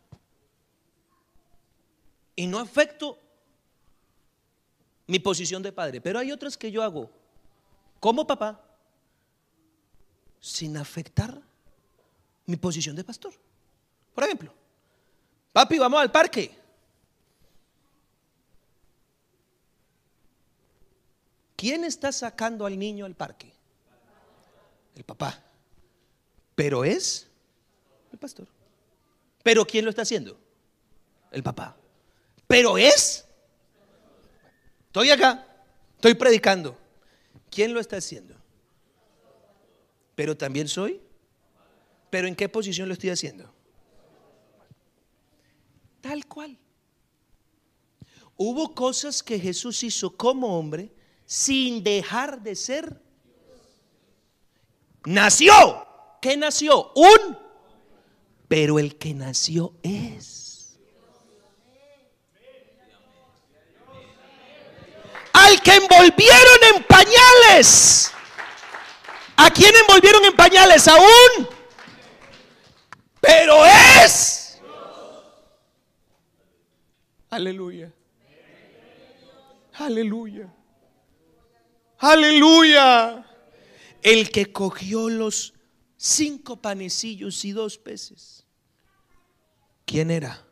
Y 2.36 2.48
no 2.48 2.60
afecto 2.60 3.20
mi 5.08 5.20
posición 5.20 5.62
de 5.62 5.72
padre, 5.72 6.02
pero 6.02 6.20
hay 6.20 6.32
otras 6.32 6.58
que 6.58 6.72
yo 6.72 6.82
hago 6.82 7.10
como 8.00 8.26
papá 8.26 8.62
sin 10.40 10.76
afectar 10.78 11.42
mi 12.46 12.58
posición 12.58 12.96
de 12.96 13.04
pastor. 13.04 13.34
Por 14.14 14.24
ejemplo, 14.24 14.54
papi, 15.52 15.78
vamos 15.80 16.02
al 16.02 16.12
parque. 16.12 16.60
¿Quién 21.56 21.86
está 21.86 22.12
sacando 22.12 22.66
al 22.66 22.78
niño 22.78 23.06
al 23.06 23.16
parque? 23.16 23.54
El 24.96 25.04
papá. 25.06 25.42
Pero 26.56 26.84
es 26.84 27.30
el 28.12 28.20
pastor. 28.20 28.48
¿Pero 29.42 29.66
quién 29.66 29.86
lo 29.86 29.90
está 29.90 30.02
haciendo? 30.02 30.38
El 31.32 31.42
papá. 31.42 31.78
Pero 32.54 32.78
es. 32.78 33.26
Estoy 34.86 35.10
acá, 35.10 35.44
estoy 35.96 36.14
predicando. 36.14 36.78
¿Quién 37.50 37.74
lo 37.74 37.80
está 37.80 37.98
haciendo? 37.98 38.36
Pero 40.14 40.38
también 40.38 40.68
soy 40.68 41.02
pero 42.14 42.28
¿en 42.28 42.36
qué 42.36 42.48
posición 42.48 42.88
lo 42.88 42.94
estoy 42.94 43.10
haciendo? 43.10 43.52
Tal 46.00 46.28
cual. 46.28 46.56
Hubo 48.38 48.76
cosas 48.76 49.24
que 49.24 49.40
Jesús 49.40 49.82
hizo 49.82 50.16
como 50.16 50.60
hombre 50.60 50.92
sin 51.26 51.84
dejar 51.84 52.44
de 52.44 52.56
ser. 52.56 53.02
Nació. 55.06 55.88
¿Qué 56.22 56.38
nació? 56.38 56.94
Un. 56.94 57.36
Pero 58.48 58.78
el 58.78 58.96
que 59.00 59.16
nació 59.16 59.74
es. 59.82 60.43
Al 65.46 65.62
que 65.62 65.76
envolvieron 65.76 66.60
en 66.76 66.84
pañales. 66.84 68.12
¿A 69.36 69.50
quién 69.50 69.74
envolvieron 69.76 70.24
en 70.26 70.36
pañales? 70.36 70.88
A 70.88 70.96
un 70.96 71.64
pero 73.24 73.66
es. 73.66 74.60
Aleluya. 77.30 77.90
Aleluya. 79.76 80.54
Aleluya. 82.00 83.26
El 84.02 84.30
que 84.30 84.52
cogió 84.52 85.10
los 85.10 85.54
cinco 85.96 86.58
panecillos 86.58 87.46
y 87.46 87.54
dos 87.54 87.78
peces. 87.78 88.46
¿Quién 89.86 90.12
era? 90.12 90.46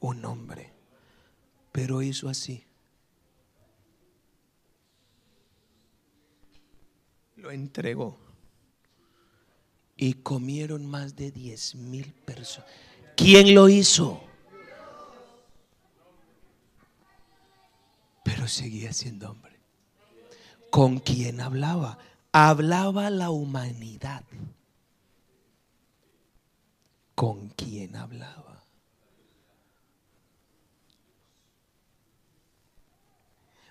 Un 0.00 0.24
hombre. 0.24 0.72
Pero 1.70 2.00
hizo 2.00 2.30
así. 2.30 2.64
Lo 7.44 7.50
entregó 7.50 8.16
y 9.98 10.14
comieron 10.14 10.86
más 10.86 11.14
de 11.14 11.30
10 11.30 11.74
mil 11.74 12.10
personas. 12.14 12.70
¿Quién 13.18 13.54
lo 13.54 13.68
hizo? 13.68 14.24
Pero 18.24 18.48
seguía 18.48 18.94
siendo 18.94 19.30
hombre. 19.30 19.60
¿Con 20.70 21.00
quién 21.00 21.42
hablaba? 21.42 21.98
Hablaba 22.32 23.10
la 23.10 23.28
humanidad. 23.28 24.24
¿Con 27.14 27.50
quién 27.50 27.94
hablaba? 27.96 28.64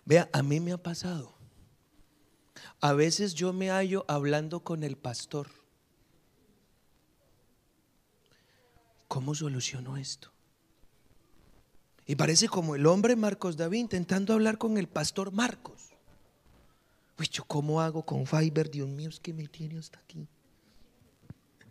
Vea, 0.05 0.29
a 0.31 0.43
mí 0.43 0.59
me 0.59 0.73
ha 0.73 0.77
pasado. 0.77 1.32
A 2.83 2.91
veces 2.91 3.33
yo 3.33 3.53
me 3.53 3.69
hallo 3.69 4.03
hablando 4.09 4.59
con 4.59 4.83
el 4.83 4.97
pastor 4.97 5.47
¿cómo 9.07 9.33
soluciono 9.33 9.95
esto? 9.95 10.33
Y 12.05 12.15
parece 12.15 12.49
como 12.49 12.75
el 12.75 12.85
hombre 12.85 13.15
Marcos 13.15 13.55
David 13.55 13.79
intentando 13.79 14.33
hablar 14.33 14.57
con 14.57 14.77
el 14.77 14.89
pastor 14.89 15.31
Marcos. 15.31 15.93
Uy, 17.17 17.29
yo 17.31 17.45
cómo 17.45 17.79
hago 17.79 18.05
con 18.05 18.25
Fiverr, 18.25 18.69
Dios 18.69 18.89
mío, 18.89 19.07
es 19.07 19.21
que 19.21 19.31
me 19.31 19.47
tiene 19.47 19.79
hasta 19.79 19.99
aquí. 19.99 20.27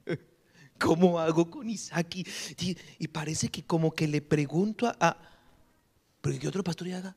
¿Cómo 0.80 1.20
hago 1.20 1.50
con 1.50 1.68
Isaac? 1.68 2.24
Y, 2.98 3.08
parece 3.08 3.50
que 3.50 3.62
como 3.64 3.92
que 3.92 4.08
le 4.08 4.22
pregunto 4.22 4.86
a, 4.86 4.96
a 4.98 5.18
¿pero 6.22 6.38
qué 6.38 6.48
otro 6.48 6.64
pastor 6.64 6.88
ya 6.88 6.96
haga? 6.96 7.16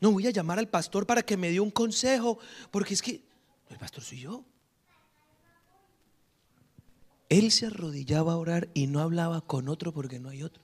No 0.00 0.12
voy 0.12 0.26
a 0.26 0.30
llamar 0.30 0.58
al 0.58 0.68
pastor 0.68 1.06
para 1.06 1.22
que 1.22 1.36
me 1.36 1.50
dé 1.50 1.60
un 1.60 1.70
consejo, 1.70 2.38
porque 2.70 2.94
es 2.94 3.02
que 3.02 3.22
el 3.68 3.78
pastor 3.78 4.02
soy 4.02 4.20
yo. 4.20 4.44
Él 7.28 7.50
se 7.50 7.66
arrodillaba 7.66 8.32
a 8.32 8.36
orar 8.36 8.68
y 8.74 8.86
no 8.86 9.00
hablaba 9.00 9.40
con 9.40 9.68
otro 9.68 9.92
porque 9.92 10.20
no 10.20 10.28
hay 10.28 10.42
otro. 10.42 10.62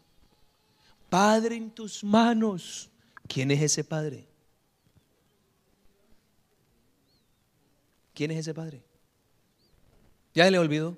Padre 1.09 1.57
en 1.57 1.71
tus 1.71 2.05
manos. 2.05 2.91
¿Quién 3.27 3.51
es 3.51 3.63
ese 3.63 3.85
padre? 3.85 4.29
¿Quién 8.15 8.31
es 8.33 8.39
ese 8.39 8.55
padre? 8.55 8.83
¿Ya 10.35 10.51
le 10.51 10.59
olvidó? 10.59 10.97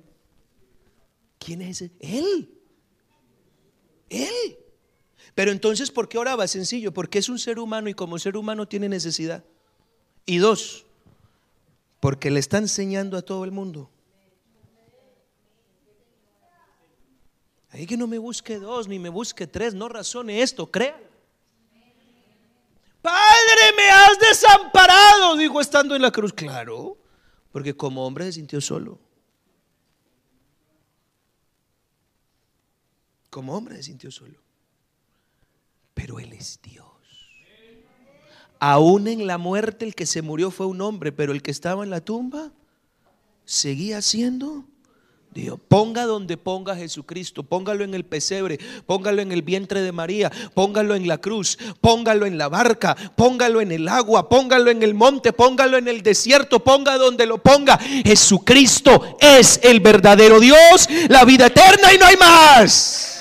¿Quién 1.39 1.63
es 1.63 1.81
ese? 1.81 1.93
Él. 2.01 2.53
Él. 4.09 4.62
Pero 5.35 5.51
entonces, 5.51 5.91
¿por 5.91 6.09
qué 6.09 6.19
oraba? 6.19 6.47
Sencillo, 6.47 6.93
porque 6.93 7.19
es 7.19 7.29
un 7.29 7.39
ser 7.39 7.59
humano 7.59 7.89
y 7.89 7.95
como 7.95 8.19
ser 8.19 8.37
humano 8.37 8.69
tiene 8.69 8.89
necesidad. 8.89 9.45
Y 10.27 10.39
dos, 10.39 10.85
porque 12.01 12.31
le 12.31 12.39
está 12.39 12.59
enseñando 12.59 13.17
a 13.17 13.23
todo 13.23 13.45
el 13.45 13.51
mundo. 13.51 13.91
Ahí 17.71 17.87
que 17.87 17.97
no 17.97 18.07
me 18.07 18.19
busque 18.19 18.59
dos, 18.59 18.87
ni 18.87 18.99
me 18.99 19.09
busque 19.09 19.47
tres, 19.47 19.73
no 19.73 19.89
razone 19.89 20.43
esto, 20.43 20.71
crea. 20.71 21.01
Padre, 23.01 23.73
me 23.77 23.91
has 23.91 24.19
desamparado, 24.19 25.37
dijo 25.37 25.61
estando 25.61 25.97
en 25.97 26.03
la 26.03 26.11
cruz. 26.11 26.35
Claro, 26.35 26.99
porque 27.51 27.75
como 27.75 28.07
hombre 28.07 28.27
se 28.27 28.33
sintió 28.35 28.61
solo. 28.61 29.01
Como 33.31 33.57
hombre 33.57 33.77
se 33.77 33.85
sintió 33.85 34.11
solo 34.11 34.42
pero 35.95 36.19
Él 36.19 36.33
es 36.33 36.61
Dios. 36.63 36.87
Aún 38.59 39.09
en 39.09 39.27
la 39.27 39.39
muerte 39.39 39.85
el 39.85 39.95
que 39.95 40.07
se 40.07 40.23
murió 40.23 40.51
fue 40.51 40.67
un 40.67 40.81
hombre, 40.81 41.11
pero 41.11 41.33
el 41.33 41.43
que 41.43 41.51
estaba 41.51 41.83
en 41.83 41.91
la 41.91 42.01
tumba 42.01 42.53
seguía 43.45 44.01
siendo 44.03 44.65
Dios. 45.35 45.59
Ponga 45.67 46.05
donde 46.05 46.37
ponga 46.37 46.77
Jesucristo, 46.77 47.43
póngalo 47.43 47.85
en 47.85 47.95
el 47.95 48.05
pesebre, 48.05 48.59
póngalo 48.87 49.23
en 49.23 49.33
el 49.33 49.43
vientre 49.43 49.81
de 49.81 49.91
María, 49.91 50.31
póngalo 50.55 50.95
en 50.95 51.09
la 51.09 51.19
cruz, 51.19 51.59
póngalo 51.81 52.27
en 52.27 52.39
la 52.39 52.49
barca, 52.49 52.95
póngalo 53.17 53.61
en 53.61 53.73
el 53.73 53.89
agua, 53.89 54.29
póngalo 54.29 54.71
en 54.71 54.83
el 54.83 54.95
monte, 54.95 55.33
póngalo 55.33 55.79
en 55.79 55.89
el 55.89 56.03
desierto, 56.03 56.63
ponga 56.63 56.99
donde 56.99 57.27
lo 57.27 57.39
ponga. 57.39 57.79
Jesucristo 57.79 59.17
es 59.21 59.59
el 59.63 59.81
verdadero 59.81 60.39
Dios, 60.39 60.89
la 61.09 61.25
vida 61.25 61.47
eterna 61.47 61.93
y 61.93 61.99
no 61.99 62.07
hay 62.07 62.17
más. 62.17 63.12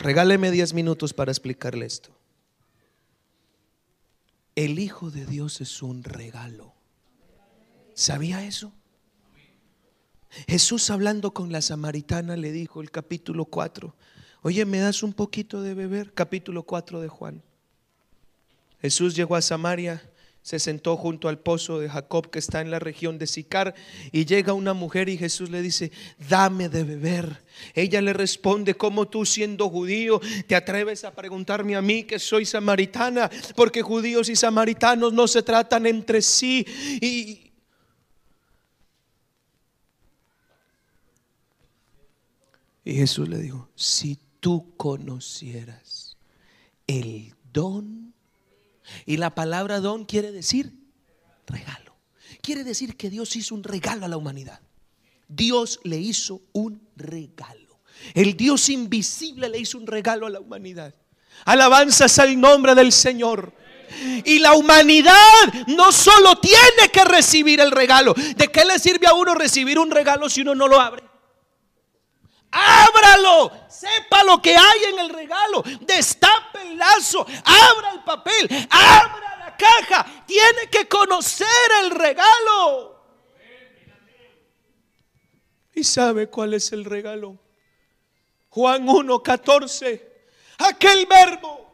Regáleme 0.00 0.50
10 0.50 0.72
minutos 0.72 1.12
para 1.12 1.30
explicarle 1.30 1.84
esto. 1.84 2.10
El 4.56 4.78
Hijo 4.78 5.10
de 5.10 5.26
Dios 5.26 5.60
es 5.60 5.82
un 5.82 6.04
regalo. 6.04 6.72
¿Sabía 7.92 8.42
eso? 8.42 8.72
Jesús 10.48 10.88
hablando 10.88 11.34
con 11.34 11.52
la 11.52 11.60
samaritana 11.60 12.36
le 12.36 12.50
dijo 12.50 12.80
el 12.80 12.90
capítulo 12.90 13.44
4, 13.44 13.94
oye, 14.40 14.64
¿me 14.64 14.78
das 14.78 15.02
un 15.02 15.12
poquito 15.12 15.60
de 15.60 15.74
beber? 15.74 16.14
Capítulo 16.14 16.62
4 16.62 17.02
de 17.02 17.08
Juan. 17.08 17.42
Jesús 18.80 19.14
llegó 19.14 19.36
a 19.36 19.42
Samaria 19.42 20.09
se 20.42 20.58
sentó 20.58 20.96
junto 20.96 21.28
al 21.28 21.38
pozo 21.38 21.78
de 21.78 21.88
Jacob 21.88 22.30
que 22.30 22.38
está 22.38 22.60
en 22.60 22.70
la 22.70 22.78
región 22.78 23.18
de 23.18 23.26
Sicar 23.26 23.74
y 24.10 24.24
llega 24.24 24.54
una 24.54 24.72
mujer 24.72 25.08
y 25.08 25.18
Jesús 25.18 25.50
le 25.50 25.60
dice, 25.60 25.92
dame 26.28 26.68
de 26.68 26.82
beber. 26.82 27.44
Ella 27.74 28.00
le 28.00 28.14
responde, 28.14 28.74
¿cómo 28.74 29.06
tú 29.06 29.26
siendo 29.26 29.68
judío 29.68 30.20
te 30.46 30.56
atreves 30.56 31.04
a 31.04 31.14
preguntarme 31.14 31.76
a 31.76 31.82
mí 31.82 32.04
que 32.04 32.18
soy 32.18 32.46
samaritana? 32.46 33.30
Porque 33.54 33.82
judíos 33.82 34.28
y 34.30 34.36
samaritanos 34.36 35.12
no 35.12 35.28
se 35.28 35.42
tratan 35.42 35.86
entre 35.86 36.22
sí. 36.22 36.66
Y, 37.02 37.52
y 42.82 42.94
Jesús 42.94 43.28
le 43.28 43.38
dijo, 43.38 43.68
si 43.74 44.18
tú 44.40 44.74
conocieras 44.78 46.16
el 46.86 47.34
don 47.52 48.09
y 49.06 49.16
la 49.16 49.34
palabra 49.34 49.80
don 49.80 50.04
quiere 50.04 50.32
decir 50.32 50.72
regalo. 51.46 51.96
Quiere 52.42 52.64
decir 52.64 52.96
que 52.96 53.10
Dios 53.10 53.36
hizo 53.36 53.54
un 53.54 53.64
regalo 53.64 54.06
a 54.06 54.08
la 54.08 54.16
humanidad. 54.16 54.60
Dios 55.28 55.80
le 55.84 55.98
hizo 55.98 56.42
un 56.52 56.88
regalo. 56.96 57.80
El 58.14 58.36
Dios 58.36 58.68
invisible 58.68 59.48
le 59.48 59.58
hizo 59.58 59.78
un 59.78 59.86
regalo 59.86 60.26
a 60.26 60.30
la 60.30 60.40
humanidad. 60.40 60.94
Alabanzas 61.44 62.18
al 62.18 62.40
nombre 62.40 62.74
del 62.74 62.92
Señor. 62.92 63.54
Y 64.24 64.38
la 64.38 64.54
humanidad 64.54 65.14
no 65.66 65.90
solo 65.92 66.38
tiene 66.38 66.90
que 66.92 67.04
recibir 67.04 67.60
el 67.60 67.72
regalo. 67.72 68.14
¿De 68.14 68.48
qué 68.48 68.64
le 68.64 68.78
sirve 68.78 69.06
a 69.06 69.14
uno 69.14 69.34
recibir 69.34 69.78
un 69.78 69.90
regalo 69.90 70.28
si 70.28 70.42
uno 70.42 70.54
no 70.54 70.68
lo 70.68 70.80
abre? 70.80 71.09
Ábralo, 72.50 73.52
sepa 73.68 74.24
lo 74.24 74.42
que 74.42 74.56
hay 74.56 74.84
en 74.92 74.98
el 74.98 75.08
regalo, 75.10 75.62
destape 75.80 76.62
el 76.62 76.78
lazo, 76.78 77.24
abra 77.44 77.92
el 77.92 78.02
papel, 78.02 78.48
abra 78.70 79.36
la 79.38 79.56
caja, 79.56 80.24
tiene 80.26 80.68
que 80.70 80.88
conocer 80.88 81.46
el 81.82 81.90
regalo. 81.90 83.00
¿Y 85.74 85.84
sabe 85.84 86.28
cuál 86.28 86.54
es 86.54 86.72
el 86.72 86.84
regalo? 86.84 87.38
Juan 88.48 88.86
1:14, 88.86 90.02
aquel 90.58 91.06
verbo 91.06 91.72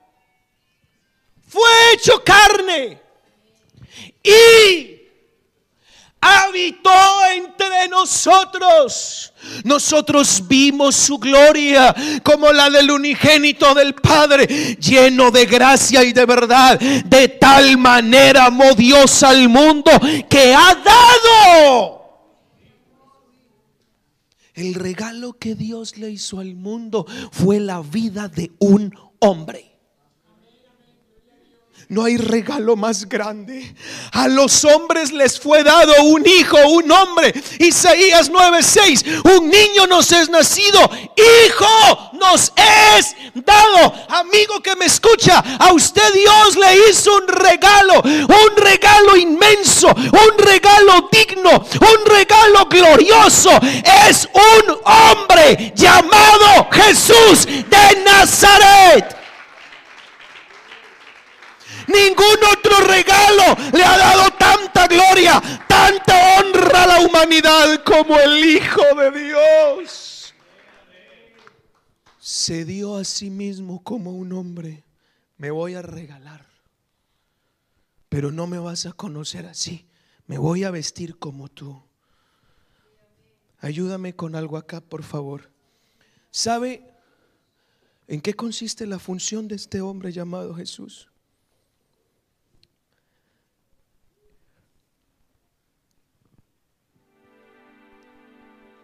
fue 1.48 1.94
hecho 1.94 2.22
carne 2.22 3.00
y 4.22 4.95
habitó 6.26 6.90
entre 7.34 7.88
nosotros. 7.88 9.32
Nosotros 9.64 10.42
vimos 10.46 10.96
su 10.96 11.18
gloria 11.18 11.94
como 12.22 12.52
la 12.52 12.68
del 12.70 12.90
unigénito 12.90 13.74
del 13.74 13.94
Padre, 13.94 14.46
lleno 14.76 15.30
de 15.30 15.46
gracia 15.46 16.02
y 16.02 16.12
de 16.12 16.26
verdad. 16.26 16.78
De 16.78 17.28
tal 17.28 17.78
manera 17.78 18.46
amó 18.46 18.74
Dios 18.74 19.22
al 19.22 19.48
mundo 19.48 19.90
que 20.28 20.54
ha 20.54 20.74
dado. 20.74 21.96
El 24.54 24.74
regalo 24.74 25.34
que 25.34 25.54
Dios 25.54 25.98
le 25.98 26.10
hizo 26.10 26.40
al 26.40 26.54
mundo 26.54 27.06
fue 27.30 27.60
la 27.60 27.82
vida 27.82 28.28
de 28.28 28.52
un 28.58 28.94
hombre. 29.18 29.65
No 31.88 32.04
hay 32.04 32.16
regalo 32.16 32.74
más 32.74 33.08
grande. 33.08 33.74
A 34.10 34.26
los 34.26 34.64
hombres 34.64 35.12
les 35.12 35.38
fue 35.38 35.62
dado 35.62 35.92
un 36.02 36.26
hijo, 36.26 36.56
un 36.68 36.90
hombre. 36.90 37.32
Isaías 37.60 38.28
9:6. 38.28 39.04
Un 39.36 39.48
niño 39.48 39.86
nos 39.86 40.10
es 40.10 40.28
nacido. 40.28 40.80
Hijo 41.16 42.10
nos 42.14 42.52
es 42.96 43.14
dado. 43.34 43.94
Amigo 44.08 44.60
que 44.60 44.74
me 44.74 44.86
escucha, 44.86 45.38
a 45.60 45.72
usted 45.72 46.12
Dios 46.12 46.56
le 46.56 46.90
hizo 46.90 47.14
un 47.14 47.28
regalo. 47.28 48.02
Un 48.02 48.56
regalo 48.56 49.16
inmenso. 49.16 49.86
Un 49.86 50.38
regalo 50.38 51.08
digno. 51.12 51.50
Un 51.52 52.06
regalo 52.06 52.66
glorioso. 52.66 53.50
Es 54.08 54.28
un 54.34 54.76
hombre 54.84 55.72
llamado 55.76 56.68
Jesús 56.72 57.46
de 57.46 58.02
Nazaret. 58.04 59.25
Ningún 61.86 62.38
otro 62.52 62.80
regalo 62.86 63.56
le 63.72 63.84
ha 63.84 63.96
dado 63.96 64.30
tanta 64.38 64.86
gloria, 64.86 65.40
tanta 65.68 66.40
honra 66.40 66.82
a 66.82 66.86
la 66.86 67.00
humanidad 67.00 67.82
como 67.84 68.18
el 68.18 68.44
Hijo 68.44 68.82
de 68.96 69.10
Dios. 69.10 70.34
Se 72.18 72.64
dio 72.64 72.96
a 72.96 73.04
sí 73.04 73.30
mismo 73.30 73.82
como 73.82 74.12
un 74.12 74.32
hombre. 74.32 74.84
Me 75.36 75.50
voy 75.50 75.74
a 75.74 75.82
regalar. 75.82 76.46
Pero 78.08 78.32
no 78.32 78.46
me 78.46 78.58
vas 78.58 78.86
a 78.86 78.92
conocer 78.92 79.46
así. 79.46 79.86
Me 80.26 80.38
voy 80.38 80.64
a 80.64 80.70
vestir 80.70 81.18
como 81.18 81.48
tú. 81.48 81.82
Ayúdame 83.60 84.14
con 84.14 84.34
algo 84.34 84.56
acá, 84.56 84.80
por 84.80 85.02
favor. 85.02 85.50
¿Sabe 86.30 86.84
en 88.08 88.20
qué 88.20 88.34
consiste 88.34 88.86
la 88.86 88.98
función 88.98 89.48
de 89.48 89.56
este 89.56 89.80
hombre 89.80 90.12
llamado 90.12 90.54
Jesús? 90.54 91.08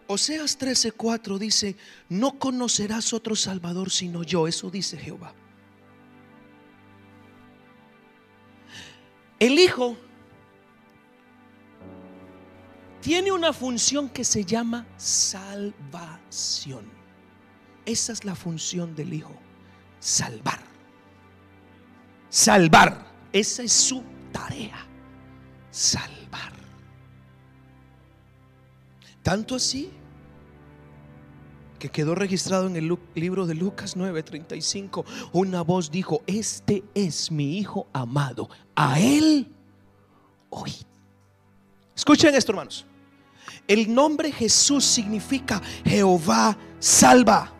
Oseas 0.07 0.59
13:4 0.59 1.37
dice, 1.37 1.75
no 2.09 2.37
conocerás 2.39 3.13
otro 3.13 3.35
Salvador 3.35 3.89
sino 3.89 4.23
yo. 4.23 4.47
Eso 4.47 4.69
dice 4.69 4.97
Jehová. 4.97 5.33
El 9.39 9.59
Hijo 9.59 9.97
tiene 13.01 13.31
una 13.31 13.51
función 13.51 14.07
que 14.07 14.23
se 14.23 14.45
llama 14.45 14.87
salvación. 14.97 16.89
Esa 17.85 18.13
es 18.13 18.23
la 18.23 18.35
función 18.35 18.95
del 18.95 19.13
Hijo, 19.13 19.35
salvar. 19.99 20.61
Salvar. 22.29 23.05
Esa 23.33 23.63
es 23.63 23.73
su 23.73 24.01
tarea, 24.31 24.87
salvar. 25.71 26.62
Tanto 29.23 29.55
así 29.55 29.89
que 31.79 31.89
quedó 31.89 32.13
registrado 32.13 32.67
en 32.67 32.75
el 32.75 32.97
libro 33.15 33.45
de 33.45 33.55
Lucas 33.55 33.97
9:35, 33.97 35.05
una 35.31 35.61
voz 35.63 35.89
dijo, 35.89 36.21
este 36.27 36.83
es 36.93 37.31
mi 37.31 37.57
Hijo 37.57 37.87
amado, 37.93 38.49
a 38.75 38.99
él 38.99 39.49
oí. 40.49 40.73
Escuchen 41.95 42.35
esto, 42.35 42.51
hermanos. 42.51 42.85
El 43.67 43.93
nombre 43.93 44.31
Jesús 44.31 44.83
significa 44.83 45.61
Jehová 45.85 46.57
salva. 46.79 47.51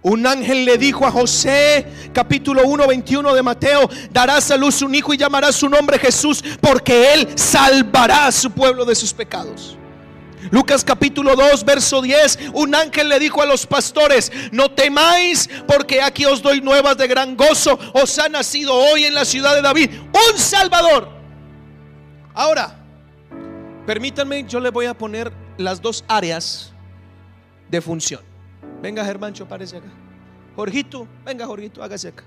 Un 0.00 0.26
ángel 0.26 0.64
le 0.64 0.78
dijo 0.78 1.06
a 1.06 1.10
José, 1.10 1.86
capítulo 2.12 2.66
1, 2.66 2.86
21 2.86 3.34
de 3.34 3.42
Mateo, 3.42 3.88
darás 4.10 4.50
a 4.50 4.56
luz 4.56 4.80
un 4.82 4.94
hijo 4.94 5.12
y 5.12 5.18
llamarás 5.18 5.56
su 5.56 5.68
nombre 5.68 5.98
Jesús, 5.98 6.42
porque 6.60 7.12
él 7.12 7.28
salvará 7.34 8.26
a 8.26 8.32
su 8.32 8.50
pueblo 8.50 8.84
de 8.84 8.94
sus 8.94 9.12
pecados. 9.12 9.76
Lucas 10.50 10.84
capítulo 10.84 11.36
2, 11.36 11.64
verso 11.64 12.02
10, 12.02 12.50
un 12.54 12.74
ángel 12.74 13.08
le 13.08 13.18
dijo 13.18 13.42
a 13.42 13.46
los 13.46 13.66
pastores, 13.66 14.32
no 14.50 14.70
temáis, 14.70 15.48
porque 15.66 16.02
aquí 16.02 16.24
os 16.24 16.42
doy 16.42 16.60
nuevas 16.60 16.96
de 16.96 17.06
gran 17.06 17.36
gozo, 17.36 17.78
os 17.94 18.18
ha 18.18 18.28
nacido 18.28 18.74
hoy 18.74 19.04
en 19.04 19.14
la 19.14 19.24
ciudad 19.24 19.54
de 19.54 19.62
David 19.62 19.90
un 19.92 20.38
Salvador. 20.38 21.08
Ahora, 22.34 22.78
permítanme, 23.86 24.44
yo 24.44 24.58
le 24.60 24.70
voy 24.70 24.86
a 24.86 24.94
poner 24.94 25.32
las 25.58 25.80
dos 25.80 26.04
áreas 26.08 26.72
de 27.68 27.80
función. 27.80 28.20
Venga, 28.80 29.04
Germancho, 29.04 29.44
aparece 29.44 29.76
acá. 29.76 29.88
Jorgito, 30.56 31.06
venga, 31.24 31.46
Jorgito, 31.46 31.82
hágase 31.82 32.08
acá. 32.08 32.24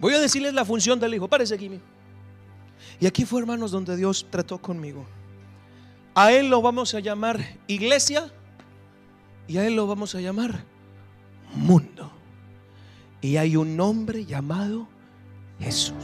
Voy 0.00 0.14
a 0.14 0.18
decirles 0.20 0.54
la 0.54 0.64
función 0.64 1.00
del 1.00 1.14
hijo. 1.14 1.28
Párese 1.28 1.54
aquí. 1.54 1.80
Y 3.00 3.06
aquí 3.06 3.24
fue, 3.24 3.40
hermanos, 3.40 3.70
donde 3.70 3.96
Dios 3.96 4.26
trató 4.30 4.58
conmigo. 4.58 5.06
A 6.14 6.32
Él 6.32 6.48
lo 6.48 6.60
vamos 6.62 6.94
a 6.94 7.00
llamar 7.00 7.40
iglesia 7.66 8.32
y 9.46 9.58
a 9.58 9.66
Él 9.66 9.76
lo 9.76 9.86
vamos 9.86 10.14
a 10.14 10.20
llamar 10.20 10.64
mundo. 11.54 12.10
Y 13.20 13.36
hay 13.36 13.56
un 13.56 13.76
nombre 13.76 14.24
llamado 14.24 14.88
Jesús. 15.60 15.94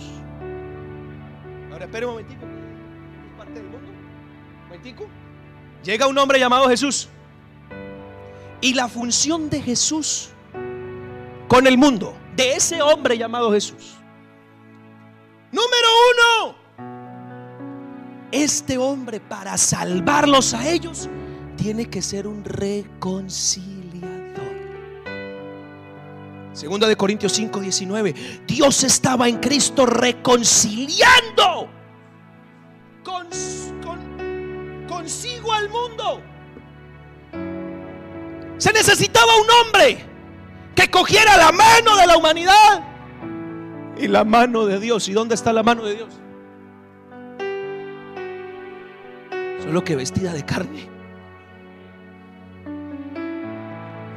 Ahora, 1.72 1.84
espere 1.84 2.06
un 2.06 2.12
momentico. 2.12 2.44
¿Es 2.44 3.36
parte 3.36 3.54
del 3.54 3.64
mundo? 3.64 3.88
Un 3.88 4.68
momentico. 4.68 5.06
Llega 5.84 6.06
un 6.06 6.18
hombre 6.18 6.38
llamado 6.38 6.68
Jesús. 6.68 7.08
Y 8.60 8.74
la 8.74 8.88
función 8.88 9.50
de 9.50 9.60
Jesús 9.60 10.30
con 11.48 11.66
el 11.66 11.76
mundo, 11.76 12.16
de 12.34 12.54
ese 12.54 12.82
hombre 12.82 13.18
llamado 13.18 13.52
Jesús. 13.52 13.96
Número 15.52 15.88
uno, 16.12 16.56
este 18.34 18.78
hombre 18.78 19.20
para 19.20 19.56
salvarlos 19.56 20.54
a 20.54 20.68
ellos 20.68 21.08
tiene 21.56 21.86
que 21.86 22.02
ser 22.02 22.26
un 22.26 22.44
reconciliador. 22.44 23.84
Segunda 26.52 26.88
de 26.88 26.96
Corintios 26.96 27.32
5, 27.32 27.60
19. 27.60 28.42
Dios 28.46 28.82
estaba 28.82 29.28
en 29.28 29.38
Cristo 29.38 29.86
reconciliando 29.86 31.68
con, 33.04 33.28
consigo 34.88 35.52
al 35.52 35.68
mundo. 35.68 36.20
Se 38.58 38.72
necesitaba 38.72 39.32
un 39.36 39.46
hombre 39.50 40.04
que 40.74 40.90
cogiera 40.90 41.36
la 41.36 41.52
mano 41.52 41.96
de 41.96 42.06
la 42.06 42.16
humanidad 42.16 42.84
y 43.96 44.08
la 44.08 44.24
mano 44.24 44.66
de 44.66 44.80
Dios. 44.80 45.08
¿Y 45.08 45.12
dónde 45.12 45.36
está 45.36 45.52
la 45.52 45.62
mano 45.62 45.84
de 45.84 45.94
Dios? 45.94 46.23
Solo 49.64 49.82
que 49.82 49.96
vestida 49.96 50.32
de 50.34 50.44
carne. 50.44 50.88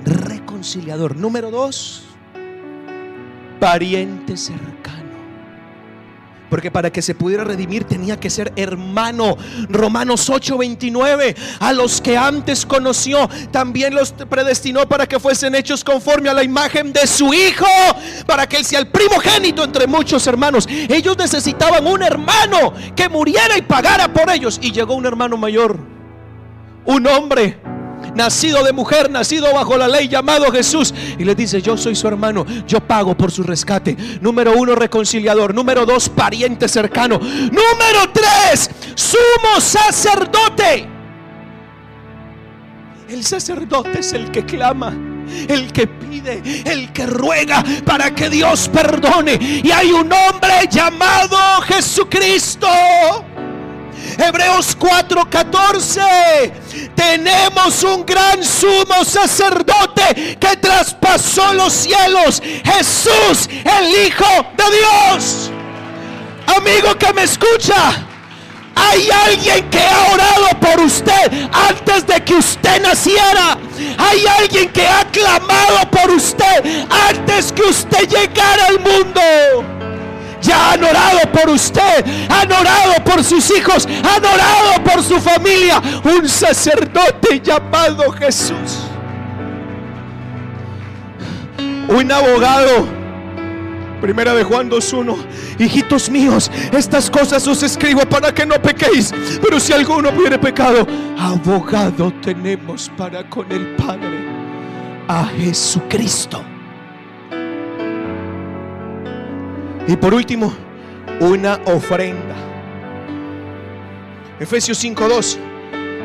Reconciliador. 0.03 1.15
Número 1.15 1.49
dos, 1.49 2.03
pariente 3.59 4.35
cercano. 4.35 5.06
Porque 6.49 6.71
para 6.71 6.91
que 6.91 7.01
se 7.01 7.15
pudiera 7.15 7.43
redimir 7.43 7.83
tenía 7.83 8.19
que 8.19 8.29
ser 8.29 8.53
hermano. 8.55 9.37
Romanos 9.69 10.29
8:29. 10.29 11.35
A 11.59 11.73
los 11.73 12.01
que 12.01 12.17
antes 12.17 12.65
conoció, 12.65 13.29
también 13.51 13.93
los 13.93 14.11
predestinó 14.11 14.87
para 14.87 15.07
que 15.07 15.19
fuesen 15.19 15.55
hechos 15.55 15.83
conforme 15.83 16.29
a 16.29 16.33
la 16.33 16.43
imagen 16.43 16.93
de 16.93 17.05
su 17.07 17.33
Hijo. 17.33 17.65
Para 18.25 18.47
que 18.47 18.57
él 18.57 18.65
sea 18.65 18.79
el 18.79 18.87
primogénito 18.87 19.63
entre 19.63 19.87
muchos 19.87 20.25
hermanos. 20.27 20.67
Ellos 20.69 21.17
necesitaban 21.17 21.85
un 21.85 22.03
hermano 22.03 22.73
que 22.95 23.09
muriera 23.09 23.57
y 23.57 23.61
pagara 23.61 24.11
por 24.13 24.29
ellos. 24.29 24.59
Y 24.61 24.71
llegó 24.71 24.95
un 24.95 25.05
hermano 25.05 25.37
mayor. 25.37 25.77
Un 26.85 27.05
hombre 27.07 27.59
nacido 28.17 28.63
de 28.63 28.73
mujer, 28.73 29.09
nacido 29.09 29.53
bajo 29.53 29.77
la 29.77 29.87
ley, 29.87 30.09
llamado 30.09 30.51
Jesús. 30.51 30.93
Y 31.17 31.23
le 31.23 31.35
dice, 31.35 31.61
yo 31.61 31.77
soy 31.77 31.95
su 31.95 32.07
hermano, 32.07 32.45
yo 32.67 32.81
pago 32.81 33.15
por 33.15 33.31
su 33.31 33.43
rescate. 33.43 33.95
Número 34.19 34.53
uno, 34.57 34.75
reconciliador. 34.75 35.53
Número 35.53 35.85
dos, 35.85 36.09
pariente 36.09 36.67
cercano. 36.67 37.19
Número 37.19 38.11
tres, 38.11 38.69
sumo 38.95 39.61
sacerdote. 39.61 40.89
El 43.07 43.23
sacerdote 43.23 43.99
es 43.99 44.11
el 44.11 44.31
que 44.31 44.45
clama 44.45 44.93
el 45.47 45.71
que 45.71 45.87
pide, 45.87 46.41
el 46.65 46.91
que 46.93 47.05
ruega 47.05 47.63
para 47.85 48.13
que 48.13 48.29
Dios 48.29 48.69
perdone. 48.69 49.37
Y 49.63 49.71
hay 49.71 49.91
un 49.91 50.11
hombre 50.11 50.67
llamado 50.69 51.37
Jesucristo. 51.61 52.67
Hebreos 54.17 54.75
4:14. 54.77 56.51
Tenemos 56.95 57.83
un 57.83 58.05
gran 58.05 58.43
sumo 58.43 59.03
sacerdote 59.05 60.37
que 60.39 60.57
traspasó 60.57 61.53
los 61.53 61.73
cielos. 61.73 62.41
Jesús, 62.63 63.47
el 63.49 64.07
Hijo 64.07 64.45
de 64.57 64.63
Dios. 64.77 65.51
Amigo 66.57 66.95
que 66.97 67.13
me 67.13 67.23
escucha. 67.23 68.03
Hay 68.75 69.09
alguien 69.09 69.69
que 69.69 69.79
ha 69.79 70.13
orado 70.13 70.49
por 70.61 70.79
usted 70.81 71.49
antes 71.51 72.05
de 72.05 72.23
que 72.23 72.35
usted 72.35 72.81
naciera. 72.81 73.57
Hay 73.97 74.25
alguien 74.39 74.69
que 74.69 74.87
ha 74.87 75.03
clamado 75.05 75.89
por 75.89 76.11
usted 76.11 76.85
antes 77.09 77.51
que 77.51 77.63
usted 77.63 78.07
llegara 78.07 78.67
al 78.67 78.79
mundo 78.79 79.76
ya 80.41 80.73
han 80.73 80.83
orado 80.83 81.31
por 81.31 81.49
usted, 81.49 82.05
han 82.29 82.51
orado 82.51 83.03
por 83.03 83.23
sus 83.23 83.49
hijos, 83.51 83.87
han 83.87 84.25
orado 84.25 84.83
por 84.83 85.03
su 85.03 85.19
familia. 85.19 85.81
Un 86.03 86.27
sacerdote 86.27 87.41
llamado 87.41 88.11
Jesús. 88.11 88.87
Un 91.87 92.11
abogado. 92.11 92.97
Primera 94.01 94.35
de 94.35 94.43
Juan 94.43 94.69
2.1 94.69 95.17
Hijitos 95.57 96.11
míos, 96.11 96.51
estas 96.71 97.09
cosas 97.09 97.47
os 97.47 97.63
escribo 97.63 98.01
para 98.01 98.31
que 98.31 98.45
no 98.45 98.61
pequéis. 98.61 99.11
Pero 99.41 99.59
si 99.59 99.73
alguno 99.73 100.09
hubiere 100.09 100.37
pecado, 100.37 100.85
abogado 101.17 102.13
tenemos 102.21 102.91
para 102.95 103.27
con 103.27 103.51
el 103.51 103.75
Padre, 103.75 104.27
a 105.07 105.25
Jesucristo 105.25 106.43
Y 109.87 109.95
por 109.95 110.13
último, 110.13 110.53
una 111.21 111.59
ofrenda. 111.65 112.35
Efesios 114.39 114.77
5:2. 114.77 115.39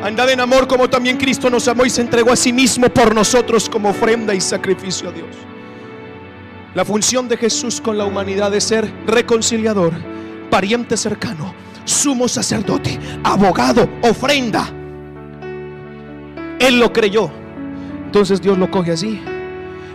Andad 0.02 0.30
en 0.30 0.40
amor 0.40 0.66
como 0.66 0.88
también 0.88 1.16
Cristo 1.16 1.50
nos 1.50 1.68
amó 1.68 1.84
y 1.84 1.90
se 1.90 2.00
entregó 2.00 2.32
a 2.32 2.36
sí 2.36 2.52
mismo 2.52 2.88
por 2.88 3.14
nosotros 3.14 3.68
como 3.68 3.90
ofrenda 3.90 4.34
y 4.34 4.40
sacrificio 4.40 5.08
a 5.08 5.12
Dios. 5.12 5.28
La 6.74 6.84
función 6.84 7.28
de 7.28 7.36
Jesús 7.36 7.80
con 7.80 7.98
la 7.98 8.04
humanidad 8.04 8.54
es 8.54 8.64
ser 8.64 8.90
reconciliador, 9.06 9.92
pariente 10.48 10.96
cercano, 10.96 11.54
sumo 11.84 12.28
sacerdote, 12.28 12.98
abogado, 13.22 13.88
ofrenda. 14.02 14.68
Él 16.58 16.78
lo 16.80 16.92
creyó. 16.92 17.30
Entonces 18.06 18.40
Dios 18.40 18.58
lo 18.58 18.70
coge 18.70 18.92
así. 18.92 19.20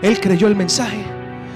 Él 0.02 0.20
creyó 0.20 0.48
el 0.48 0.56
mensaje, 0.56 1.04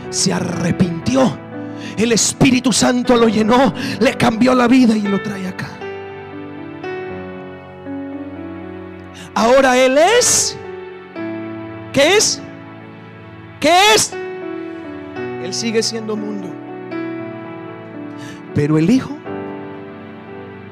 se 0.09 0.34
arrepintió 0.34 1.51
el 1.97 2.11
Espíritu 2.11 2.71
Santo 2.71 3.15
lo 3.15 3.27
llenó, 3.27 3.73
le 3.99 4.15
cambió 4.15 4.53
la 4.53 4.67
vida 4.67 4.95
y 4.95 5.01
lo 5.01 5.21
trae 5.21 5.47
acá. 5.47 5.69
Ahora 9.34 9.77
Él 9.77 9.97
es. 9.97 10.57
¿Qué 11.93 12.17
es? 12.17 12.41
¿Qué 13.59 13.71
es? 13.95 14.13
Él 15.43 15.53
sigue 15.53 15.84
siendo 15.84 16.15
mundo. 16.15 16.47
Pero 18.53 18.77
el 18.77 18.89
Hijo 18.89 19.17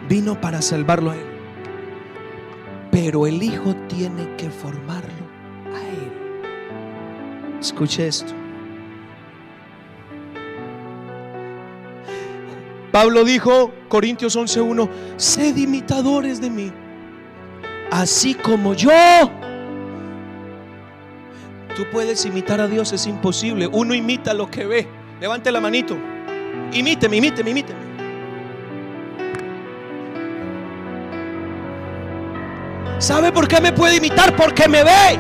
vino 0.08 0.40
para 0.40 0.62
salvarlo 0.62 1.12
a 1.12 1.16
Él. 1.16 1.26
Pero 2.92 3.28
el 3.28 3.42
Hijo 3.42 3.76
tiene 3.88 4.36
que 4.36 4.50
formarlo 4.50 5.26
a 5.76 5.80
Él. 5.80 6.12
Escuche 7.60 8.08
esto. 8.08 8.39
Pablo 12.92 13.24
dijo, 13.24 13.72
Corintios 13.88 14.36
11:1, 14.36 14.90
sed 15.18 15.56
imitadores 15.58 16.42
de 16.42 16.50
mí, 16.50 16.72
así 17.92 18.34
como 18.34 18.74
yo. 18.74 18.92
Tú 21.76 21.86
puedes 21.92 22.26
imitar 22.26 22.60
a 22.60 22.68
Dios, 22.68 22.92
es 22.92 23.08
imposible. 23.08 23.68
Uno 23.68 23.94
imita 23.94 24.34
lo 24.34 24.50
que 24.50 24.66
ve. 24.66 24.88
Levante 25.22 25.52
la 25.52 25.62
manito. 25.62 25.98
Imíteme, 26.74 27.18
imíteme, 27.18 27.52
imíteme. 27.52 27.80
¿Sabe 32.98 33.32
por 33.32 33.48
qué 33.48 33.62
me 33.62 33.72
puede 33.72 33.96
imitar? 33.96 34.36
Porque 34.36 34.68
me 34.68 34.84
ve. 34.84 35.18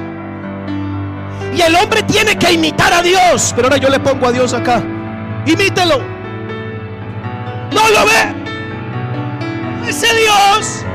Y 1.56 1.62
el 1.62 1.76
hombre 1.76 2.04
tiene 2.04 2.38
que 2.38 2.52
imitar 2.52 2.92
a 2.92 3.02
Dios. 3.02 3.54
Pero 3.56 3.68
ahora 3.68 3.78
yo 3.78 3.90
le 3.90 4.00
pongo 4.00 4.28
a 4.28 4.32
Dios 4.32 4.54
acá. 4.54 4.84
Imítelo. 5.46 6.19
Ve. 7.90 9.90
Ese 9.90 10.08
Dios 10.16 10.86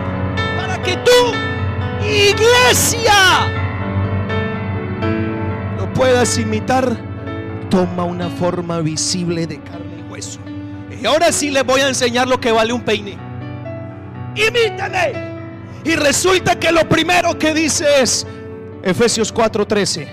para 0.57 0.81
que 0.83 0.97
tú, 0.99 1.35
iglesia, 2.07 3.49
lo 5.77 5.93
puedas 5.93 6.39
imitar. 6.39 6.97
Toma 7.69 8.05
una 8.05 8.31
forma 8.31 8.79
visible 8.81 9.49
de 9.49 9.61
carne 9.61 9.97
y 9.99 10.13
hueso. 10.13 10.39
Y 11.03 11.05
ahora 11.05 11.33
sí 11.33 11.51
les 11.51 11.65
voy 11.65 11.81
a 11.81 11.89
enseñar 11.89 12.29
lo 12.29 12.41
que 12.41 12.53
vale 12.53 12.73
un 12.73 12.83
peine. 12.83 13.19
Imítame. 14.37 15.13
Y 15.85 15.97
resulta 15.97 16.57
que 16.59 16.71
lo 16.71 16.89
primero 16.89 17.37
que 17.37 17.53
dice 17.53 17.85
es 18.01 18.25
Efesios 18.83 19.35
4:13. 19.35 20.07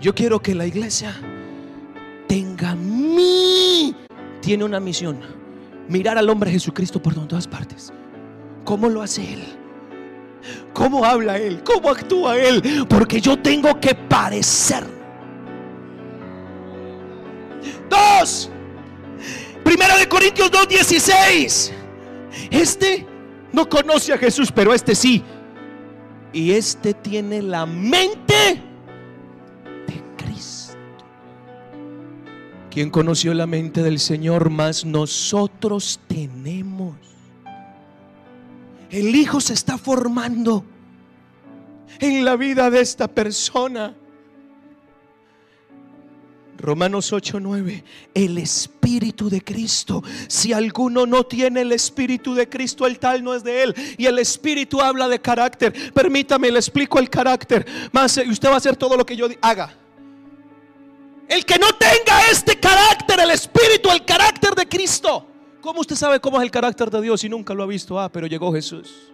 Yo 0.00 0.12
quiero 0.14 0.40
que 0.40 0.54
la 0.54 0.66
iglesia 0.66 1.14
tenga 2.26 2.74
mi 2.74 3.94
tiene 4.40 4.64
una 4.64 4.80
misión, 4.80 5.20
mirar 5.88 6.18
al 6.18 6.28
hombre 6.30 6.50
Jesucristo 6.50 7.00
por 7.02 7.14
todas 7.14 7.46
partes. 7.46 7.92
¿Cómo 8.64 8.88
lo 8.88 9.02
hace 9.02 9.34
él? 9.34 9.44
¿Cómo 10.72 11.04
habla 11.04 11.38
él? 11.38 11.62
¿Cómo 11.64 11.90
actúa 11.90 12.38
él? 12.38 12.86
Porque 12.88 13.20
yo 13.20 13.38
tengo 13.38 13.80
que 13.80 13.94
parecer. 13.94 14.84
Dos. 17.90 18.50
Primera 19.64 19.96
de 19.96 20.08
Corintios 20.08 20.50
2:16. 20.50 21.72
Este 22.50 23.06
no 23.52 23.68
conoce 23.68 24.12
a 24.12 24.18
Jesús, 24.18 24.52
pero 24.52 24.72
este 24.72 24.94
sí. 24.94 25.24
Y 26.32 26.52
este 26.52 26.94
tiene 26.94 27.42
la 27.42 27.66
mente 27.66 28.62
¿Quién 32.78 32.90
conoció 32.90 33.34
la 33.34 33.48
mente 33.48 33.82
del 33.82 33.98
Señor? 33.98 34.50
Más 34.50 34.84
nosotros 34.84 35.98
tenemos. 36.06 36.94
El 38.88 39.16
Hijo 39.16 39.40
se 39.40 39.54
está 39.54 39.76
formando 39.76 40.64
en 41.98 42.24
la 42.24 42.36
vida 42.36 42.70
de 42.70 42.80
esta 42.80 43.08
persona. 43.08 43.96
Romanos 46.56 47.12
8:9, 47.12 47.82
el 48.14 48.38
Espíritu 48.38 49.28
de 49.28 49.42
Cristo. 49.42 50.04
Si 50.28 50.52
alguno 50.52 51.04
no 51.04 51.24
tiene 51.24 51.62
el 51.62 51.72
Espíritu 51.72 52.32
de 52.36 52.48
Cristo, 52.48 52.86
el 52.86 53.00
tal 53.00 53.24
no 53.24 53.34
es 53.34 53.42
de 53.42 53.64
él. 53.64 53.74
Y 53.96 54.06
el 54.06 54.20
Espíritu 54.20 54.80
habla 54.80 55.08
de 55.08 55.18
carácter. 55.18 55.92
Permítame, 55.92 56.48
le 56.52 56.60
explico 56.60 57.00
el 57.00 57.10
carácter. 57.10 57.66
Más, 57.90 58.18
y 58.24 58.30
usted 58.30 58.48
va 58.48 58.54
a 58.54 58.58
hacer 58.58 58.76
todo 58.76 58.96
lo 58.96 59.04
que 59.04 59.16
yo 59.16 59.26
haga. 59.40 59.76
El 61.28 61.44
que 61.44 61.58
no 61.58 61.68
tenga 61.72 62.30
este 62.30 62.58
carácter, 62.58 63.20
el 63.20 63.30
Espíritu, 63.30 63.90
el 63.90 64.04
carácter 64.04 64.54
de 64.54 64.66
Cristo. 64.66 65.26
¿Cómo 65.60 65.80
usted 65.80 65.96
sabe 65.96 66.20
cómo 66.20 66.38
es 66.38 66.44
el 66.44 66.50
carácter 66.50 66.90
de 66.90 67.02
Dios 67.02 67.20
si 67.20 67.28
nunca 67.28 67.52
lo 67.52 67.62
ha 67.62 67.66
visto? 67.66 68.00
Ah, 68.00 68.08
pero 68.10 68.26
llegó 68.26 68.52
Jesús. 68.52 69.12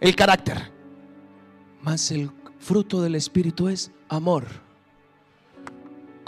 El 0.00 0.16
carácter. 0.16 0.72
Más 1.82 2.10
el 2.10 2.30
fruto 2.58 3.02
del 3.02 3.14
Espíritu 3.14 3.68
es 3.68 3.90
amor 4.08 4.68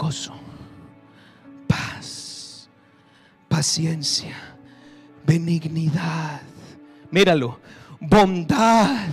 gozo, 0.01 0.33
paz, 1.67 2.67
paciencia, 3.47 4.35
benignidad. 5.23 6.41
Míralo, 7.11 7.59
bondad, 7.99 9.09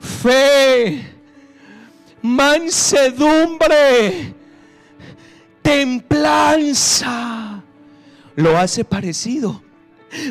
fe, 0.00 1.15
mansedumbre, 2.26 4.34
templanza. 5.62 7.62
Lo 8.34 8.58
hace 8.58 8.84
parecido 8.84 9.62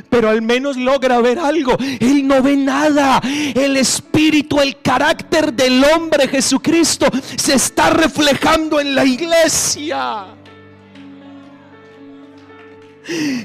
pero 0.09 0.29
al 0.29 0.41
menos 0.41 0.77
logra 0.77 1.19
ver 1.19 1.39
algo. 1.39 1.77
Él 1.99 2.27
no 2.27 2.41
ve 2.41 2.55
nada. 2.55 3.21
El 3.23 3.77
espíritu, 3.77 4.59
el 4.59 4.81
carácter 4.81 5.53
del 5.53 5.83
hombre 5.83 6.27
Jesucristo 6.27 7.05
se 7.35 7.53
está 7.53 7.91
reflejando 7.91 8.79
en 8.79 8.95
la 8.95 9.05
iglesia. 9.05 10.25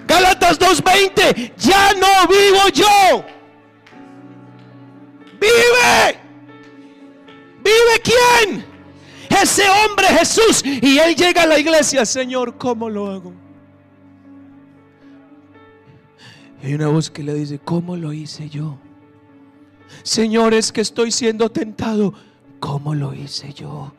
Gálatas 0.06 0.58
2:20, 0.58 1.52
ya 1.58 1.92
no 1.92 2.26
vivo 2.28 2.69
Ese 9.42 9.62
hombre 9.68 10.06
Jesús. 10.06 10.62
Y 10.64 10.98
él 10.98 11.14
llega 11.14 11.42
a 11.42 11.46
la 11.46 11.58
iglesia, 11.58 12.04
Señor, 12.04 12.58
¿cómo 12.58 12.88
lo 12.90 13.06
hago? 13.06 13.32
Hay 16.62 16.74
una 16.74 16.88
voz 16.88 17.10
que 17.10 17.22
le 17.22 17.34
dice, 17.34 17.58
¿cómo 17.58 17.96
lo 17.96 18.12
hice 18.12 18.48
yo? 18.48 18.78
Señor, 20.02 20.52
es 20.54 20.72
que 20.72 20.80
estoy 20.80 21.10
siendo 21.10 21.50
tentado. 21.50 22.12
¿Cómo 22.58 22.94
lo 22.94 23.14
hice 23.14 23.52
yo? 23.54 23.92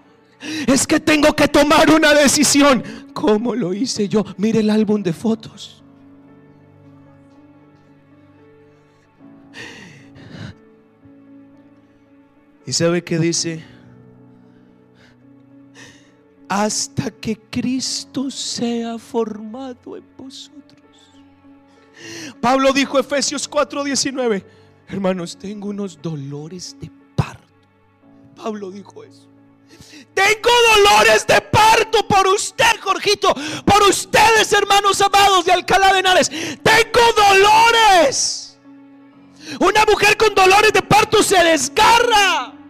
Es 0.67 0.85
que 0.85 0.99
tengo 0.99 1.35
que 1.35 1.47
tomar 1.47 1.89
una 1.89 2.13
decisión. 2.13 2.83
¿Cómo 3.13 3.55
lo 3.55 3.73
hice 3.73 4.07
yo? 4.07 4.23
Mire 4.37 4.59
el 4.59 4.69
álbum 4.69 5.01
de 5.01 5.13
fotos. 5.13 5.83
¿Y 12.65 12.73
sabe 12.73 13.03
qué 13.03 13.17
dice? 13.17 13.63
Hasta 16.53 17.09
que 17.09 17.37
Cristo 17.49 18.29
sea 18.29 18.97
formado 18.97 19.95
en 19.95 20.03
vosotros. 20.17 20.81
Pablo 22.41 22.73
dijo 22.73 22.99
Efesios 22.99 23.49
4:19, 23.49 24.43
hermanos, 24.89 25.37
tengo 25.37 25.69
unos 25.69 26.01
dolores 26.01 26.75
de 26.77 26.91
parto. 27.15 27.47
Pablo 28.35 28.69
dijo 28.69 29.01
eso. 29.01 29.29
Tengo 30.13 30.49
dolores 30.75 31.25
de 31.25 31.39
parto 31.39 32.05
por 32.05 32.27
usted, 32.27 32.81
Jorgito, 32.81 33.33
por 33.63 33.83
ustedes, 33.83 34.51
hermanos 34.51 34.99
amados 34.99 35.45
de 35.45 35.53
Alcalá 35.53 35.93
de 35.93 35.99
Henares. 35.99 36.29
Tengo 36.29 36.99
dolores. 37.15 38.59
Una 39.57 39.85
mujer 39.85 40.17
con 40.17 40.35
dolores 40.35 40.73
de 40.73 40.81
parto 40.81 41.23
se 41.23 41.41
desgarra. 41.45 42.60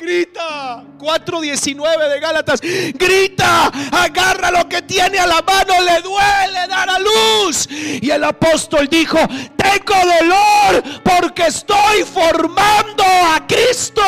Grita, 0.00 0.82
4.19 0.98 2.08
de 2.08 2.20
Gálatas. 2.20 2.60
Grita, 2.60 3.66
agarra 3.92 4.50
lo 4.50 4.66
que 4.66 4.80
tiene 4.80 5.18
a 5.18 5.26
la 5.26 5.42
mano, 5.42 5.74
le 5.84 6.00
duele 6.00 6.66
dar 6.68 6.88
a 6.88 6.98
luz. 6.98 7.68
Y 7.70 8.10
el 8.10 8.24
apóstol 8.24 8.88
dijo, 8.88 9.18
tengo 9.56 9.94
dolor 9.94 10.82
porque 11.04 11.46
estoy 11.48 12.02
formando 12.10 13.04
a 13.04 13.46
Cristo. 13.46 14.02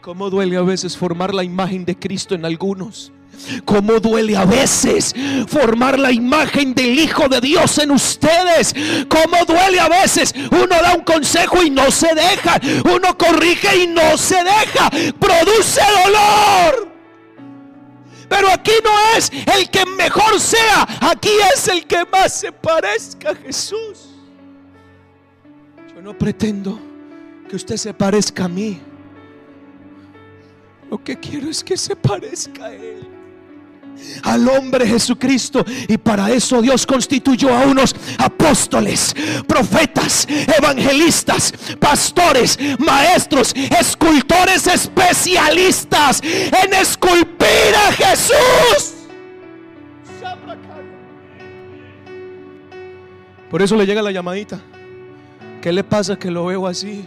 ¿Cómo 0.00 0.30
duele 0.30 0.56
a 0.56 0.62
veces 0.62 0.96
formar 0.96 1.34
la 1.34 1.42
imagen 1.42 1.84
de 1.84 1.98
Cristo 1.98 2.36
en 2.36 2.44
algunos? 2.44 3.12
Cómo 3.64 4.00
duele 4.00 4.36
a 4.36 4.44
veces 4.44 5.14
formar 5.46 5.98
la 5.98 6.12
imagen 6.12 6.74
del 6.74 6.98
Hijo 6.98 7.28
de 7.28 7.40
Dios 7.40 7.78
en 7.78 7.90
ustedes. 7.90 8.74
Cómo 9.08 9.44
duele 9.46 9.80
a 9.80 9.88
veces. 9.88 10.34
Uno 10.50 10.66
da 10.82 10.94
un 10.94 11.04
consejo 11.04 11.62
y 11.62 11.70
no 11.70 11.90
se 11.90 12.14
deja. 12.14 12.60
Uno 12.84 13.16
corrige 13.16 13.84
y 13.84 13.86
no 13.86 14.16
se 14.16 14.36
deja. 14.36 14.90
Produce 15.18 15.80
dolor. 16.04 16.88
Pero 18.28 18.50
aquí 18.50 18.72
no 18.84 18.90
es 19.16 19.30
el 19.56 19.70
que 19.70 19.86
mejor 19.86 20.38
sea. 20.38 20.86
Aquí 21.00 21.30
es 21.54 21.68
el 21.68 21.86
que 21.86 22.04
más 22.04 22.40
se 22.40 22.52
parezca 22.52 23.30
a 23.30 23.34
Jesús. 23.34 24.10
Yo 25.94 26.02
no 26.02 26.16
pretendo 26.16 26.78
que 27.48 27.56
usted 27.56 27.76
se 27.76 27.94
parezca 27.94 28.44
a 28.44 28.48
mí. 28.48 28.80
Lo 30.90 31.02
que 31.02 31.18
quiero 31.18 31.48
es 31.48 31.64
que 31.64 31.76
se 31.76 31.96
parezca 31.96 32.66
a 32.66 32.72
Él. 32.72 33.07
Al 34.22 34.48
hombre 34.48 34.86
Jesucristo. 34.86 35.64
Y 35.88 35.98
para 35.98 36.30
eso 36.30 36.60
Dios 36.62 36.86
constituyó 36.86 37.54
a 37.56 37.62
unos 37.62 37.94
apóstoles, 38.18 39.14
profetas, 39.46 40.26
evangelistas, 40.28 41.52
pastores, 41.78 42.58
maestros, 42.78 43.54
escultores 43.78 44.66
especialistas 44.66 46.20
en 46.22 46.74
esculpir 46.74 47.74
a 47.88 47.92
Jesús. 47.92 48.94
Por 53.50 53.62
eso 53.62 53.76
le 53.76 53.86
llega 53.86 54.02
la 54.02 54.10
llamadita. 54.10 54.60
¿Qué 55.62 55.72
le 55.72 55.82
pasa 55.82 56.18
que 56.18 56.30
lo 56.30 56.46
veo 56.46 56.66
así? 56.66 57.04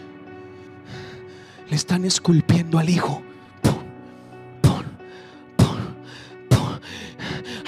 Le 1.69 1.75
están 1.75 2.03
esculpiendo 2.03 2.79
al 2.79 2.89
hijo. 2.89 3.21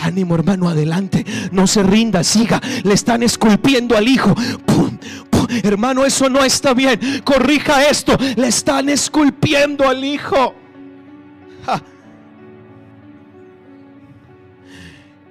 Ánimo 0.04 0.36
hermano, 0.36 0.68
adelante. 0.68 1.26
No 1.52 1.66
se 1.66 1.82
rinda, 1.82 2.24
siga. 2.24 2.62
Le 2.84 2.94
están 2.94 3.24
esculpiendo 3.24 3.96
al 3.96 4.08
hijo. 4.08 4.36
Hermano, 5.64 6.06
eso 6.06 6.30
no 6.30 6.44
está 6.44 6.74
bien. 6.74 7.00
Corrija 7.24 7.88
esto. 7.88 8.18
Le 8.36 8.48
están 8.48 8.90
esculpiendo 8.90 9.88
al 9.88 10.04
hijo. 10.04 10.56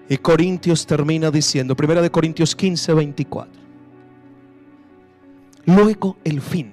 Y 0.09 0.17
Corintios 0.19 0.87
termina 0.87 1.31
diciendo, 1.31 1.75
primera 1.75 2.01
de 2.03 2.11
Corintios 2.11 2.57
15, 2.57 2.95
24. 2.95 3.63
Luego 5.67 6.17
el 6.25 6.41
fin. 6.41 6.73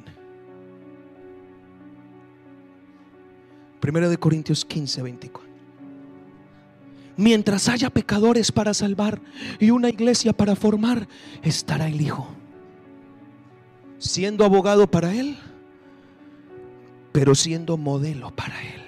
Primera 3.80 4.10
de 4.10 4.18
Corintios 4.18 4.66
15, 4.66 5.02
24 5.02 5.49
mientras 7.20 7.68
haya 7.68 7.90
pecadores 7.90 8.50
para 8.50 8.74
salvar 8.74 9.22
y 9.60 9.72
una 9.72 9.90
iglesia 9.90 10.32
para 10.32 10.56
formar, 10.56 11.10
estará 11.44 11.88
el 11.88 12.00
Hijo. 12.00 12.26
Siendo 13.98 14.46
abogado 14.46 14.90
para 14.90 15.14
Él, 15.14 15.38
pero 17.12 17.36
siendo 17.36 17.76
modelo 17.76 18.34
para 18.34 18.58
Él. 18.64 18.82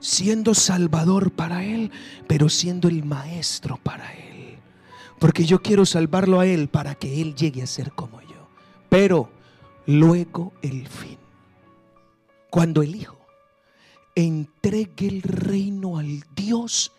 Siendo 0.00 0.52
salvador 0.52 1.32
para 1.32 1.64
Él, 1.64 1.90
pero 2.26 2.50
siendo 2.50 2.88
el 2.88 3.04
maestro 3.04 3.78
para 3.82 4.12
Él. 4.12 4.58
Porque 5.18 5.46
yo 5.46 5.62
quiero 5.62 5.86
salvarlo 5.86 6.40
a 6.40 6.46
Él 6.46 6.68
para 6.68 6.94
que 6.94 7.22
Él 7.22 7.34
llegue 7.34 7.62
a 7.62 7.66
ser 7.66 7.92
como 7.92 8.20
yo. 8.20 8.48
Pero 8.90 9.30
luego 9.86 10.52
el 10.60 10.86
fin. 10.86 11.16
Cuando 12.50 12.82
el 12.82 12.94
Hijo 12.94 13.15
entregue 14.16 15.08
el 15.08 15.22
reino 15.22 15.98
al 15.98 16.24
Dios 16.34 16.90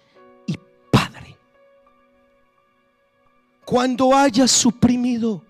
y 0.46 0.58
Padre. 0.92 1.36
Cuando 3.66 4.16
haya 4.16 4.48
suprimido 4.48 5.44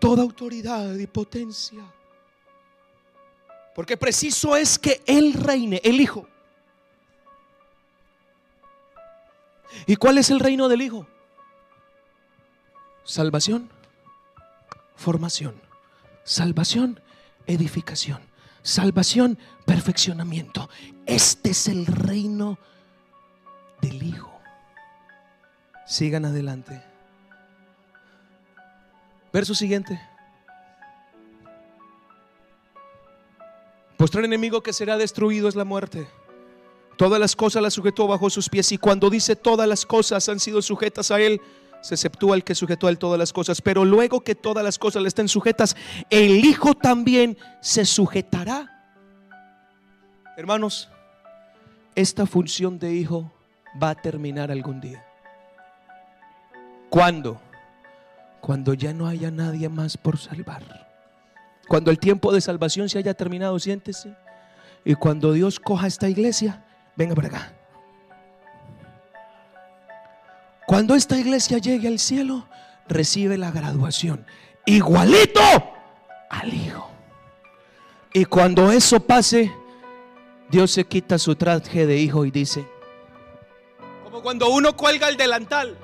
toda 0.00 0.22
autoridad 0.22 0.94
y 0.96 1.06
potencia. 1.06 1.82
Porque 3.74 3.96
preciso 3.96 4.56
es 4.56 4.78
que 4.78 5.02
Él 5.06 5.32
reine, 5.32 5.80
el 5.82 6.00
Hijo. 6.00 6.28
¿Y 9.86 9.96
cuál 9.96 10.18
es 10.18 10.30
el 10.30 10.40
reino 10.40 10.68
del 10.68 10.82
Hijo? 10.82 11.06
Salvación, 13.04 13.70
formación, 14.96 15.60
salvación, 16.22 17.00
edificación 17.46 18.33
salvación, 18.64 19.38
perfeccionamiento. 19.66 20.68
Este 21.06 21.50
es 21.50 21.68
el 21.68 21.86
reino 21.86 22.58
del 23.80 24.02
Hijo. 24.02 24.32
Sigan 25.86 26.24
adelante. 26.24 26.82
Verso 29.32 29.54
siguiente. 29.54 30.00
Postrar 33.98 34.24
enemigo 34.24 34.62
que 34.62 34.72
será 34.72 34.96
destruido 34.96 35.48
es 35.48 35.54
la 35.54 35.64
muerte. 35.64 36.08
Todas 36.96 37.20
las 37.20 37.36
cosas 37.36 37.62
las 37.62 37.74
sujetó 37.74 38.06
bajo 38.06 38.30
sus 38.30 38.48
pies 38.48 38.72
y 38.72 38.78
cuando 38.78 39.10
dice 39.10 39.36
todas 39.36 39.68
las 39.68 39.84
cosas 39.84 40.28
han 40.28 40.40
sido 40.40 40.62
sujetas 40.62 41.10
a 41.10 41.20
él, 41.20 41.40
se 41.84 41.94
exceptúa 41.94 42.34
el 42.34 42.44
que 42.44 42.54
sujetó 42.54 42.86
a 42.86 42.90
él 42.90 42.98
todas 42.98 43.18
las 43.18 43.30
cosas. 43.30 43.60
Pero 43.60 43.84
luego 43.84 44.22
que 44.22 44.34
todas 44.34 44.64
las 44.64 44.78
cosas 44.78 45.02
le 45.02 45.08
estén 45.08 45.28
sujetas, 45.28 45.76
el 46.08 46.42
Hijo 46.42 46.74
también 46.74 47.36
se 47.60 47.84
sujetará. 47.84 48.70
Hermanos, 50.38 50.88
esta 51.94 52.24
función 52.24 52.78
de 52.78 52.94
Hijo 52.94 53.30
va 53.80 53.90
a 53.90 53.94
terminar 53.94 54.50
algún 54.50 54.80
día. 54.80 55.04
¿Cuándo? 56.88 57.38
Cuando 58.40 58.72
ya 58.72 58.94
no 58.94 59.06
haya 59.06 59.30
nadie 59.30 59.68
más 59.68 59.98
por 59.98 60.16
salvar. 60.16 60.88
Cuando 61.68 61.90
el 61.90 61.98
tiempo 61.98 62.32
de 62.32 62.40
salvación 62.40 62.88
se 62.88 62.96
haya 62.96 63.12
terminado, 63.12 63.58
siéntese. 63.58 64.16
Y 64.86 64.94
cuando 64.94 65.32
Dios 65.32 65.60
coja 65.60 65.86
esta 65.86 66.08
iglesia, 66.08 66.64
venga 66.96 67.14
para 67.14 67.28
acá. 67.28 67.52
Cuando 70.66 70.94
esta 70.94 71.18
iglesia 71.18 71.58
llegue 71.58 71.88
al 71.88 71.98
cielo, 71.98 72.48
recibe 72.88 73.36
la 73.36 73.50
graduación 73.50 74.26
igualito 74.66 75.40
al 76.30 76.52
Hijo. 76.52 76.90
Y 78.12 78.24
cuando 78.24 78.70
eso 78.70 79.00
pase, 79.00 79.52
Dios 80.48 80.70
se 80.70 80.84
quita 80.84 81.18
su 81.18 81.34
traje 81.34 81.84
de 81.84 81.98
hijo 81.98 82.24
y 82.24 82.30
dice, 82.30 82.64
como 84.04 84.22
cuando 84.22 84.48
uno 84.50 84.76
cuelga 84.76 85.08
el 85.08 85.16
delantal. 85.16 85.76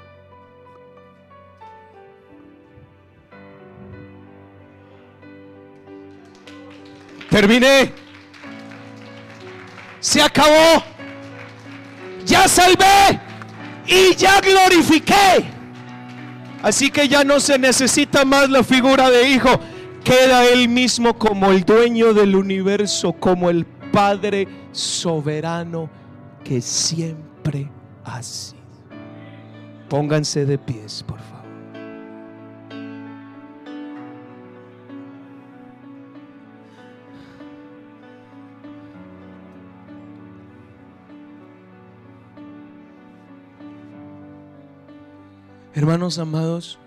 Terminé. 7.28 7.92
Se 9.98 10.22
acabó. 10.22 10.84
Ya 12.24 12.46
salvé 12.46 13.29
y 13.90 14.14
ya 14.14 14.40
glorifiqué. 14.40 15.44
Así 16.62 16.90
que 16.90 17.08
ya 17.08 17.24
no 17.24 17.40
se 17.40 17.58
necesita 17.58 18.24
más 18.24 18.48
la 18.48 18.62
figura 18.62 19.10
de 19.10 19.28
hijo. 19.28 19.50
Queda 20.04 20.46
él 20.46 20.68
mismo 20.68 21.18
como 21.18 21.50
el 21.50 21.64
dueño 21.64 22.14
del 22.14 22.36
universo, 22.36 23.12
como 23.12 23.50
el 23.50 23.66
Padre 23.66 24.46
soberano 24.72 25.90
que 26.44 26.60
siempre 26.60 27.68
ha 28.04 28.22
sido. 28.22 28.60
Pónganse 29.88 30.46
de 30.46 30.56
pies, 30.56 31.02
por 31.06 31.18
favor. 31.18 31.39
Hermanos 45.72 46.18
amados, 46.18 46.78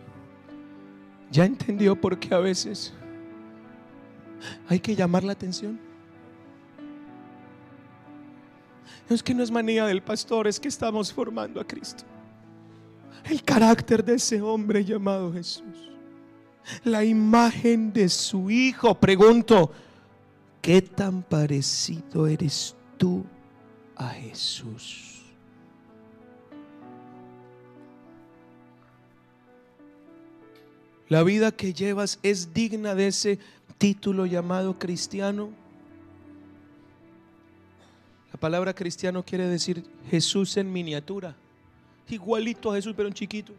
¿ya 1.32 1.46
entendió 1.46 2.00
por 2.00 2.20
qué 2.20 2.36
a 2.36 2.40
veces 2.40 2.94
hay 4.68 4.80
que 4.80 4.96
llamar 4.96 5.24
la 5.24 5.32
atención? 5.32 5.80
Es 9.10 9.24
que 9.24 9.34
no 9.34 9.44
es 9.44 9.52
manía 9.52 9.86
del 9.86 10.02
pastor, 10.02 10.48
es 10.48 10.60
que 10.60 10.68
estamos 10.68 11.14
formando 11.14 11.62
a 11.62 11.68
Cristo. 11.68 12.04
El 13.24 13.42
carácter 13.42 14.04
de 14.04 14.16
ese 14.16 14.42
hombre 14.42 14.84
llamado 14.84 15.32
Jesús. 15.32 15.92
La 16.84 17.06
imagen 17.06 17.94
de 17.94 18.10
su 18.10 18.50
Hijo. 18.50 18.96
Pregunto, 18.96 19.72
¿qué 20.62 20.82
tan 20.82 21.24
parecido 21.24 22.28
eres 22.28 22.76
tú 22.98 23.24
a 23.96 24.10
Jesús? 24.10 25.13
La 31.14 31.22
vida 31.22 31.52
que 31.52 31.76
llevas 31.76 32.18
es 32.24 32.56
digna 32.56 32.96
de 32.96 33.06
ese 33.06 33.38
título 33.78 34.26
llamado 34.26 34.80
cristiano. 34.80 35.52
La 38.32 38.40
palabra 38.40 38.74
cristiano 38.74 39.24
quiere 39.24 39.48
decir 39.48 39.86
Jesús 40.10 40.58
en 40.58 40.74
miniatura. 40.74 41.36
Igualito 42.10 42.72
a 42.72 42.76
Jesús, 42.78 42.96
pero 42.98 43.10
en 43.10 43.14
chiquito. 43.14 43.54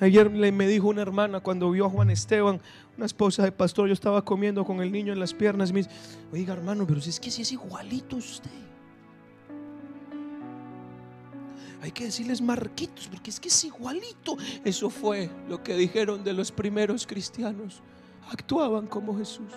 Ayer 0.00 0.30
me 0.30 0.66
dijo 0.66 0.88
una 0.88 1.02
hermana 1.02 1.40
cuando 1.40 1.70
vio 1.70 1.84
a 1.84 1.90
Juan 1.90 2.08
Esteban, 2.08 2.62
una 2.96 3.04
esposa 3.04 3.42
de 3.42 3.52
pastor, 3.52 3.88
yo 3.88 3.92
estaba 3.92 4.24
comiendo 4.24 4.64
con 4.64 4.80
el 4.80 4.90
niño 4.90 5.12
en 5.12 5.20
las 5.20 5.34
piernas 5.34 5.70
me 5.70 5.80
dice, 5.80 5.90
oiga 6.32 6.54
hermano, 6.54 6.86
pero 6.86 7.02
si 7.02 7.10
es 7.10 7.20
que 7.20 7.30
si 7.30 7.42
es 7.42 7.52
igualito 7.52 8.16
usted. 8.16 8.48
Hay 11.82 11.90
que 11.90 12.04
decirles 12.04 12.40
Marquitos, 12.40 13.08
porque 13.08 13.30
es 13.30 13.40
que 13.40 13.48
es 13.48 13.64
igualito. 13.64 14.36
Eso 14.64 14.88
fue 14.88 15.28
lo 15.48 15.64
que 15.64 15.74
dijeron 15.74 16.22
de 16.22 16.32
los 16.32 16.52
primeros 16.52 17.04
cristianos. 17.04 17.82
Actuaban 18.30 18.86
como 18.86 19.18
Jesús. 19.18 19.50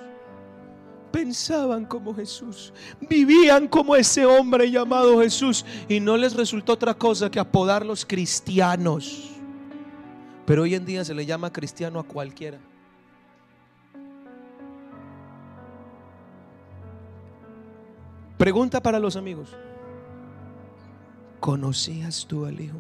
Pensaban 1.12 1.86
como 1.86 2.16
Jesús. 2.16 2.74
Vivían 3.00 3.68
como 3.68 3.96
ese 3.96 4.26
hombre 4.26 4.72
llamado 4.72 5.22
Jesús. 5.22 5.64
Y 5.88 6.00
no 6.00 6.18
les 6.18 6.34
resultó 6.34 6.74
otra 6.74 6.96
cosa 6.96 7.30
que 7.30 7.40
apodarlos 7.40 8.04
cristianos. 8.04 9.30
Pero 10.48 10.64
hoy 10.64 10.74
en 10.74 10.84
día 10.84 11.06
se 11.06 11.14
le 11.14 11.28
llama 11.28 11.54
cristiano 11.54 12.00
a 12.00 12.04
cualquiera. 12.04 12.60
Pregunta 18.40 18.82
para 18.82 18.98
los 18.98 19.16
amigos. 19.16 19.56
¿Conocías 21.46 22.26
tú 22.28 22.48
al 22.48 22.60
Hijo? 22.60 22.80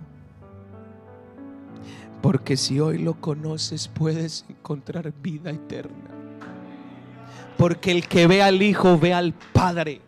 Porque 2.23 2.57
si 2.57 2.79
hoy 2.79 2.97
lo 2.97 3.13
conoces 3.13 3.87
puedes 3.87 4.43
encontrar 4.49 5.13
vida 5.21 5.51
eterna. 5.51 6.09
Porque 7.59 7.91
el 7.91 8.07
que 8.07 8.25
ve 8.25 8.41
al 8.41 8.59
Hijo 8.63 8.97
ve 8.97 9.13
al 9.13 9.33
Padre. 9.53 10.01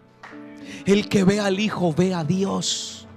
El 0.87 1.07
que 1.07 1.23
ve 1.23 1.39
al 1.39 1.59
Hijo 1.59 1.93
ve 1.93 2.15
a 2.15 2.23
Dios. 2.23 3.07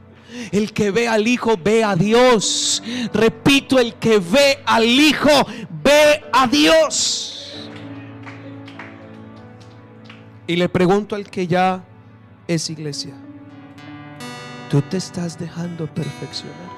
El 0.52 0.74
que 0.74 0.90
ve 0.90 1.08
al 1.08 1.26
Hijo 1.26 1.56
ve 1.56 1.84
a 1.84 1.96
Dios. 1.96 2.82
Repito, 3.14 3.78
el 3.78 3.94
que 3.94 4.18
ve 4.18 4.58
al 4.66 4.84
Hijo 4.84 5.46
ve 5.82 6.22
a 6.34 6.46
Dios. 6.48 7.70
Y 10.46 10.56
le 10.56 10.68
pregunto 10.68 11.16
al 11.16 11.30
que 11.30 11.46
ya 11.46 11.82
es 12.46 12.68
iglesia. 12.68 13.14
Tú 14.70 14.80
te 14.82 14.98
estás 14.98 15.36
dejando 15.36 15.92
perfeccionar. 15.92 16.70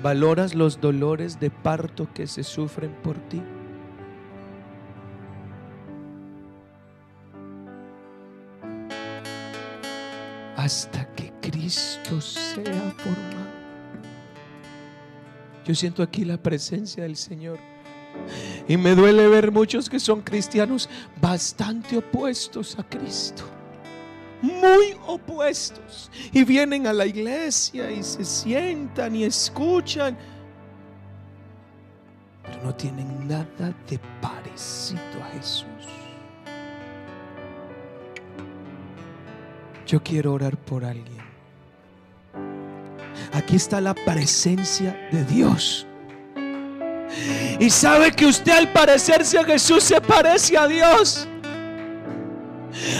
¿Valoras 0.00 0.54
los 0.54 0.80
dolores 0.80 1.40
de 1.40 1.50
parto 1.50 2.08
que 2.14 2.28
se 2.28 2.44
sufren 2.44 2.92
por 3.02 3.16
ti? 3.28 3.42
Hasta 10.54 11.12
que 11.16 11.32
Cristo 11.40 12.20
sea 12.20 12.94
formado. 12.96 13.48
Yo 15.64 15.74
siento 15.74 16.04
aquí 16.04 16.24
la 16.24 16.40
presencia 16.40 17.02
del 17.02 17.16
Señor. 17.16 17.58
Y 18.68 18.76
me 18.76 18.94
duele 18.94 19.28
ver 19.28 19.50
muchos 19.50 19.88
que 19.88 19.98
son 19.98 20.20
cristianos 20.20 20.88
bastante 21.20 21.96
opuestos 21.96 22.78
a 22.78 22.82
Cristo. 22.82 23.44
Muy 24.42 24.94
opuestos. 25.06 26.10
Y 26.32 26.44
vienen 26.44 26.86
a 26.86 26.92
la 26.92 27.06
iglesia 27.06 27.90
y 27.90 28.02
se 28.02 28.24
sientan 28.24 29.16
y 29.16 29.24
escuchan. 29.24 30.16
Pero 32.42 32.62
no 32.62 32.74
tienen 32.74 33.26
nada 33.26 33.74
de 33.88 33.98
parecido 34.20 35.22
a 35.22 35.30
Jesús. 35.36 35.66
Yo 39.86 40.02
quiero 40.02 40.34
orar 40.34 40.56
por 40.58 40.84
alguien. 40.84 41.18
Aquí 43.32 43.56
está 43.56 43.80
la 43.80 43.94
presencia 43.94 45.08
de 45.10 45.24
Dios. 45.24 45.87
Y 47.58 47.70
sabe 47.70 48.12
que 48.12 48.26
usted 48.26 48.52
al 48.52 48.72
parecerse 48.72 49.38
a 49.38 49.44
Jesús 49.44 49.84
se 49.84 50.00
parece 50.00 50.56
a 50.56 50.66
Dios. 50.66 51.26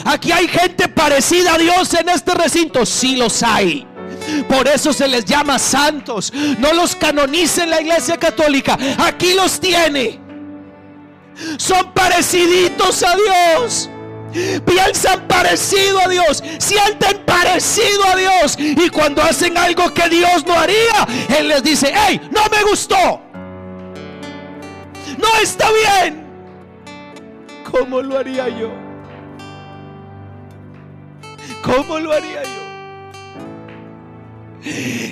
Aquí 0.04 0.32
hay 0.32 0.48
gente 0.48 0.88
parecida 0.88 1.54
a 1.54 1.58
Dios 1.58 1.94
en 1.94 2.08
este 2.08 2.34
recinto. 2.34 2.84
Sí 2.84 3.16
los 3.16 3.42
hay. 3.42 3.86
Por 4.48 4.66
eso 4.66 4.92
se 4.92 5.06
les 5.06 5.24
llama 5.24 5.58
santos. 5.58 6.32
No 6.58 6.72
los 6.72 6.96
canonice 6.96 7.62
en 7.62 7.70
la 7.70 7.80
iglesia 7.80 8.16
católica. 8.16 8.76
Aquí 8.98 9.34
los 9.34 9.60
tiene. 9.60 10.18
Son 11.56 11.92
pareciditos 11.92 13.04
a 13.04 13.14
Dios. 13.14 13.90
Piensan 14.66 15.26
parecido 15.26 16.00
a 16.04 16.08
Dios, 16.08 16.44
sienten 16.58 17.24
parecido 17.24 18.04
a 18.04 18.16
Dios. 18.16 18.56
Y 18.58 18.90
cuando 18.90 19.22
hacen 19.22 19.56
algo 19.56 19.92
que 19.94 20.06
Dios 20.10 20.44
no 20.46 20.52
haría, 20.52 21.06
Él 21.38 21.48
les 21.48 21.62
dice, 21.62 21.92
hey, 21.94 22.20
no 22.30 22.42
me 22.50 22.62
gustó 22.68 23.27
no 25.18 25.28
está 25.42 25.68
bien. 25.72 26.24
¿Cómo 27.70 28.00
lo 28.00 28.18
haría 28.18 28.48
yo? 28.48 28.70
¿Cómo 31.62 31.98
lo 31.98 32.12
haría 32.12 32.42
yo? 32.42 32.58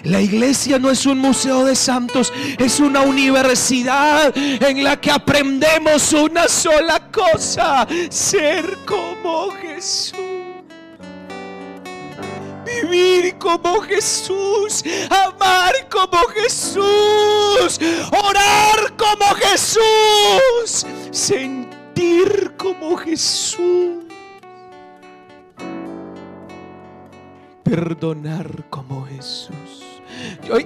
La 0.05 0.21
iglesia 0.21 0.79
no 0.79 0.91
es 0.91 1.07
un 1.07 1.19
museo 1.19 1.65
de 1.65 1.77
santos, 1.77 2.33
es 2.59 2.81
una 2.81 3.01
universidad 3.03 4.37
en 4.37 4.83
la 4.83 5.01
que 5.01 5.11
aprendemos 5.11 6.13
una 6.13 6.49
sola 6.49 7.11
cosa, 7.11 7.87
ser 8.11 8.77
como 8.87 9.51
Jesús 9.53 10.26
vivir 12.67 13.37
como 13.39 13.81
Jesús, 13.81 14.83
amar 15.09 15.75
como 15.91 16.19
Jesús, 16.29 17.81
orar 18.11 18.97
como 18.97 19.25
Jesús, 19.37 20.87
sentir 21.11 22.53
como 22.57 22.97
Jesús, 22.97 24.05
perdonar 27.63 28.65
como 28.69 29.07
Jesús. 29.07 29.85
Yo 30.47 30.57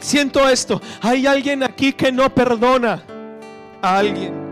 siento 0.00 0.48
esto, 0.48 0.80
hay 1.00 1.26
alguien 1.26 1.62
aquí 1.62 1.92
que 1.92 2.12
no 2.12 2.32
perdona 2.34 3.02
a 3.82 3.98
alguien. 3.98 4.46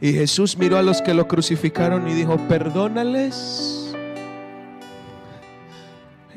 Y 0.00 0.12
Jesús 0.12 0.56
miró 0.56 0.78
a 0.78 0.82
los 0.82 1.02
que 1.02 1.12
lo 1.12 1.26
crucificaron 1.26 2.06
y 2.08 2.12
dijo, 2.12 2.36
perdónales 2.48 3.87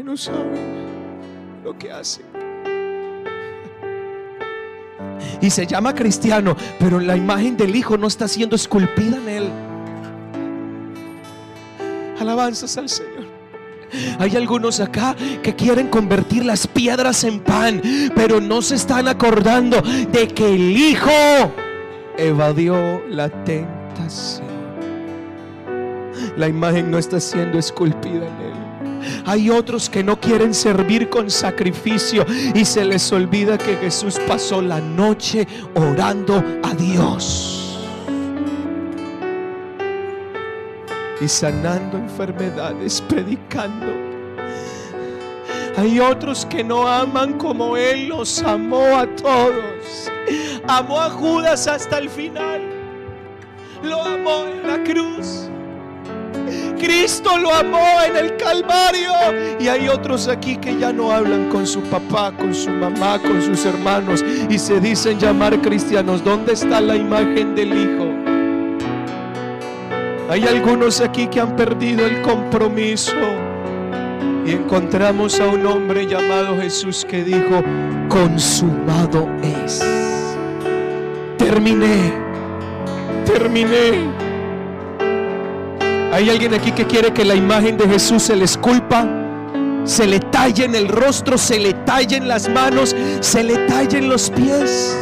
no 0.04 0.18
saben 0.18 1.62
lo 1.64 1.78
que 1.78 1.92
hacen. 1.92 2.26
Y 5.42 5.50
se 5.50 5.66
llama 5.66 5.94
cristiano, 5.94 6.56
pero 6.80 7.00
la 7.00 7.16
imagen 7.16 7.58
del 7.58 7.76
Hijo 7.76 7.98
no 7.98 8.08
está 8.08 8.28
siendo 8.28 8.56
esculpida 8.56 9.18
en 9.18 9.30
él. 9.30 9.50
Alabanzas 12.20 12.78
al 12.78 12.90
Señor. 12.90 13.26
Hay 14.20 14.36
algunos 14.36 14.80
acá 14.80 15.16
que 15.44 15.56
quieren 15.56 15.88
convertir 15.88 16.46
las 16.46 16.68
piedras 16.68 17.24
en 17.24 17.40
pan, 17.40 17.82
pero 18.16 18.40
no 18.40 18.62
se 18.62 18.76
están 18.76 19.08
acordando 19.08 19.82
de 19.82 20.28
que 20.28 20.54
el 20.54 20.78
Hijo 20.78 21.12
evadió 22.18 23.02
la 23.10 23.30
tentación. 23.44 24.48
La 26.38 26.48
imagen 26.48 26.90
no 26.92 26.98
está 26.98 27.20
siendo 27.20 27.58
esculpida 27.58 28.28
en 28.28 28.46
él. 28.46 28.51
Hay 29.26 29.50
otros 29.50 29.90
que 29.90 30.04
no 30.04 30.20
quieren 30.20 30.54
servir 30.54 31.10
con 31.10 31.30
sacrificio 31.30 32.26
y 32.54 32.66
se 32.66 32.86
les 32.86 33.12
olvida 33.12 33.58
que 33.58 33.76
Jesús 33.78 34.20
pasó 34.28 34.62
la 34.62 34.80
noche 34.80 35.48
orando 35.76 36.44
a 36.64 36.74
Dios. 36.74 37.80
Y 41.20 41.28
sanando 41.28 41.98
enfermedades, 41.98 43.02
predicando. 43.02 44.12
Hay 45.78 46.00
otros 46.00 46.46
que 46.48 46.64
no 46.64 46.88
aman 46.88 47.38
como 47.38 47.78
Él 47.78 48.10
los 48.10 48.42
amó 48.44 48.98
a 48.98 49.08
todos. 49.16 50.12
Amó 50.68 51.00
a 51.00 51.10
Judas 51.10 51.68
hasta 51.68 51.98
el 52.00 52.10
final. 52.10 52.62
Lo 53.84 54.02
amó 54.02 54.46
en 54.46 54.68
la 54.68 54.84
cruz. 54.84 55.51
Cristo 56.80 57.38
lo 57.38 57.54
amó 57.54 57.86
en 58.08 58.16
el 58.16 58.38
Calvario. 58.38 59.12
Y 59.60 59.68
hay 59.68 59.88
otros 59.88 60.28
aquí 60.28 60.58
que 60.58 60.78
ya 60.78 60.92
no 60.92 61.12
hablan 61.12 61.50
con 61.50 61.68
su 61.68 61.82
papá, 61.82 62.32
con 62.32 62.54
su 62.54 62.70
mamá, 62.70 63.20
con 63.20 63.42
sus 63.42 63.66
hermanos 63.66 64.24
y 64.50 64.58
se 64.58 64.80
dicen 64.80 65.20
llamar 65.20 65.60
cristianos. 65.62 66.24
¿Dónde 66.24 66.54
está 66.54 66.82
la 66.82 66.96
imagen 66.96 67.56
del 67.56 67.70
Hijo? 67.70 68.12
Hay 70.30 70.48
algunos 70.48 71.02
aquí 71.02 71.28
que 71.28 71.42
han 71.42 71.56
perdido 71.56 72.06
el 72.06 72.22
compromiso. 72.22 73.12
Y 74.46 74.52
encontramos 74.54 75.40
a 75.40 75.48
un 75.48 75.66
hombre 75.68 76.08
llamado 76.08 76.58
Jesús 76.58 77.06
que 77.08 77.24
dijo, 77.24 77.62
consumado 78.10 79.30
es. 79.44 79.84
Terminé, 81.38 82.14
terminé. 83.26 84.31
¿Hay 86.12 86.30
alguien 86.30 86.54
aquí 86.54 86.74
que 86.74 86.86
quiere 86.86 87.14
que 87.14 87.24
la 87.24 87.36
imagen 87.36 87.78
de 87.78 87.88
Jesús 87.88 88.24
se 88.24 88.36
le 88.36 88.44
esculpa? 88.44 89.08
Se 89.86 90.06
le 90.06 90.20
talle 90.20 90.66
en 90.66 90.76
el 90.76 90.90
rostro, 90.90 91.38
se 91.38 91.58
le 91.58 91.74
talle 91.74 92.18
en 92.18 92.28
las 92.28 92.50
manos, 92.50 92.94
se 93.22 93.44
le 93.44 93.56
talle 93.68 94.00
en 94.00 94.10
los 94.10 94.30
pies. 94.30 94.98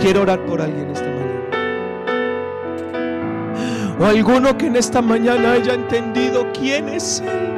Quiero 0.00 0.22
orar 0.22 0.38
por 0.46 0.62
alguien 0.62 0.90
esta 0.90 1.06
mañana. 1.06 1.16
O 3.98 4.04
alguno 4.06 4.56
que 4.56 4.66
en 4.66 4.76
esta 4.76 5.02
mañana 5.02 5.52
haya 5.52 5.74
entendido 5.74 6.46
quién 6.52 6.88
es 6.88 7.20
Él. 7.20 7.52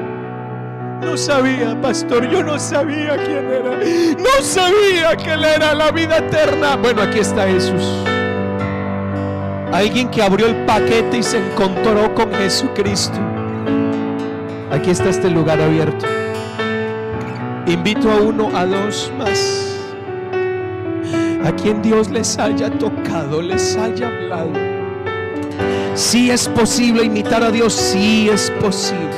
No 1.02 1.16
sabía, 1.16 1.78
pastor, 1.80 2.28
yo 2.30 2.42
no 2.42 2.58
sabía 2.58 3.16
quién 3.16 3.46
era. 3.46 3.78
No 4.18 4.42
sabía 4.42 5.16
que 5.16 5.34
Él 5.34 5.44
era 5.44 5.74
la 5.74 5.90
vida 5.90 6.16
eterna. 6.18 6.76
Bueno, 6.76 7.02
aquí 7.02 7.18
está 7.18 7.46
Jesús. 7.46 7.84
Alguien 9.72 10.08
que 10.08 10.22
abrió 10.22 10.46
el 10.46 10.64
paquete 10.64 11.18
y 11.18 11.22
se 11.22 11.38
encontró 11.38 12.14
con 12.14 12.32
Jesucristo. 12.32 13.18
Aquí 14.70 14.90
está 14.90 15.10
este 15.10 15.28
lugar 15.30 15.60
abierto. 15.60 16.06
Invito 17.66 18.10
a 18.10 18.16
uno, 18.16 18.48
a 18.56 18.64
dos 18.64 19.12
más. 19.18 19.86
A 21.44 21.52
quien 21.52 21.82
Dios 21.82 22.10
les 22.10 22.38
haya 22.38 22.70
tocado, 22.70 23.42
les 23.42 23.76
haya 23.76 24.08
hablado. 24.08 24.52
Si 25.94 26.30
es 26.30 26.48
posible 26.48 27.04
imitar 27.04 27.42
a 27.42 27.50
Dios, 27.50 27.74
sí 27.74 28.30
es 28.30 28.50
posible. 28.62 29.10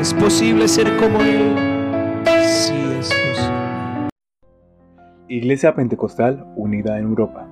Es 0.00 0.12
posible 0.12 0.66
ser 0.66 0.96
como 0.96 1.20
Él. 1.20 1.54
Sí 2.42 2.74
es 2.98 3.08
posible. 3.08 4.08
Iglesia 5.28 5.72
Pentecostal 5.74 6.44
Unida 6.56 6.98
en 6.98 7.04
Europa. 7.04 7.51